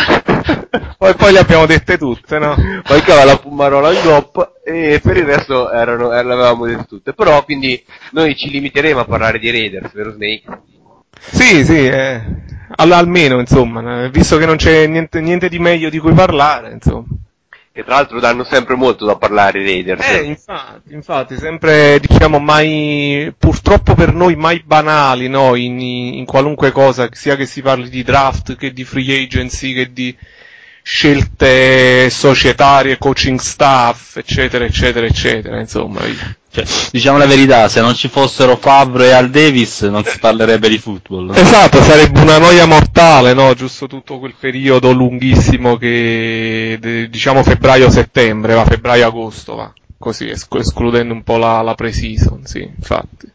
[0.97, 2.55] poi, poi le abbiamo dette tutte, no?
[2.89, 7.13] mancava la Pumarola al GOP e per il resto erano, eh, le avevamo dette tutte.
[7.13, 10.45] Però quindi noi ci limiteremo a parlare di Raiders, vero Snake?
[11.19, 15.99] Sì, sì, eh, all- almeno, insomma, visto che non c'è niente, niente di meglio di
[15.99, 17.07] cui parlare, insomma.
[17.75, 20.07] Che tra l'altro danno sempre molto da parlare i Raiders.
[20.07, 26.71] Eh, infatti, infatti, sempre, diciamo, mai, purtroppo per noi mai banali, no, in, in qualunque
[26.71, 30.15] cosa, sia che si parli di draft, che di free agency, che di
[30.83, 36.01] scelte societarie, coaching staff, eccetera, eccetera, eccetera, insomma.
[36.51, 40.69] Cioè, diciamo la verità, se non ci fossero Favre e Al Davis non si parlerebbe
[40.69, 41.27] di football.
[41.27, 41.33] no?
[41.35, 43.55] Esatto, sarebbe una noia mortale, no?
[43.55, 49.73] Giusto tutto quel periodo lunghissimo che, diciamo febbraio-settembre, va, febbraio-agosto, va.
[49.97, 53.31] Così, esc- escludendo un po' la, la pre-season, sì, infatti.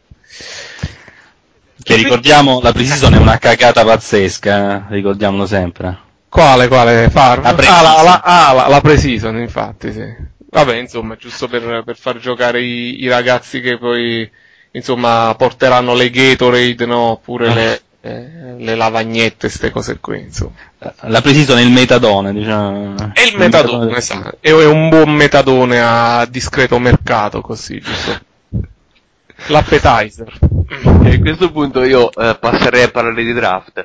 [1.82, 6.06] Che ricordiamo, la pre-season è una cagata pazzesca, eh, ricordiamolo sempre.
[6.28, 7.08] Quale, quale?
[7.10, 7.40] Far?
[7.40, 10.36] La ah, la, la, ah, la, la pre-season, infatti, sì.
[10.50, 14.30] Vabbè, insomma, giusto per, per far giocare i, i ragazzi che poi,
[14.72, 16.98] insomma, porteranno le Gatorade, no?
[16.98, 20.52] Oppure le, eh, le lavagnette, ste cose qui, insomma.
[21.02, 22.94] La pre-season è il metadone, diciamo.
[23.12, 24.36] È il metadone, esatto.
[24.40, 28.20] È un buon metadone a discreto mercato, così, giusto?
[29.48, 30.38] L'appetizer.
[31.04, 33.84] E a questo punto io eh, passerei a parlare di draft.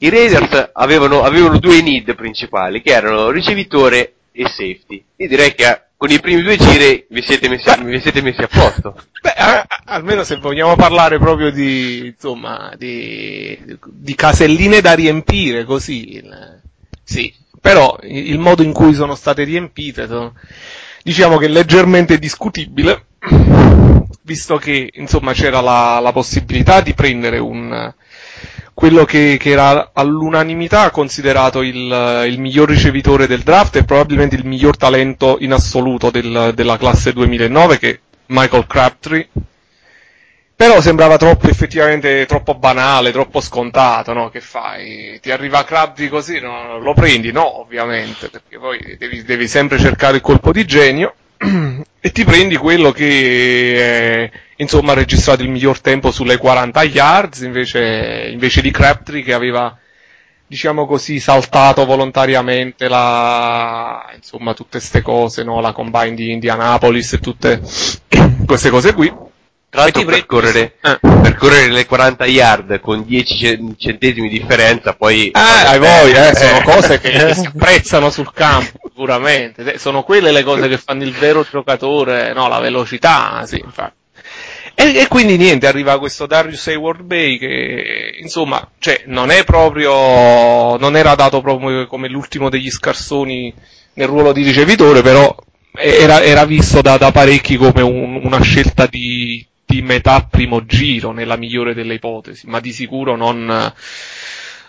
[0.00, 5.04] I Raiders avevano, avevano due need principali, che erano ricevitore e safety.
[5.16, 8.22] Io direi che eh, con i primi due giri vi siete messi a, vi siete
[8.22, 8.94] messi a posto.
[9.20, 15.64] Beh, a- a- almeno se vogliamo parlare proprio di, insomma, di, di caselline da riempire,
[15.64, 16.22] così.
[17.02, 17.34] sì.
[17.60, 20.34] Però il il modo in cui sono state riempite, sono-
[21.02, 23.06] diciamo che è leggermente discutibile,
[24.22, 27.92] visto che, insomma, c'era la, la possibilità di prendere un,
[28.78, 34.46] quello che, che era all'unanimità considerato il, il miglior ricevitore del draft e probabilmente il
[34.46, 39.28] miglior talento in assoluto del- della classe 2009 che è Michael Crabtree.
[40.54, 44.28] Però sembrava troppo, effettivamente, troppo banale, troppo scontato, no?
[44.28, 45.18] Che fai?
[45.20, 46.78] Ti arriva Crabtree così, no?
[46.78, 47.32] Lo prendi?
[47.32, 51.14] No, ovviamente, perché poi devi, devi sempre cercare il colpo di genio
[51.98, 57.40] e ti prendi quello che eh, insomma ha registrato il miglior tempo sulle 40 yards
[57.40, 59.76] invece, invece di Crabtree che aveva
[60.46, 65.60] diciamo così saltato volontariamente la insomma tutte queste cose no?
[65.60, 67.60] la combine di Indianapolis e tutte
[68.46, 69.12] queste cose qui
[69.70, 70.98] Tra l'altro percorrere, Eh.
[71.00, 75.30] percorrere le 40 yard con 10 ce- centesimi di differenza poi...
[75.30, 76.62] Eh, voglia, eh, sono Eh.
[76.64, 79.76] cose che, che si apprezzano sul campo, sicuramente.
[79.78, 83.97] Sono quelle le cose che fanno il vero giocatore, no, la velocità, sì, infatti.
[84.80, 90.76] E, e quindi niente, arriva questo Darius Hayward Bay che, insomma, cioè, non è proprio,
[90.76, 93.52] non era dato proprio come l'ultimo degli scarsoni
[93.94, 95.34] nel ruolo di ricevitore, però
[95.72, 101.10] era, era visto da, da parecchi come un- una scelta di, di metà primo giro,
[101.10, 103.72] nella migliore delle ipotesi, ma di sicuro non,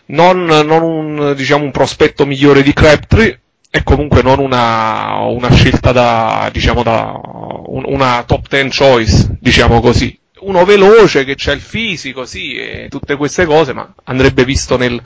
[0.08, 5.92] non, non un, diciamo, un prospetto migliore di Crabtree e comunque non una, una scelta
[5.92, 7.12] da, diciamo, da
[7.70, 10.18] un- una top 10 choice, diciamo così.
[10.42, 15.02] Uno veloce che c'ha il fisico, sì, e tutte queste cose, ma andrebbe visto nel,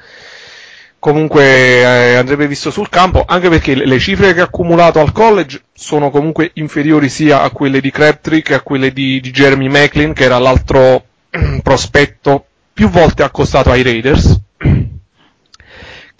[0.99, 1.43] comunque
[1.81, 6.09] eh, andrebbe visto sul campo, anche perché le cifre che ha accumulato al college sono
[6.09, 10.23] comunque inferiori sia a quelle di Crabtree che a quelle di, di Jeremy Macklin, che
[10.23, 11.03] era l'altro
[11.63, 14.39] prospetto più volte accostato ai Raiders,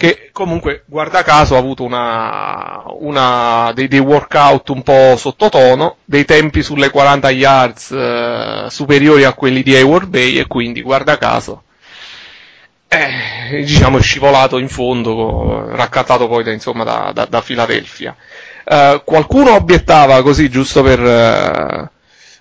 [0.03, 6.25] che comunque, guarda caso, ha avuto una, una- dei, dei workout un po' sottotono, dei
[6.25, 11.63] tempi sulle 40 yards eh, superiori a quelli di Hayward Bay e quindi, guarda caso,
[12.87, 18.15] eh, diciamo è scivolato in fondo, raccattato poi da, insomma, da, da, da Philadelphia.
[18.65, 20.99] Eh, qualcuno obiettava così, giusto per,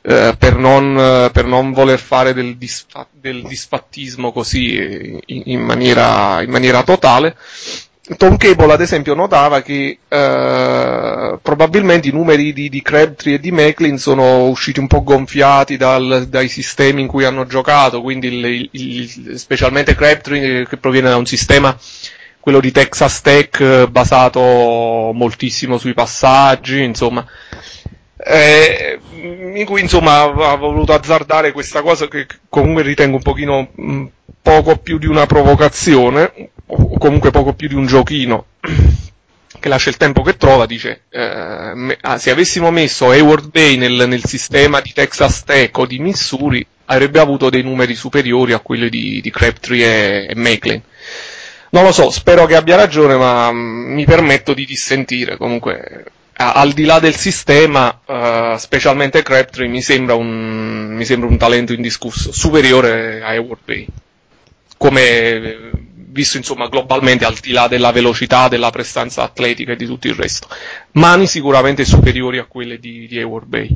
[0.02, 5.60] eh, per, non, eh, per non voler fare del, disfa- del disfattismo così in, in
[5.60, 7.36] maniera, in maniera totale.
[8.16, 13.52] Tom Cable ad esempio notava che eh, probabilmente i numeri di, di Crabtree e di
[13.52, 18.68] Macklin sono usciti un po' gonfiati dal- dai sistemi in cui hanno giocato, quindi il-
[18.72, 21.76] il- specialmente Crabtree eh, che proviene da un sistema
[22.40, 24.40] quello di Texas Tech eh, basato
[25.14, 27.24] moltissimo sui passaggi, insomma,
[28.24, 34.06] eh, in cui insomma ha voluto azzardare questa cosa che comunque ritengo un pochino mh,
[34.40, 38.46] poco più di una provocazione, o comunque poco più di un giochino,
[39.60, 43.76] che lascia il tempo che trova, dice, eh, me- ah, se avessimo messo Hayward Bay
[43.76, 48.60] nel, nel sistema di Texas Tech o di Missouri, avrebbe avuto dei numeri superiori a
[48.60, 50.82] quelli di, di Crabtree e, e Maclean.
[51.70, 55.36] Non lo so, spero che abbia ragione, ma mm, mi permetto di dissentire.
[55.38, 56.04] Comunque,
[56.34, 61.72] al di là del sistema, eh, specialmente Crabtree mi sembra, un, mi sembra un talento
[61.72, 63.86] indiscusso, superiore a Hayward Bay.
[64.76, 69.86] Come eh, visto insomma globalmente al di là della velocità, della prestanza atletica e di
[69.86, 70.48] tutto il resto.
[70.92, 73.68] Mani sicuramente superiori a quelle di, di Hayward Bay.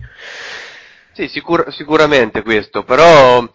[1.12, 3.48] Sì, sicur- sicuramente questo, però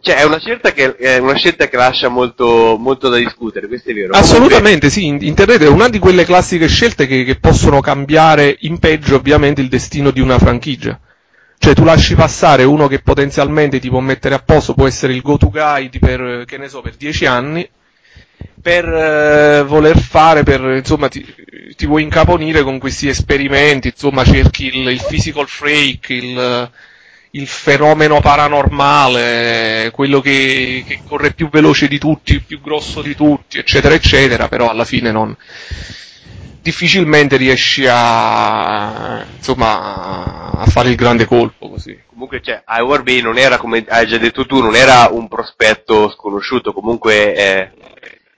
[0.00, 3.90] cioè, è una scelta che, è una scelta che lascia molto, molto da discutere, questo
[3.90, 4.14] è vero.
[4.14, 8.78] Assolutamente sì, in- internet è una di quelle classiche scelte che, che possono cambiare in
[8.78, 10.98] peggio ovviamente il destino di una franchigia.
[11.58, 15.20] Cioè tu lasci passare uno che potenzialmente ti può mettere a posto, può essere il
[15.20, 17.68] go-to guide per, che ne so, per 10 anni,
[18.62, 21.22] per eh, voler fare, per, insomma, ti,
[21.76, 26.70] ti vuoi incaponire con questi esperimenti, insomma, cerchi il, il physical freak, il,
[27.32, 33.14] il fenomeno paranormale, quello che, che corre più veloce di tutti, il più grosso di
[33.14, 35.36] tutti, eccetera, eccetera, però alla fine non,
[36.60, 41.98] difficilmente riesci a, insomma, a fare il grande colpo così.
[42.06, 46.10] Comunque, cioè, Hayward Bay non era, come hai già detto tu, non era un prospetto
[46.10, 47.70] sconosciuto, comunque eh,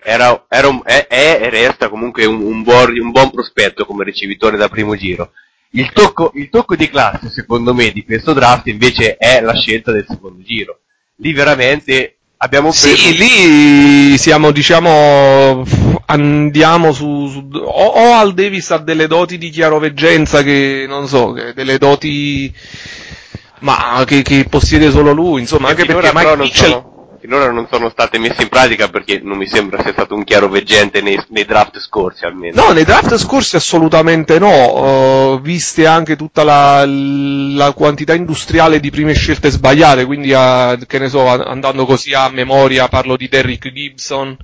[0.03, 4.05] era, era un- è, è e resta comunque un, un buon, un buon prospetto come
[4.05, 5.33] ricevitore da primo giro.
[5.75, 9.91] Il tocco, il tocco di classe, secondo me, di questo draft invece è la scelta
[9.91, 10.81] del secondo giro.
[11.17, 12.95] Lì veramente abbiamo preso...
[12.95, 15.65] Sì, lì siamo, diciamo,
[16.07, 21.33] andiamo su, su- o, o Al Davis ha delle doti di chiaroveggenza che, non so,
[21.33, 22.53] che delle doti,
[23.61, 26.92] ma che, che possiede solo lui, insomma, anche finora perché Mike Mitchell, sono,
[27.23, 30.49] finora non sono state messe in pratica perché non mi sembra sia stato un chiaro
[30.49, 32.61] veggente nei, nei draft scorsi almeno.
[32.61, 38.91] No, nei draft scorsi assolutamente no, eh, viste anche tutta la, la quantità industriale di
[38.91, 43.71] prime scelte sbagliate, quindi a- che ne so, andando così a memoria parlo di Derrick
[43.73, 44.37] Gibson,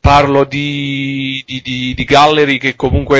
[0.00, 3.18] parlo di, di, di, di Gallery che comunque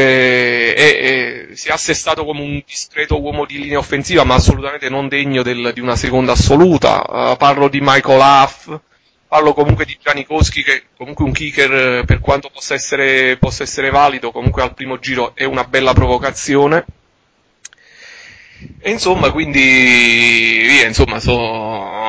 [0.74, 5.08] è- è- si è assestato come un discreto uomo di linea offensiva ma assolutamente non
[5.08, 8.78] degno del- di una seconda assoluta, Eh, parlo di Michael Huff,
[9.28, 13.90] parlo comunque di Janikowski che comunque un kicker eh, per quanto possa essere, possa essere
[13.90, 16.84] valido comunque al primo giro è una bella provocazione
[18.82, 21.36] e insomma quindi via insomma so,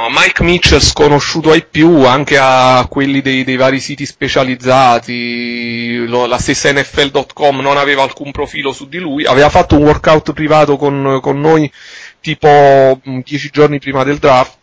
[0.09, 6.37] Mike Mitchell sconosciuto ai più anche a quelli dei, dei vari siti specializzati lo- la
[6.37, 11.19] stessa NFL.com non aveva alcun profilo su di lui aveva fatto un workout privato con,
[11.21, 11.71] con noi
[12.19, 14.57] tipo mh, dieci giorni prima del draft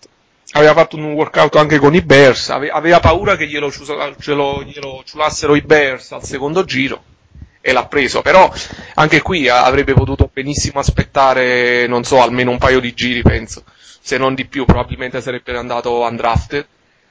[0.52, 4.32] aveva fatto un workout anche con i Bears, ave- aveva paura che glielo, ciusa- ce
[4.32, 7.02] lo- glielo ciulassero i Bears al secondo giro
[7.68, 8.50] e l'ha preso, però
[8.94, 13.62] anche qui avrebbe potuto benissimo aspettare, non so, almeno un paio di giri penso,
[14.00, 16.66] se non di più, probabilmente sarebbe andato undrafted.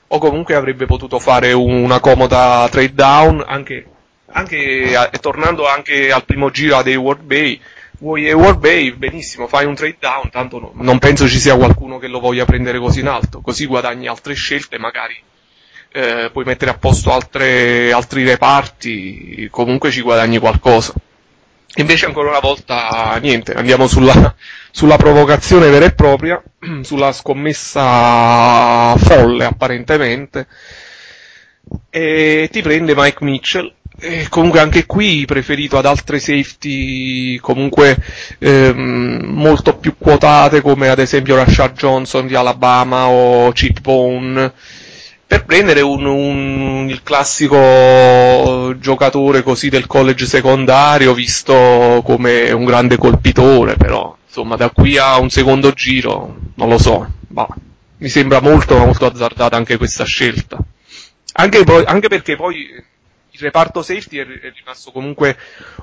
[0.10, 3.86] O comunque avrebbe potuto fare una comoda trade down anche,
[4.32, 7.60] anche tornando anche al primo giro ad Hayward Bay.
[8.00, 11.98] Vuoi Hayward Bay, benissimo, fai un trade down, tanto no- non penso ci sia qualcuno
[12.00, 15.22] che lo voglia prendere così in alto, così guadagni altre scelte, magari
[15.98, 20.94] eh, puoi mettere a posto altre- altri reparti, comunque ci guadagni qualcosa.
[21.78, 24.36] Invece ancora una volta niente, andiamo sulla,
[24.69, 26.41] sulla provocazione vera e propria,
[26.82, 30.48] sulla scommessa folle apparentemente,
[31.90, 37.98] e ti prende Mike Mitchell, e comunque anche qui preferito ad altre safety comunque
[38.38, 44.53] ehm, molto più quotate come ad esempio Rashad Johnson di Alabama o Chip Bone
[45.28, 52.98] per prendere un, un- il classico giocatore così del college secondario visto come un grande
[52.98, 57.45] colpitore però insomma da qui a un secondo giro non lo so ma
[57.98, 60.58] mi sembra molto molto azzardata anche questa scelta
[61.34, 62.56] anche, poi- anche perché poi
[63.32, 64.26] il reparto safety è,
[64.56, 65.38] rimasto comunque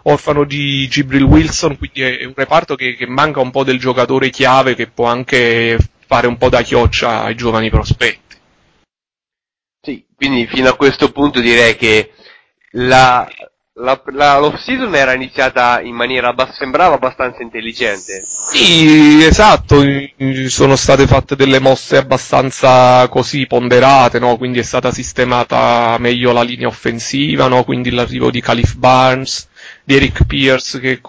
[0.05, 3.79] orfano di Gibril Wilson, quindi è, è un reparto che, che manca un po' del
[3.79, 8.37] giocatore chiave che può anche fare un po' da chioccia ai giovani prospetti.
[9.85, 12.11] Sì, quindi fino a questo punto direi che
[12.71, 13.29] la,
[13.75, 18.23] la, la l'off season era iniziata in maniera sembrava abbastanza intelligente.
[18.25, 19.83] Sì, esatto,
[20.49, 24.39] sono state fatte delle mosse abbastanza così ponderate, no?
[24.39, 27.63] Quindi è stata sistemata meglio la linea offensiva, no?
[27.65, 29.49] Quindi l'arrivo di Caliph Barnes,
[29.85, 31.01] di Eric Pierce che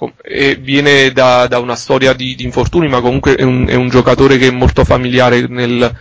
[0.60, 4.38] viene da, da una storia di, di infortuni, ma comunque è un, è un giocatore
[4.38, 5.96] che è molto familiare nel,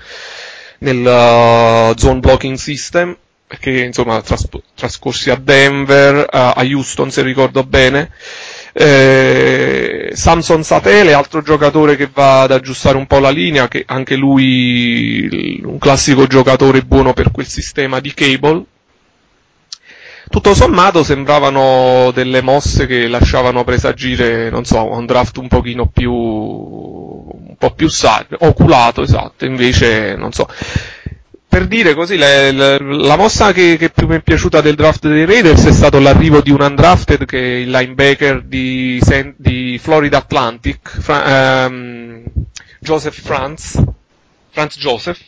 [0.78, 3.16] nel uh, zone blocking system
[3.58, 8.10] che insomma tras- trascorsi a Denver, a, a Houston se ricordo bene.
[8.72, 14.16] Eh, Samson Satele, altro giocatore che va ad aggiustare un po' la linea, che anche
[14.16, 18.64] lui un classico giocatore buono per quel sistema di cable.
[20.34, 26.12] Tutto sommato sembravano delle mosse che lasciavano presagire, non so, un draft un pochino più,
[26.12, 30.48] un po' più sa- oculato, esatto, invece, non so.
[31.48, 35.06] Per dire così, la, la- la mossa che, che più mi è piaciuta del draft
[35.06, 39.00] dei Raiders è stato l'arrivo di un undrafted che è il linebacker di,
[39.36, 42.24] di Florida Atlantic, Fra- ehm,
[42.80, 43.80] Joseph Franz,
[44.50, 45.20] Franz Joseph,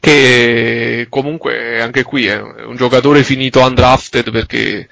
[0.00, 4.88] che comunque anche qui è un giocatore finito undrafted perché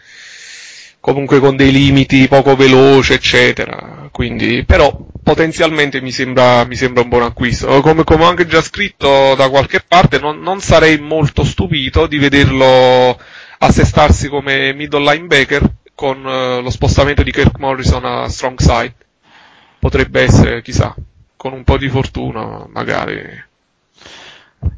[1.01, 4.09] comunque con dei limiti poco veloce eccetera.
[4.11, 7.81] Quindi però potenzialmente mi sembra, mi sembra un buon acquisto.
[7.81, 12.19] Come, come ho anche già scritto da qualche parte non, non sarei molto stupito di
[12.19, 13.19] vederlo
[13.59, 15.63] assestarsi come middle linebacker
[15.95, 18.95] con eh, lo spostamento di Kirk Morrison a strong side.
[19.79, 20.95] Potrebbe essere chissà
[21.37, 23.45] con un po' di fortuna magari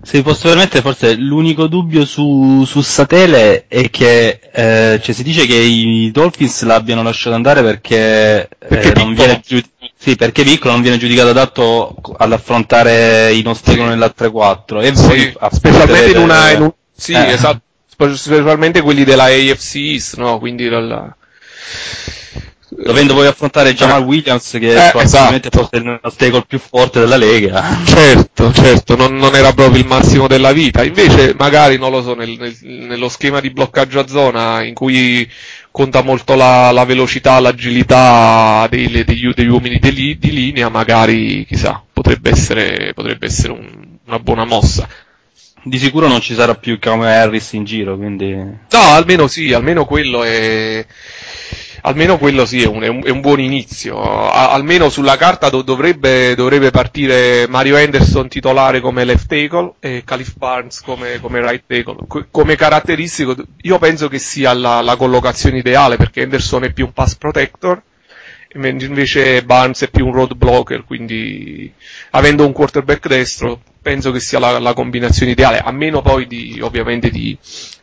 [0.02, 5.46] Se posso permettere, forse l'unico dubbio su, su Satele è che eh, cioè, si dice
[5.46, 9.64] che i Dolphins l'abbiano lasciato andare perché, eh, non viene giu-
[9.96, 15.34] sì, perché piccolo non viene giudicato adatto all'affrontare i ostacoli nell'altre 4 e voi Sì,
[15.38, 20.16] appunto specialmente in una, in un- sì, eh, esatto, spe- specialmente quelli della AFC East,
[20.16, 20.38] no?
[20.38, 21.14] Quindi dalla...
[22.70, 27.78] dovendo voi affrontare Jamal Williams che Eh, probabilmente forse è il più forte della Lega
[27.84, 30.84] Certo, certo, non, non era proprio il massimo della vita.
[30.84, 35.28] Invece, magari, non lo so, nel- nel- nello schema di bloccaggio a zona in cui
[35.70, 41.82] conta molto la, la velocità, l'agilità dei- degli, degli uomini di, di linea, magari, chissà,
[41.92, 44.88] potrebbe essere, potrebbe essere un- una buona mossa.
[45.62, 49.84] di sicuro non ci sarà più come Harris in giro quindi No, almeno sì, almeno
[49.84, 50.84] quello è.
[51.82, 54.00] Almeno quello sì, è un, è un- è un buon inizio.
[54.00, 60.02] A- almeno sulla carta do- dovrebbe, dovrebbe partire Mario Henderson titolare come left tackle e
[60.04, 61.96] Calif Barnes come, come right tackle.
[62.06, 66.86] Co- come caratteristico, io penso che sia la, la collocazione ideale perché Henderson è più
[66.86, 67.82] un pass protector
[68.54, 71.70] invece Barnes è più un road blocker, quindi
[72.10, 76.58] avendo un quarterback destro penso che sia la, la combinazione ideale, a meno poi di,
[76.60, 77.36] ovviamente di,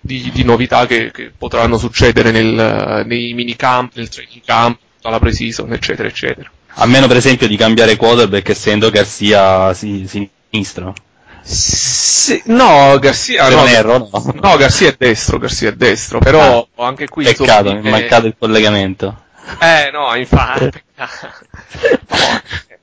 [0.06, 5.72] di, di novità che, che potranno succedere nel, nei minicamp, nel training camp, alla pre-season,
[5.73, 6.49] eccetera, eccetera.
[6.77, 10.94] a meno per esempio di cambiare quarterback essendo Garcia si- sinistro
[11.41, 14.34] Sì, no, Garcia, no, erro, no.
[14.41, 17.91] no, Garcia è destro, Garcia è destro, però anche qui peccato insomma, mi è eh,
[17.91, 19.23] mancato il collegamento
[19.60, 20.82] Eh, no, infatti.
[20.98, 21.07] No,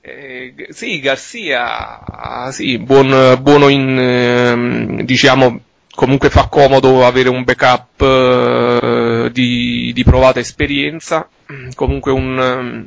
[0.00, 5.60] eh, sì, Garcia, sì, buon- buono in, ehm, diciamo,
[5.94, 11.28] comunque fa comodo avere un backup eh, di, di provata esperienza,
[11.74, 12.86] comunque un, ehm,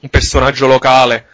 [0.00, 1.26] un personaggio locale,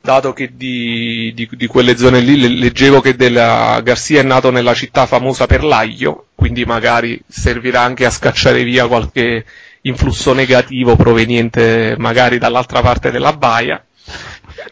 [0.00, 4.50] dato che di, di- di quelle zone lì le- leggevo che della Garcia è nato
[4.50, 9.44] nella città famosa per l'aglio, quindi magari servirà anche a scacciare via qualche
[9.82, 13.82] influsso negativo proveniente magari dall'altra parte della baia.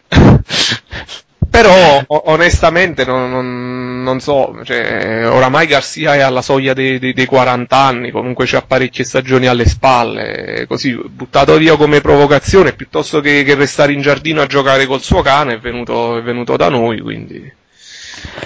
[1.49, 7.13] Però o- onestamente non, non- non so, cioè, oramai Garcia è alla soglia dei, dei-
[7.13, 13.19] dei 40 anni, comunque c'ha parecchie stagioni alle spalle, così buttato via come provocazione piuttosto
[13.21, 16.69] che, che restare in giardino a giocare col suo cane è venuto, è venuto da
[16.69, 17.51] noi, quindi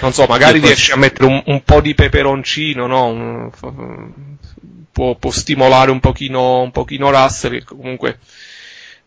[0.00, 3.06] non so, magari poi- riesce a mettere un, un po' di peperoncino, no?
[3.06, 3.50] Un-
[4.92, 8.18] può, può stimolare un pochino, un pochino Russell, che comunque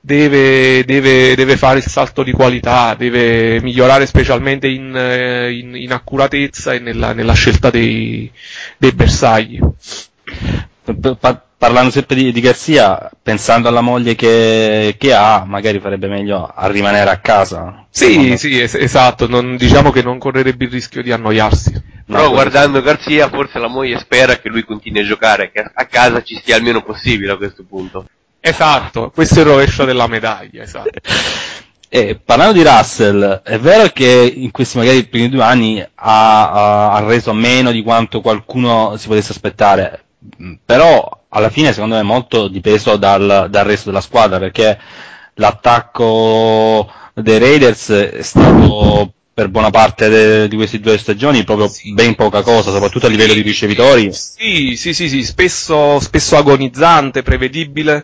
[0.08, 5.92] deve, deve, deve fare il salto di qualità, deve migliorare specialmente in, eh, in- in
[5.92, 8.32] accuratezza e nella, nella scelta dei,
[8.78, 9.60] dei bersagli.
[11.20, 16.46] Pa- parlando sempre di, di Garzia, pensando alla moglie che, che ha, magari farebbe meglio
[16.46, 17.86] a rimanere a casa.
[17.90, 21.74] Sì, sì, es- esatto, non- diciamo che non correrebbe il rischio di annoiarsi.
[22.06, 26.24] Però guardando Garzia, forse la moglie spera che lui continui a giocare, che a casa
[26.24, 28.06] ci stia il meno possibile a questo punto.
[28.40, 31.00] Esatto, questo è il rovescio della medaglia, esatto.
[31.90, 37.00] E parlando di Russell, è vero che in questi magari primi due anni ha, ha-
[37.06, 40.06] reso meno di quanto qualcuno si potesse aspettare,
[40.38, 44.78] mh, però alla fine secondo me è molto dipeso dal, dal resto della squadra perché
[45.36, 52.16] l'attacco dei Raiders è stato per buona parte de- di queste due stagioni proprio ben
[52.16, 54.12] poca cosa, soprattutto a livello di ricevitori.
[54.12, 58.04] Sì, sì, sì, sì, spesso, spesso agonizzante, prevedibile,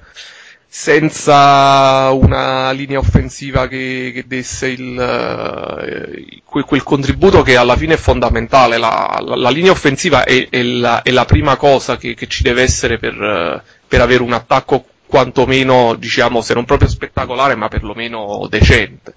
[0.68, 7.95] senza una linea offensiva che, che desse il, eh, quel, quel contributo che alla fine
[7.95, 8.77] è fondamentale.
[8.77, 12.43] La, la- la linea offensiva è, è la, è la prima cosa che, che ci
[12.43, 17.69] deve essere per, eh, per avere un attacco quantomeno, diciamo, se non proprio spettacolare, ma
[17.69, 19.14] perlomeno decente.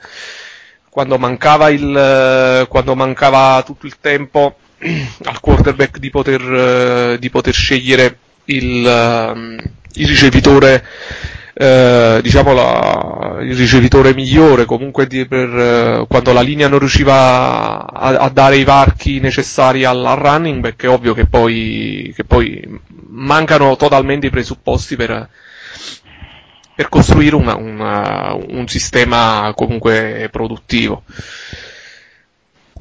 [0.97, 4.57] Quando mancava il, eh, quando mancava tutto il tempo
[5.25, 8.17] al quarterback di poter, eh, di poter scegliere
[8.47, 9.59] il, ehm,
[9.93, 10.83] il ricevitore
[11.53, 17.87] eh, diciamo la- il ricevitore migliore comunque di- per, eh, quando la linea non riusciva
[17.93, 22.25] a, a dare i varchi necessari al, al running back è ovvio che poi, che
[22.25, 22.63] poi
[23.09, 25.29] mancano totalmente i presupposti per,
[26.77, 31.03] per costruire una- una- un sistema comunque produttivo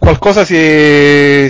[0.06, 1.50] qualcosa si è,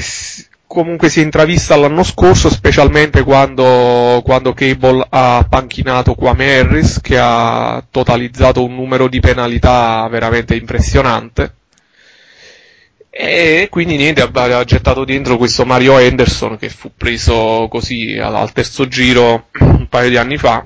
[0.65, 7.17] comunque si è intravista l'anno scorso, specialmente quando, quando Cable ha panchinato Kwame Harris, che
[7.19, 11.55] ha totalizzato un numero di penalità veramente impressionante.
[13.09, 18.51] E quindi niente, ha, gettato dentro questo Mario Henderson che fu preso così al, al
[18.51, 20.65] terzo giro un paio di anni fa,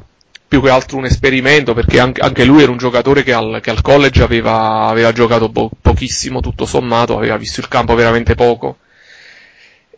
[0.50, 3.84] più che altro un esperimento perché anche, lui era un giocatore che al, che al
[3.84, 8.78] college aveva, aveva giocato po- pochissimo, tutto sommato, aveva visto il campo veramente poco.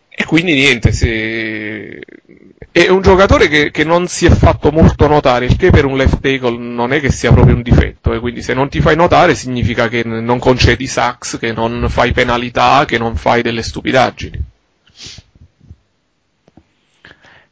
[0.10, 2.02] E quindi niente, se...
[2.70, 5.96] è un giocatore che, che non si è fatto molto notare, il che per un
[5.96, 8.98] left tackle non è che sia proprio un difetto, e quindi se non ti fai
[8.98, 14.51] notare significa che non concedi sacks, che non fai penalità, che non fai delle stupidaggini.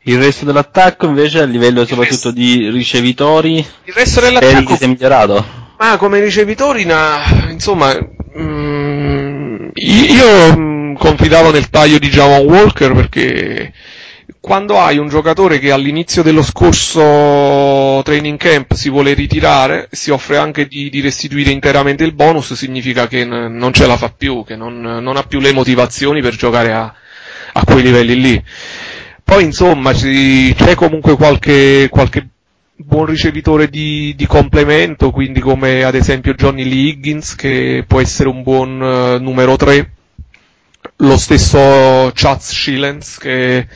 [0.03, 5.45] Il resto dell'attacco invece a livello soprattutto di ricevitori Il resto dell'attacco che sia migliorato.
[5.77, 7.93] Ma come ricevitori, na- insomma,
[8.37, 13.73] mm, io mm, confidavo nel taglio di Javon Walker perché
[14.39, 20.37] quando hai un giocatore che all'inizio dello scorso training camp si vuole ritirare, si offre
[20.37, 24.43] anche di, di restituire interamente il bonus, significa che n- non ce la fa più,
[24.45, 26.93] che non, non ha più le motivazioni per giocare a,
[27.53, 28.43] a quei livelli lì.
[29.29, 32.27] Poi insomma ci- c'è comunque qualche, qualche
[32.75, 38.27] buon ricevitore di, di complemento, quindi come ad esempio Johnny Lee Higgins che può essere
[38.27, 39.91] un buon eh, numero 3,
[40.97, 43.67] lo stesso Chaz Shillens che,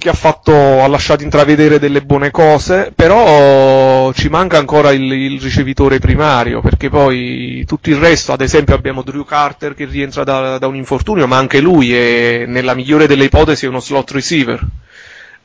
[0.00, 5.38] che ha fatto, ha lasciato intravedere delle buone cose, però ci manca ancora il, il
[5.38, 10.56] ricevitore primario, perché poi tutto il resto, ad esempio abbiamo Drew Carter che rientra da,
[10.56, 14.66] da un infortunio, ma anche lui è, nella migliore delle ipotesi, uno slot receiver.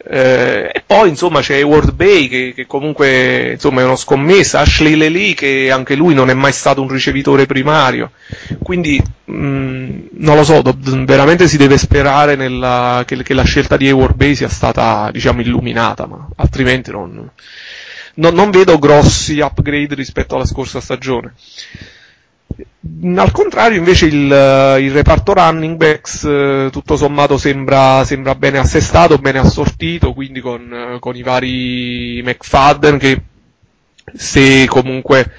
[0.07, 4.95] Eh, e poi insomma c'è Ward Bay che, che comunque insomma è uno scommessa, Ashley
[4.95, 8.11] Lely che anche lui non è mai stato un ricevitore primario,
[8.61, 9.33] quindi mh,
[10.11, 10.75] non lo so, do-
[11.05, 15.41] veramente si deve sperare nella- che, che la scelta di Ward Bay sia stata diciamo
[15.41, 17.27] illuminata, ma altrimenti non,
[18.15, 21.33] non- non vedo grossi upgrade rispetto alla scorsa stagione.
[23.17, 28.59] Al contrario, invece, il, eh, il reparto running backs eh, tutto sommato sembra, sembra bene
[28.59, 33.21] assestato, bene assortito, quindi con, eh, con i vari McFadden che
[34.13, 35.29] se comunque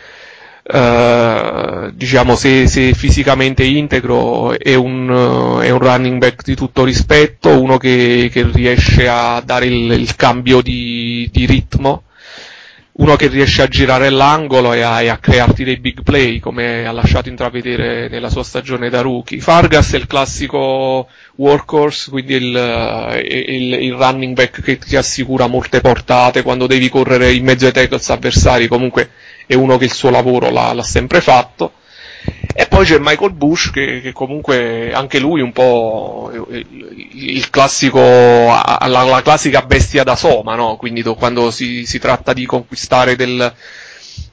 [0.65, 6.85] eh, diciamo se, se fisicamente integro è un, eh, è un running back di tutto
[6.85, 12.03] rispetto, uno che, che riesce a dare il, il cambio di, di ritmo
[12.99, 16.87] uno che riesce a girare l'angolo e a, e a crearti dei big play come
[16.87, 19.41] ha lasciato intravedere nella sua stagione da rookie.
[19.41, 25.47] Fargas è il classico workhorse, quindi il, eh, il, il running back che ti assicura
[25.47, 29.11] molte portate quando devi correre in mezzo ai tackles avversari, comunque
[29.47, 31.73] è uno che il suo lavoro l'ha, l'ha sempre fatto.
[32.59, 36.67] E poi c'è Michael Bush che, che comunque anche lui un po' il,
[37.13, 40.77] il classico, la, la classica bestia da soma, no?
[40.77, 43.53] Quindi do- quando si, si tratta di conquistare del,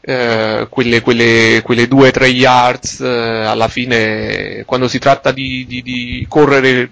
[0.02, 3.08] eh, quelle, quelle, quelle due o tre yards, eh,
[3.46, 6.90] alla fine quando si tratta di, di, di correre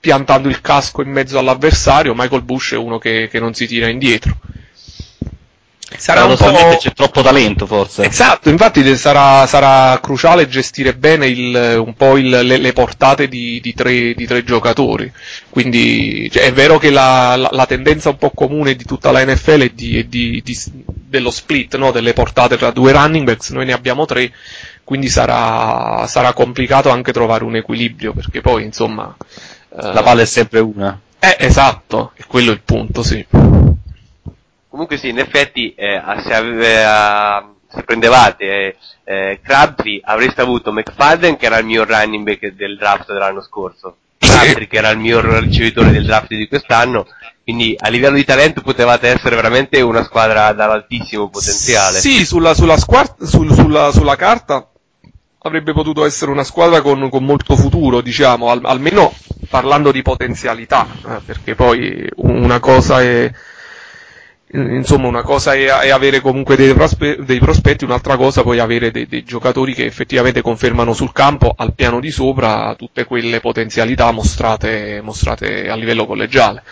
[0.00, 3.88] piantando il casco in mezzo all'avversario, Michael Bush è uno che, che non si tira
[3.88, 4.36] indietro.
[5.96, 8.04] Sarà un Paradossalmente c'è troppo talento forse.
[8.04, 13.60] Esatto, infatti sarà, sarà cruciale gestire bene il- un po' il- le, le portate di,
[13.62, 15.10] di tre, di tre giocatori.
[15.48, 19.24] Quindi cioè, è vero che la, la- la tendenza un po' comune di tutta la
[19.24, 20.06] NFL è, di, è
[20.84, 21.90] dello split, no?
[21.92, 24.32] delle portate tra due running backs, noi ne abbiamo tre,
[24.82, 29.14] quindi sarà, sarà complicato anche trovare un equilibrio, perché poi insomma...
[29.18, 30.98] eh, La palla è sempre una.
[31.20, 33.24] Eh, esatto, è quello il punto, sì.
[34.74, 41.36] Comunque sì, in effetti eh, se, ave- se prendevate eh, eh, Crabtree avreste avuto McFadden
[41.36, 43.98] che era il mio running back del draft dell'anno scorso.
[44.18, 47.06] Crabtree che era il miglior ricevitore del draft di quest'anno,
[47.44, 52.00] quindi a livello di talento potevate essere veramente una squadra dall'altissimo potenziale.
[52.00, 54.68] Sì, sulla, sulla, squar- sul- sulla- sulla carta
[55.42, 59.14] avrebbe potuto essere una squadra con, con molto futuro, diciamo, al- almeno
[59.48, 63.30] parlando di potenzialità, eh, perché poi una cosa è
[64.54, 68.90] insomma una cosa è, è avere comunque dei, prospe- dei prospetti, un'altra cosa poi avere
[68.90, 74.10] dei, dei giocatori che effettivamente confermano sul campo al piano di sopra tutte quelle potenzialità
[74.12, 76.62] mostrate, mostrate a livello collegiale.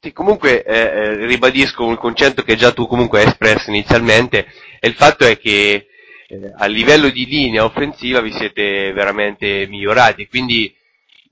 [0.00, 4.46] Sì, comunque eh, eh, ribadisco un concetto che già tu comunque hai espresso inizialmente,
[4.80, 5.86] e il fatto è che
[6.26, 10.74] eh, a livello di linea offensiva vi siete veramente migliorati, quindi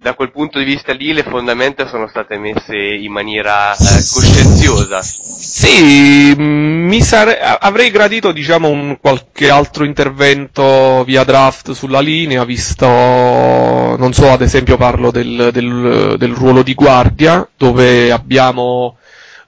[0.01, 5.03] da quel punto di vista lì le fondamenta sono state messe in maniera eh, coscienziosa.
[5.03, 12.45] Sì, mm, mi sare- avrei gradito diciamo un qualche altro intervento via draft sulla linea,
[12.45, 18.97] visto, non so, ad esempio parlo del, del- del ruolo di guardia, dove abbiamo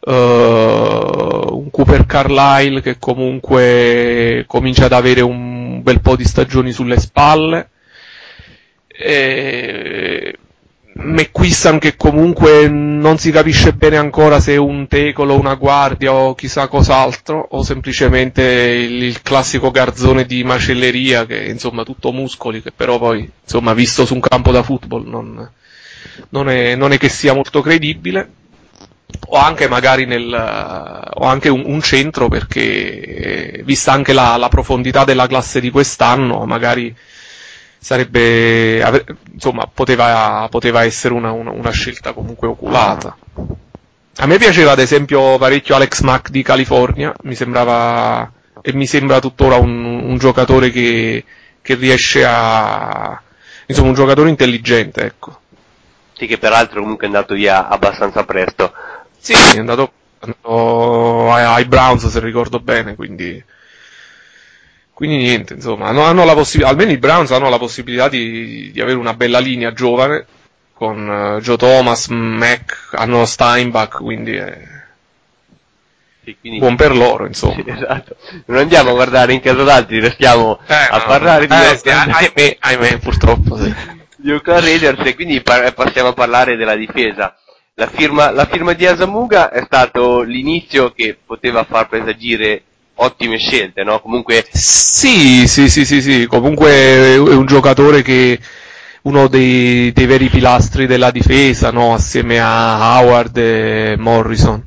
[0.07, 0.13] eh,
[1.51, 7.71] un Cooper Carlisle che comunque comincia ad avere un bel po' di stagioni sulle spalle,
[9.03, 10.37] e
[10.95, 16.35] McQuistan che comunque non si capisce bene ancora se è un tecolo, una guardia o
[16.35, 22.73] chissà cos'altro, o semplicemente il, il classico garzone di macelleria che insomma tutto muscoli, che
[22.73, 25.51] però poi insomma visto su un campo da football non,
[26.31, 28.31] non, è, non è che sia molto credibile.
[29.29, 34.49] O anche magari nel, o anche un, un centro perché eh, vista anche la, la
[34.49, 36.95] profondità della classe di quest'anno magari
[37.83, 43.17] sarebbe, avre- insomma, poteva, poteva essere una, una- una scelta comunque oculata.
[44.17, 48.31] A me piaceva ad esempio parecchio Alex Mack di California, mi sembrava,
[48.61, 51.25] e mi sembra tuttora un, un giocatore che,
[51.63, 53.21] che riesce a,
[53.67, 55.41] insomma, un giocatore intelligente, ecco.
[56.15, 58.73] Sì, che peraltro comunque è andato via abbastanza presto.
[59.19, 63.43] Sì, è andato, andato ai Browns se ricordo bene, quindi,
[65.03, 68.81] quindi niente, insomma, hanno, hanno la possibilità, almeno i Browns hanno la possibilità di, di
[68.81, 70.27] avere una bella linea giovane,
[70.73, 74.61] con eh, Joe Thomas, Mac, hanno Steinbach, quindi è
[76.23, 77.55] Sì, quindi- buon per loro, insomma.
[77.55, 78.15] Sì, esatto.
[78.47, 82.57] Non andiamo a guardare in caso d'altri, restiamo a no, parlare di eh, Oakland- ahimè,
[82.61, 83.75] ahimè, purtroppo, sì.
[84.19, 87.37] di Oakland Raiders e quindi par- passiamo a parlare della difesa.
[87.75, 92.63] La firma, la firma di Asamuga è stato l'inizio che poteva far presagire
[92.97, 94.01] ottime scelte, no?
[94.01, 98.39] Comunque Sì, sì, sì, sì, sì, comunque è un giocatore che
[99.03, 101.95] uno dei, dei veri pilastri della difesa, no?
[101.95, 104.65] Assieme a Howard e Morrison.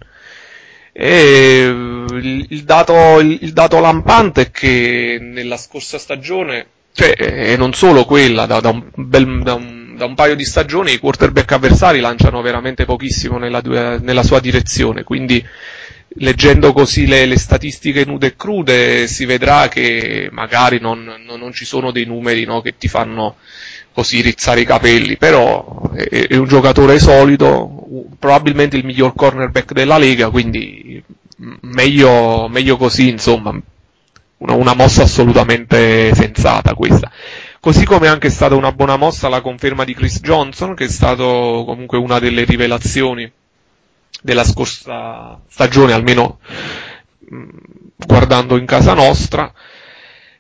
[0.98, 8.06] E il, dato, il, dato lampante è che nella scorsa stagione, cioè, e non solo
[8.06, 12.02] quella, da, da un bel- da un- da un paio di stagioni i quarterback avversari
[12.02, 13.62] lanciano veramente pochissimo nella,
[14.00, 15.42] nella sua direzione, quindi
[16.18, 21.54] leggendo così le, le statistiche nude e crude si vedrà che magari non, non- non
[21.54, 23.36] ci sono dei numeri no, che ti fanno
[23.92, 27.86] così rizzare i capelli, però è, è un giocatore solido,
[28.20, 31.02] probabilmente il miglior cornerback della Lega, quindi
[31.62, 33.58] meglio, meglio così, insomma,
[34.38, 37.12] una, una mossa assolutamente sensata questa.
[37.60, 40.90] Così come è anche stata una buona mossa la conferma di Chris Johnson, che è
[40.90, 43.32] stato comunque una delle rivelazioni
[44.26, 46.40] della scorsa stagione, almeno
[47.30, 47.48] mh,
[48.08, 49.54] guardando in casa nostra,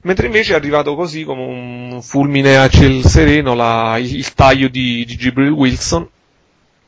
[0.01, 5.05] mentre invece è arrivato così come un fulmine a ciel sereno la- il, taglio di,
[5.05, 6.09] di Gibril Wilson,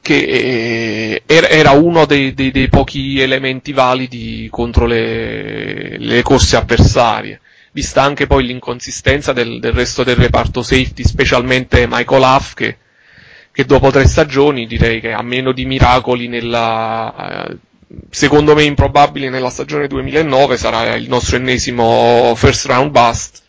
[0.02, 6.56] che eh, era, era uno dei, dei- dei pochi elementi validi contro le, le corse
[6.56, 7.42] avversarie,
[7.74, 12.78] vista anche poi l'inconsistenza del, del resto del reparto safety, specialmente Michael Huff, che
[13.58, 17.58] che dopo tre stagioni direi che a meno di miracoli nella eh,
[18.12, 23.42] secondo me improbabile nella stagione 2009 sarà il nostro ennesimo first round bust.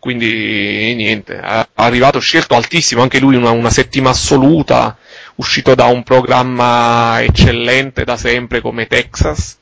[0.00, 1.40] Quindi niente
[1.74, 4.98] arrivato scelto altissimo anche lui una, una settima assoluta
[5.36, 9.58] uscito da un programma eccellente da sempre come Texas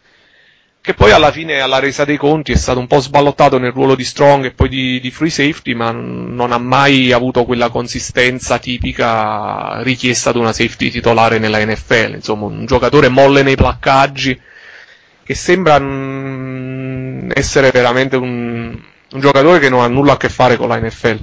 [0.83, 3.95] che poi alla fine alla resa dei conti è stato un po' sballottato nel ruolo
[3.95, 8.59] di strong e poi di, di free safety, ma non ha mai avuto quella consistenza
[8.59, 14.41] tipica richiesta ad una safety titolare nella NFL, insomma un giocatore molle nei placcaggi
[15.23, 18.77] che sembra mm, essere veramente un,
[19.13, 21.21] un giocatore che non ha nulla a che fare con la NFL.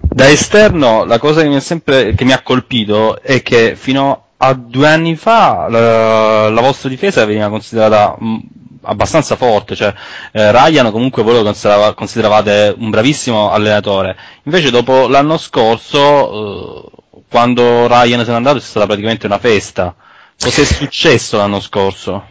[0.00, 4.52] Da esterno la cosa che mi sempre che mi ha colpito è che fino a
[4.54, 8.38] due anni fa la, la vostra difesa veniva considerata mh,
[8.82, 9.92] abbastanza forte, cioè
[10.32, 17.22] eh, Ryan comunque voi lo considerava- consideravate un bravissimo allenatore, invece dopo l'anno scorso, eh,
[17.28, 19.94] quando Ryan se n'è andato è stata praticamente una festa.
[20.38, 22.26] Cos'è successo l'anno scorso?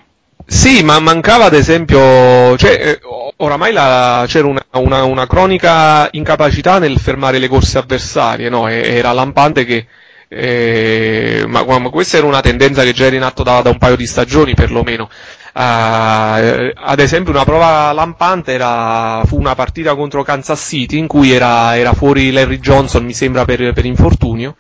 [0.48, 3.00] Sì, ma mancava ad esempio, cioè, eh,
[3.38, 8.68] oramai la- c'era una, una- una cronica incapacità nel fermare le corse avversarie, no?
[8.68, 9.88] Era lampante che,
[10.28, 13.78] eh, ma, ma questa era una tendenza che già era in atto da, da un
[13.78, 15.10] paio di stagioni perlomeno.
[15.54, 21.32] Eh, ad esempio una prova lampante era, fu una partita contro Kansas City in cui
[21.32, 24.58] era, era fuori Larry Johnson, mi sembra, per, per infortunio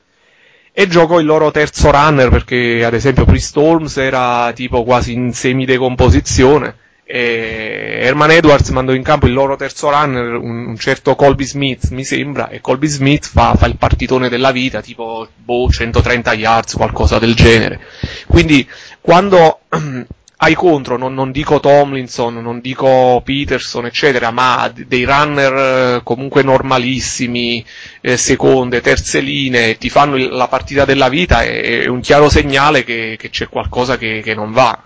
[0.77, 5.31] e giocò il loro terzo runner perché ad esempio Priest Holmes era tipo quasi in
[5.31, 6.75] semidecomposizione
[7.07, 11.89] e Herman Edwards mandò in campo il loro terzo runner un, un certo Colby Smith
[11.91, 16.73] mi sembra e Colby Smith fa, fa il partitone della vita tipo boh, 130 yards
[16.73, 17.79] qualcosa del genere
[18.25, 18.67] quindi
[19.01, 19.59] quando
[20.37, 26.43] ai contro, non, non dico Tomlinson, non dico Peterson, eccetera, ma dei runner eh, comunque
[26.43, 27.65] normalissimi,
[28.01, 32.83] eh, seconde, terze linee, ti fanno la partita della vita, è, è un chiaro segnale
[32.83, 34.77] che, che c'è qualcosa che, che non va.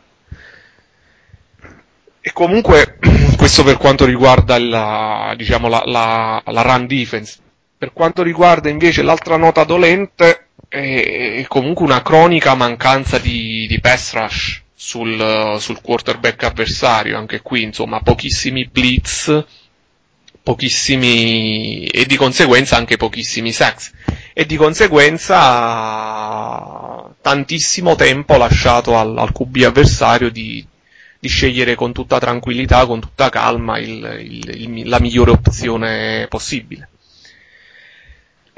[2.22, 2.98] E comunque,
[3.38, 7.38] questo per quanto riguarda la, diciamo, la, la, la run defense.
[7.78, 13.80] Per quanto riguarda invece l'altra nota dolente, è, è comunque una cronica mancanza di, di
[13.80, 19.46] pass rush sul, sul quarterback avversario, anche qui insomma pochissimi blitz,
[20.42, 23.92] pochissimi e di conseguenza anche pochissimi sacks
[24.34, 25.26] e di conseguenza
[27.22, 30.66] tantissimo tempo lasciato al, al QB avversario di,
[31.20, 36.90] di scegliere con tutta tranquillità, con tutta calma il- il- il- la migliore opzione possibile.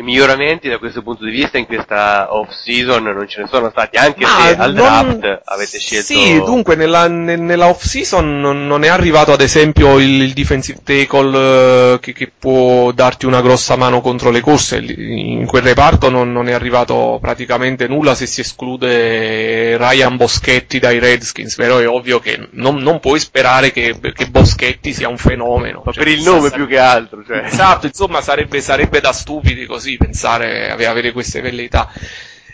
[0.02, 3.98] Miglioramenti da questo punto di vista in questa off season non ce ne sono stati,
[3.98, 8.40] anche Ma se al non- draft avete scelto Sì, dunque nella, ne- nella off season
[8.40, 13.26] non, non è arrivato ad esempio il, il defensive tackle eh, che, che può darti
[13.26, 18.16] una grossa mano contro le corse, in quel reparto non, non è arrivato praticamente nulla
[18.16, 23.72] se si esclude Ryan Boschetti dai Redskins, però è ovvio che non, non puoi sperare
[23.72, 25.84] che, che Boschetti sia un fenomeno.
[25.86, 27.44] Cioè, per il nome più che altro, cioè.
[27.46, 31.92] Esatto, insomma sarebbe, sarebbe da stupidi così pensare ave- avere queste velleità.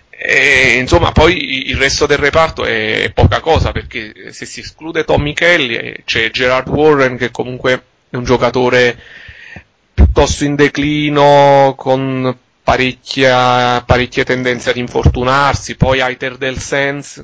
[0.09, 5.34] E, insomma, poi il resto del reparto è, poca cosa perché se si esclude Tommy
[5.34, 8.97] Kelly eh, c'è Gerard Warren che comunque è un giocatore
[9.93, 17.23] piuttosto in declino con parecchie tendenze ad infortunarsi, poi Aiter del Sens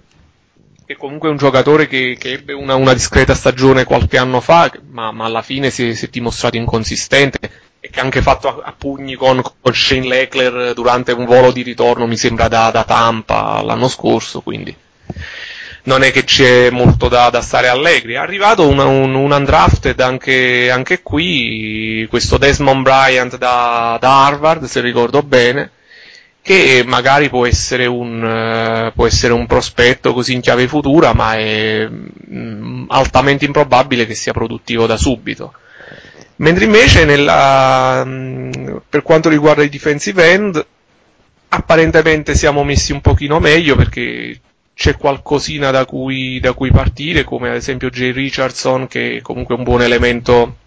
[0.85, 4.72] che comunque è un giocatore che, che ebbe una, una discreta stagione qualche anno fa,
[4.90, 7.40] ma, ma alla fine si si è dimostrato inconsistente
[7.85, 11.51] e che ha anche fatto a, a pugni con, con Shane Leckler durante un volo
[11.51, 14.73] di ritorno, mi sembra da, da Tampa l'anno scorso, quindi
[15.84, 18.14] non è che c'è molto da, da stare allegri.
[18.14, 24.64] È arrivato una- un, un undrafted anche, anche qui, questo Desmond Bryant da, da Harvard,
[24.64, 25.72] se ricordo bene,
[26.41, 31.35] che magari può essere un, eh, può essere un prospetto così in chiave futura, ma
[31.35, 35.53] è mm, altamente improbabile che sia produttivo da subito.
[36.38, 40.65] Mentre invece nella, mm, per quanto riguarda i defensive end,
[41.49, 44.39] apparentemente siamo messi un pochino meglio perché
[44.73, 49.55] c'è qualcosina da cui, da cui partire, come ad esempio Jay Richardson, che è comunque
[49.55, 50.57] un buon elemento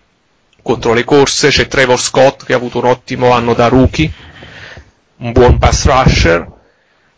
[0.62, 4.10] contro le corse, c'è Trevor Scott che ha avuto un ottimo anno da rookie,
[5.18, 6.46] un buon pass rusher,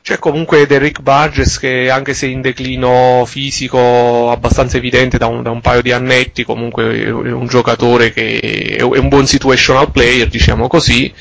[0.08, 5.50] c'è comunque Derrick Burgess che anche se in declino fisico abbastanza evidente da un, da
[5.50, 10.66] un paio di annetti, comunque è un giocatore che è un buon situational player, diciamo
[10.66, 11.12] così,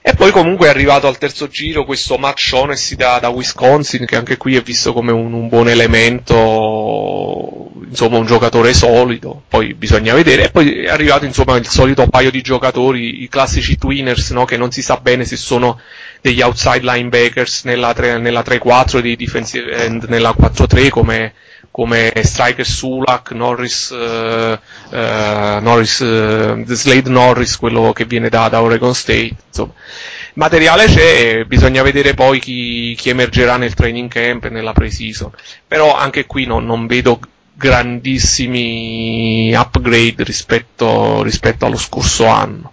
[0.00, 4.16] e poi comunque è arrivato al terzo giro questo Matt Shaughnessy da, da Wisconsin, che
[4.16, 6.34] anche qui è visto come un, un buon elemento,
[7.88, 10.44] insomma un giocatore solido, poi bisogna vedere.
[10.44, 14.44] E poi è arrivato insomma il solito paio di giocatori, i classici twiners, no?
[14.44, 15.80] che non si sa bene se sono
[16.20, 21.34] degli outside linebackers nella, tre- nella 3-4 dei defensive end nella 4-3 come,
[21.70, 24.58] come Striker Sulak, Norris, eh,
[24.90, 29.72] eh, Norris eh, Slade Norris, quello che viene da, da Oregon State, insomma.
[30.34, 35.32] Materiale c'è, bisogna vedere poi chi, chi emergerà nel training camp e nella pre-season.
[35.66, 37.18] Però anche qui non, non vedo
[37.58, 42.72] grandissimi upgrade rispetto, rispetto allo scorso anno.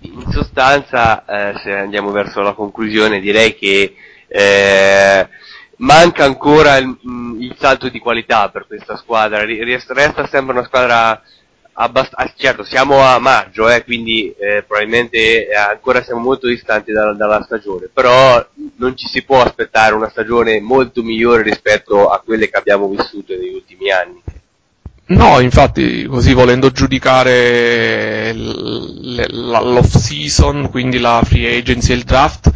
[0.00, 3.94] In sostanza, eh, se andiamo verso la conclusione, direi che
[4.28, 5.28] eh,
[5.76, 9.44] manca ancora il, mh, il salto di qualità per questa squadra.
[9.44, 11.22] Resta sempre una squadra
[11.76, 12.34] abbastanza.
[12.36, 17.42] Certo, siamo a maggio, eh, quindi eh, probabilmente eh, ancora siamo molto distanti dalla, dalla
[17.42, 18.44] stagione, però
[18.76, 23.34] non ci si può aspettare una stagione molto migliore rispetto a quelle che abbiamo vissuto
[23.34, 24.22] negli ultimi anni.
[25.08, 32.50] No, infatti, così volendo giudicare l'off season, quindi la free agency e il draft,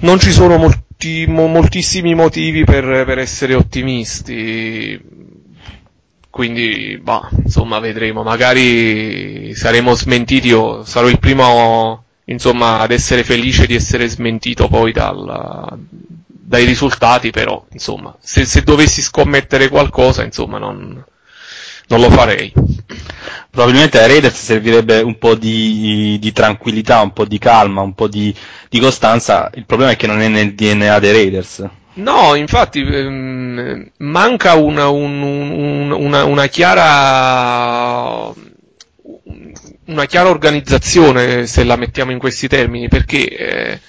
[0.00, 5.21] non ci sono molti, mo- moltissimi motivi per, per essere ottimisti.
[6.32, 8.22] Quindi, bah, insomma, vedremo.
[8.22, 10.48] Magari saremo smentiti.
[10.48, 15.78] Io sarò il primo, insomma, ad essere felice di essere smentito poi dal,
[16.26, 21.04] dai risultati, però, insomma, se, se dovessi scommettere qualcosa, insomma, non,
[21.88, 22.50] non lo farei.
[23.50, 28.08] Probabilmente ai Raiders servirebbe un po' di, di tranquillità, un po' di calma, un po'
[28.08, 28.34] di,
[28.70, 29.50] di costanza.
[29.52, 31.68] Il problema è che non è nel DNA dei Raiders.
[31.94, 38.32] No, infatti ehm, manca una, un- un- una, una chiara
[39.86, 43.80] una chiara organizzazione se la mettiamo in questi termini perché eh,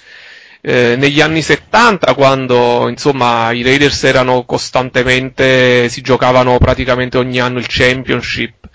[0.60, 7.58] eh, negli anni 70 quando insomma i Raiders erano costantemente si giocavano praticamente ogni anno
[7.58, 8.68] il championship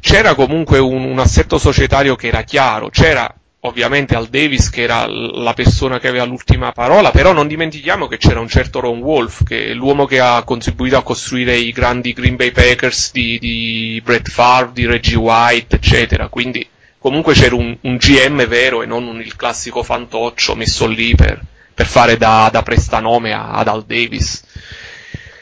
[0.00, 3.32] c'era comunque un, un assetto societario che era chiaro c'era
[3.66, 8.18] ovviamente Al Davis che era la persona che aveva l'ultima parola, però non dimentichiamo che
[8.18, 12.12] c'era un certo Ron Wolf, che è l'uomo che ha contribuito a costruire i grandi
[12.12, 16.66] Green Bay Packers di, di Brett Favre, di Reggie White, eccetera, quindi
[16.98, 21.40] comunque c'era un, un GM vero e non un- il classico fantoccio messo lì per,
[21.72, 24.44] per fare da, da prestanome a- ad Al Davis.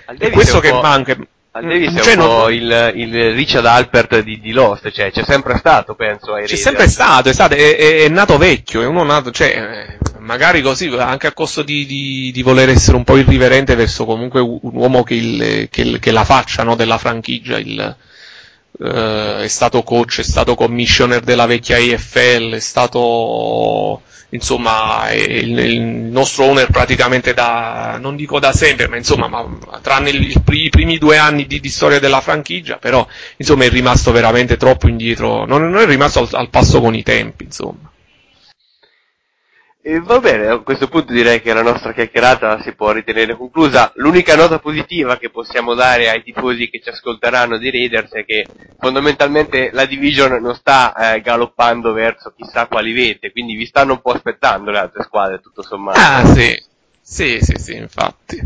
[0.07, 1.17] Al E Davis questo è un che manca.
[1.55, 5.23] Al Davis è Cioè, un po' il, il Richard Alpert di, di Lost, cioè c'è
[5.23, 8.87] sempre stato, penso, ai C'è sempre stato, è, stato è, è- è nato vecchio, è
[8.87, 13.05] uno nato, cioè, eh, magari così, anche a costo di, di- di voler essere un
[13.05, 16.75] po' irriverente verso comunque un un uomo che, il- che il- che la faccia no,
[16.75, 17.97] della franchigia, il,
[18.81, 24.01] eh, è stato coach, è stato commissioner della vecchia AFL, è stato,
[24.33, 29.47] insomma, il, il nostro owner praticamente da, non dico da sempre, ma insomma, ma,
[29.83, 33.07] tranne il- i primi due anni di, di storia della franchigia, però,
[33.37, 37.03] insomma, è rimasto veramente troppo indietro, non, non è rimasto al, al passo con i
[37.03, 37.92] tempi, insomma.
[39.85, 43.91] E va bene, a questo punto direi che la nostra chiacchierata si può ritenere conclusa.
[43.97, 48.47] L'unica nota positiva che possiamo dare ai tifosi che ci ascolteranno di Raiders è che
[48.79, 54.01] fondamentalmente la division non sta eh, galoppando verso chissà quali vette, quindi vi stanno un
[54.01, 55.99] po' aspettando le altre squadre, tutto sommato.
[55.99, 56.63] Ah, sì.
[57.01, 58.41] Sì, sì, sì, infatti.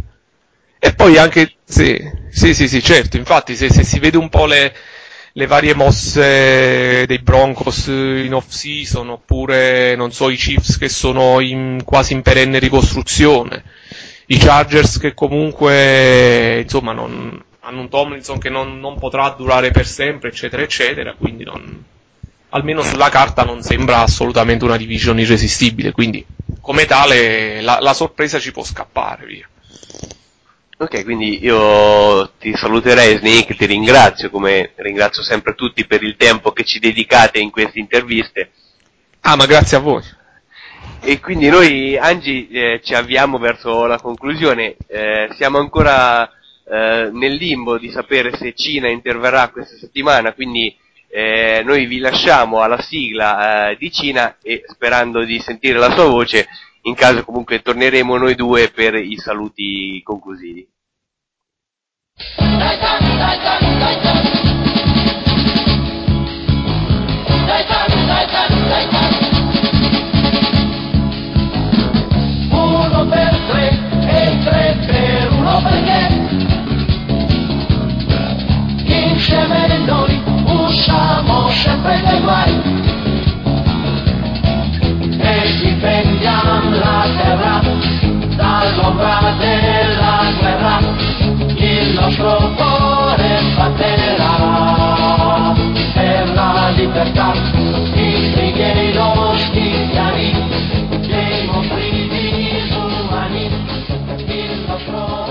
[0.78, 2.00] E poi anche, sì,
[2.30, 4.72] sì, sì, sì, certo, infatti se, se si vede un po' le,
[5.36, 11.40] le varie mosse dei Broncos in off season, oppure, non so, i Chiefs che sono
[11.40, 13.62] in, quasi in perenne ricostruzione,
[14.26, 19.86] i Chargers che comunque, insomma, non, hanno un Tomlinson che non, non potrà durare per
[19.86, 21.84] sempre, eccetera, eccetera, quindi non,
[22.50, 26.24] almeno sulla carta non sembra assolutamente una division irresistibile, quindi
[26.62, 29.46] come tale la, la sorpresa ci può scappare, via.
[30.78, 36.52] Ok, quindi io ti saluterei Snake, ti ringrazio come ringrazio sempre tutti per il tempo
[36.52, 38.50] che ci dedicate in queste interviste.
[39.22, 40.02] Ah, ma grazie a voi.
[41.00, 44.76] E quindi noi, Angi, eh, ci avviamo verso la conclusione.
[44.86, 50.76] Eh, siamo ancora eh, nel limbo di sapere se Cina interverrà questa settimana, quindi
[51.08, 56.04] eh, noi vi lasciamo alla sigla eh, di Cina e sperando di sentire la sua
[56.04, 56.46] voce,
[56.86, 60.68] in caso comunque torneremo noi due per i saluti conclusivi.
[72.50, 73.68] Uno per tre
[74.08, 76.14] e tre per uno perché
[78.94, 81.15] insieme noi usciamo
[92.06, 94.34] nostro cuore batterà.
[95.92, 97.32] Per la libertà
[97.94, 98.92] i brighi
[99.50, 100.32] cristiani
[101.08, 105.24] dei mostri disumani il nostro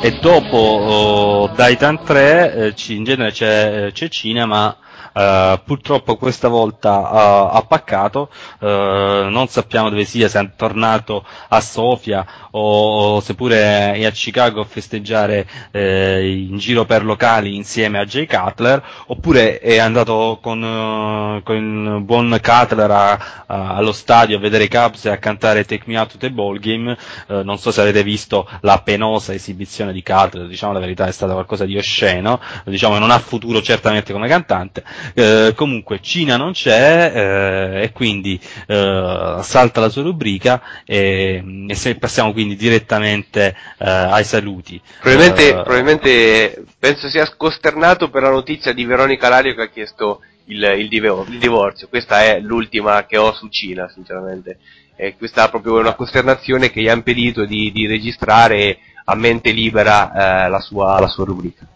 [0.00, 4.76] E dopo oh, Titan 3 eh, ci- in genere c'è, c'è cinema,
[5.12, 8.30] eh, purtroppo questa volta eh, ha paccato,
[8.60, 14.10] eh, non sappiamo dove sia, se è tornato a Sofia o, o seppure è a
[14.10, 20.38] Chicago a festeggiare eh, in giro per locali insieme a Jay Cutler, oppure è andato
[20.42, 25.18] con, con il buon Cutler a- a- allo stadio a vedere i Cubs e a
[25.18, 26.96] cantare Take Me Out to the Ball Game,
[27.28, 31.32] non so se avete visto la penosa esibizione di Cutler, diciamo la verità è stata
[31.32, 34.84] qualcosa di osceno, diciamo che non ha futuro certamente come cantante,
[35.14, 41.74] Eh, comunque Cina non c'è eh, e quindi eh, salta la sua rubrica e, e
[41.74, 44.80] se passiamo quindi direttamente eh, ai saluti.
[45.00, 50.20] Probabilmente, Eh, probabilmente penso sia costernato per la notizia di Veronica Lario che ha chiesto
[50.46, 51.88] il, il divo- il divorzio.
[51.88, 54.58] Questa è l'ultima che ho su Cina, sinceramente.
[54.96, 59.50] E questa è proprio una costernazione che gli ha impedito di, di registrare a mente
[59.50, 61.66] libera eh, la, sua, la sua rubrica.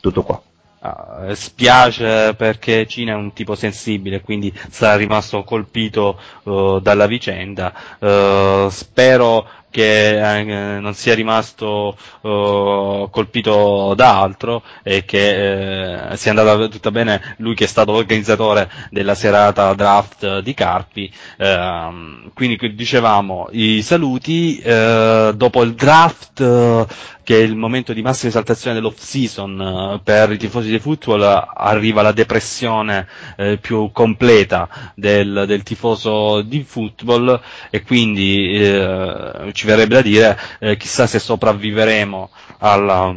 [0.00, 0.40] Tutto qua.
[0.88, 7.72] Ah, spiace perché Cina è un tipo sensibile, quindi sarà rimasto colpito eh, dalla vicenda.
[7.98, 16.30] Eh, spero che eh, non sia rimasto eh, colpito da altro e che eh, sia
[16.30, 21.12] andata tutta bene lui che è stato organizzatore della serata draft di Carpi.
[21.36, 26.86] Ehm, quindi qui dicevamo i saluti eh, dopo il draft eh,
[27.26, 31.22] che è il momento di massima esaltazione dell'off season eh, per i tifosi di football
[31.54, 39.65] arriva la depressione eh, più completa del, del tifoso di football e quindi eh, ci
[39.66, 43.14] verrebbe da dire eh, chissà se sopravviveremo alla,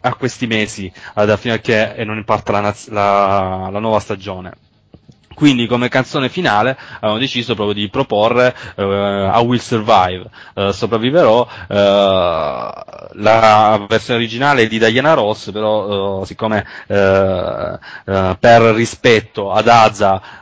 [0.00, 4.52] a questi mesi ad, fino a che e non imparta la, la- la nuova stagione.
[5.34, 8.82] Quindi come canzone finale abbiamo deciso proprio di proporre eh,
[9.34, 10.24] I Will Survive,
[10.54, 12.72] eh, sopravviverò, eh,
[13.16, 19.68] la versione originale di Diana Ross, però eh, siccome eh, eh, per rispetto ad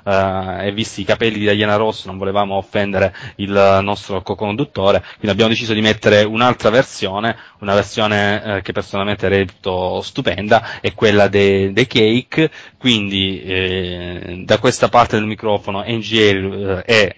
[0.04, 5.28] eh, e visti i capelli di Diana Ross non volevamo offendere il nostro co-conduttore, quindi
[5.30, 11.28] abbiamo deciso di mettere un'altra versione, una versione eh, che personalmente reputo stupenda, è quella
[11.28, 17.16] dei dei Cake, quindi eh, da questa parte del microfono NGL eh, e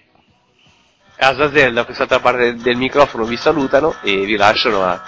[1.16, 5.00] Azazel da quest'altra parte del microfono vi salutano e vi lasciano a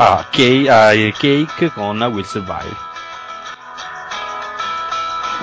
[0.00, 2.86] a Cake, a Cake con Will Survive.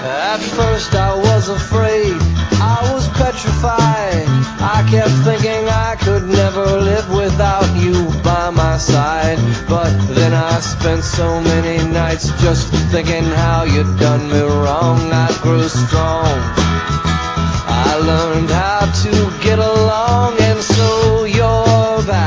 [0.01, 2.15] At first I was afraid,
[2.61, 4.27] I was petrified.
[4.61, 8.07] I kept thinking I could never live without you
[8.77, 9.37] side.
[9.67, 14.99] But then I spent so many nights just thinking how you'd done me wrong.
[15.11, 16.35] I grew strong.
[17.67, 21.14] I learned how to get along, and so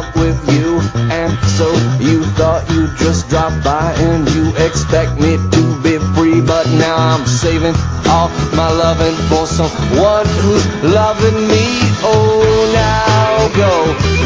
[0.00, 0.80] Love with you.
[1.10, 1.66] And so
[2.00, 6.40] you thought you'd just drop by and you expect me to be free.
[6.40, 7.74] But now I'm saving
[8.08, 11.64] all my loving for someone who's loving me.
[12.02, 13.74] Oh, now go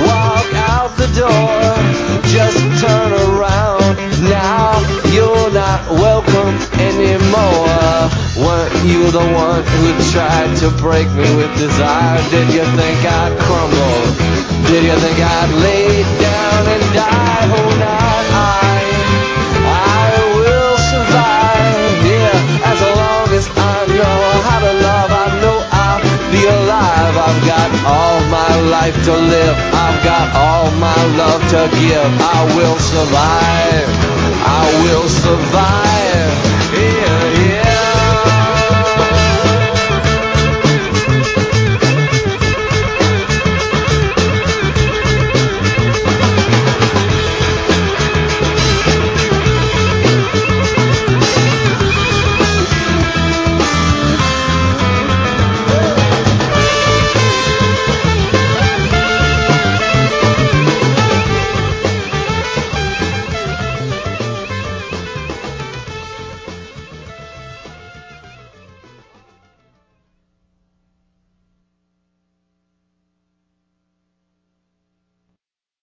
[0.07, 1.59] walk out the door.
[2.31, 3.97] Just turn around.
[4.23, 4.81] Now
[5.13, 8.11] you're not welcome anymore.
[8.37, 12.23] Weren't you the one who tried to break me with desire?
[12.31, 13.74] Did you think I'd crumble?
[15.45, 17.45] I'd lay down and die?
[17.53, 17.69] Oh,
[18.33, 18.81] I.
[19.93, 20.09] I
[20.41, 22.01] will survive.
[22.01, 26.01] Yeah, as long as I know how to love, I know I'll
[26.33, 27.15] be alive.
[27.29, 29.57] I've got all my life to live.
[29.85, 32.09] I've got all my love to give.
[32.25, 33.89] I will survive.
[34.49, 37.14] I will survive.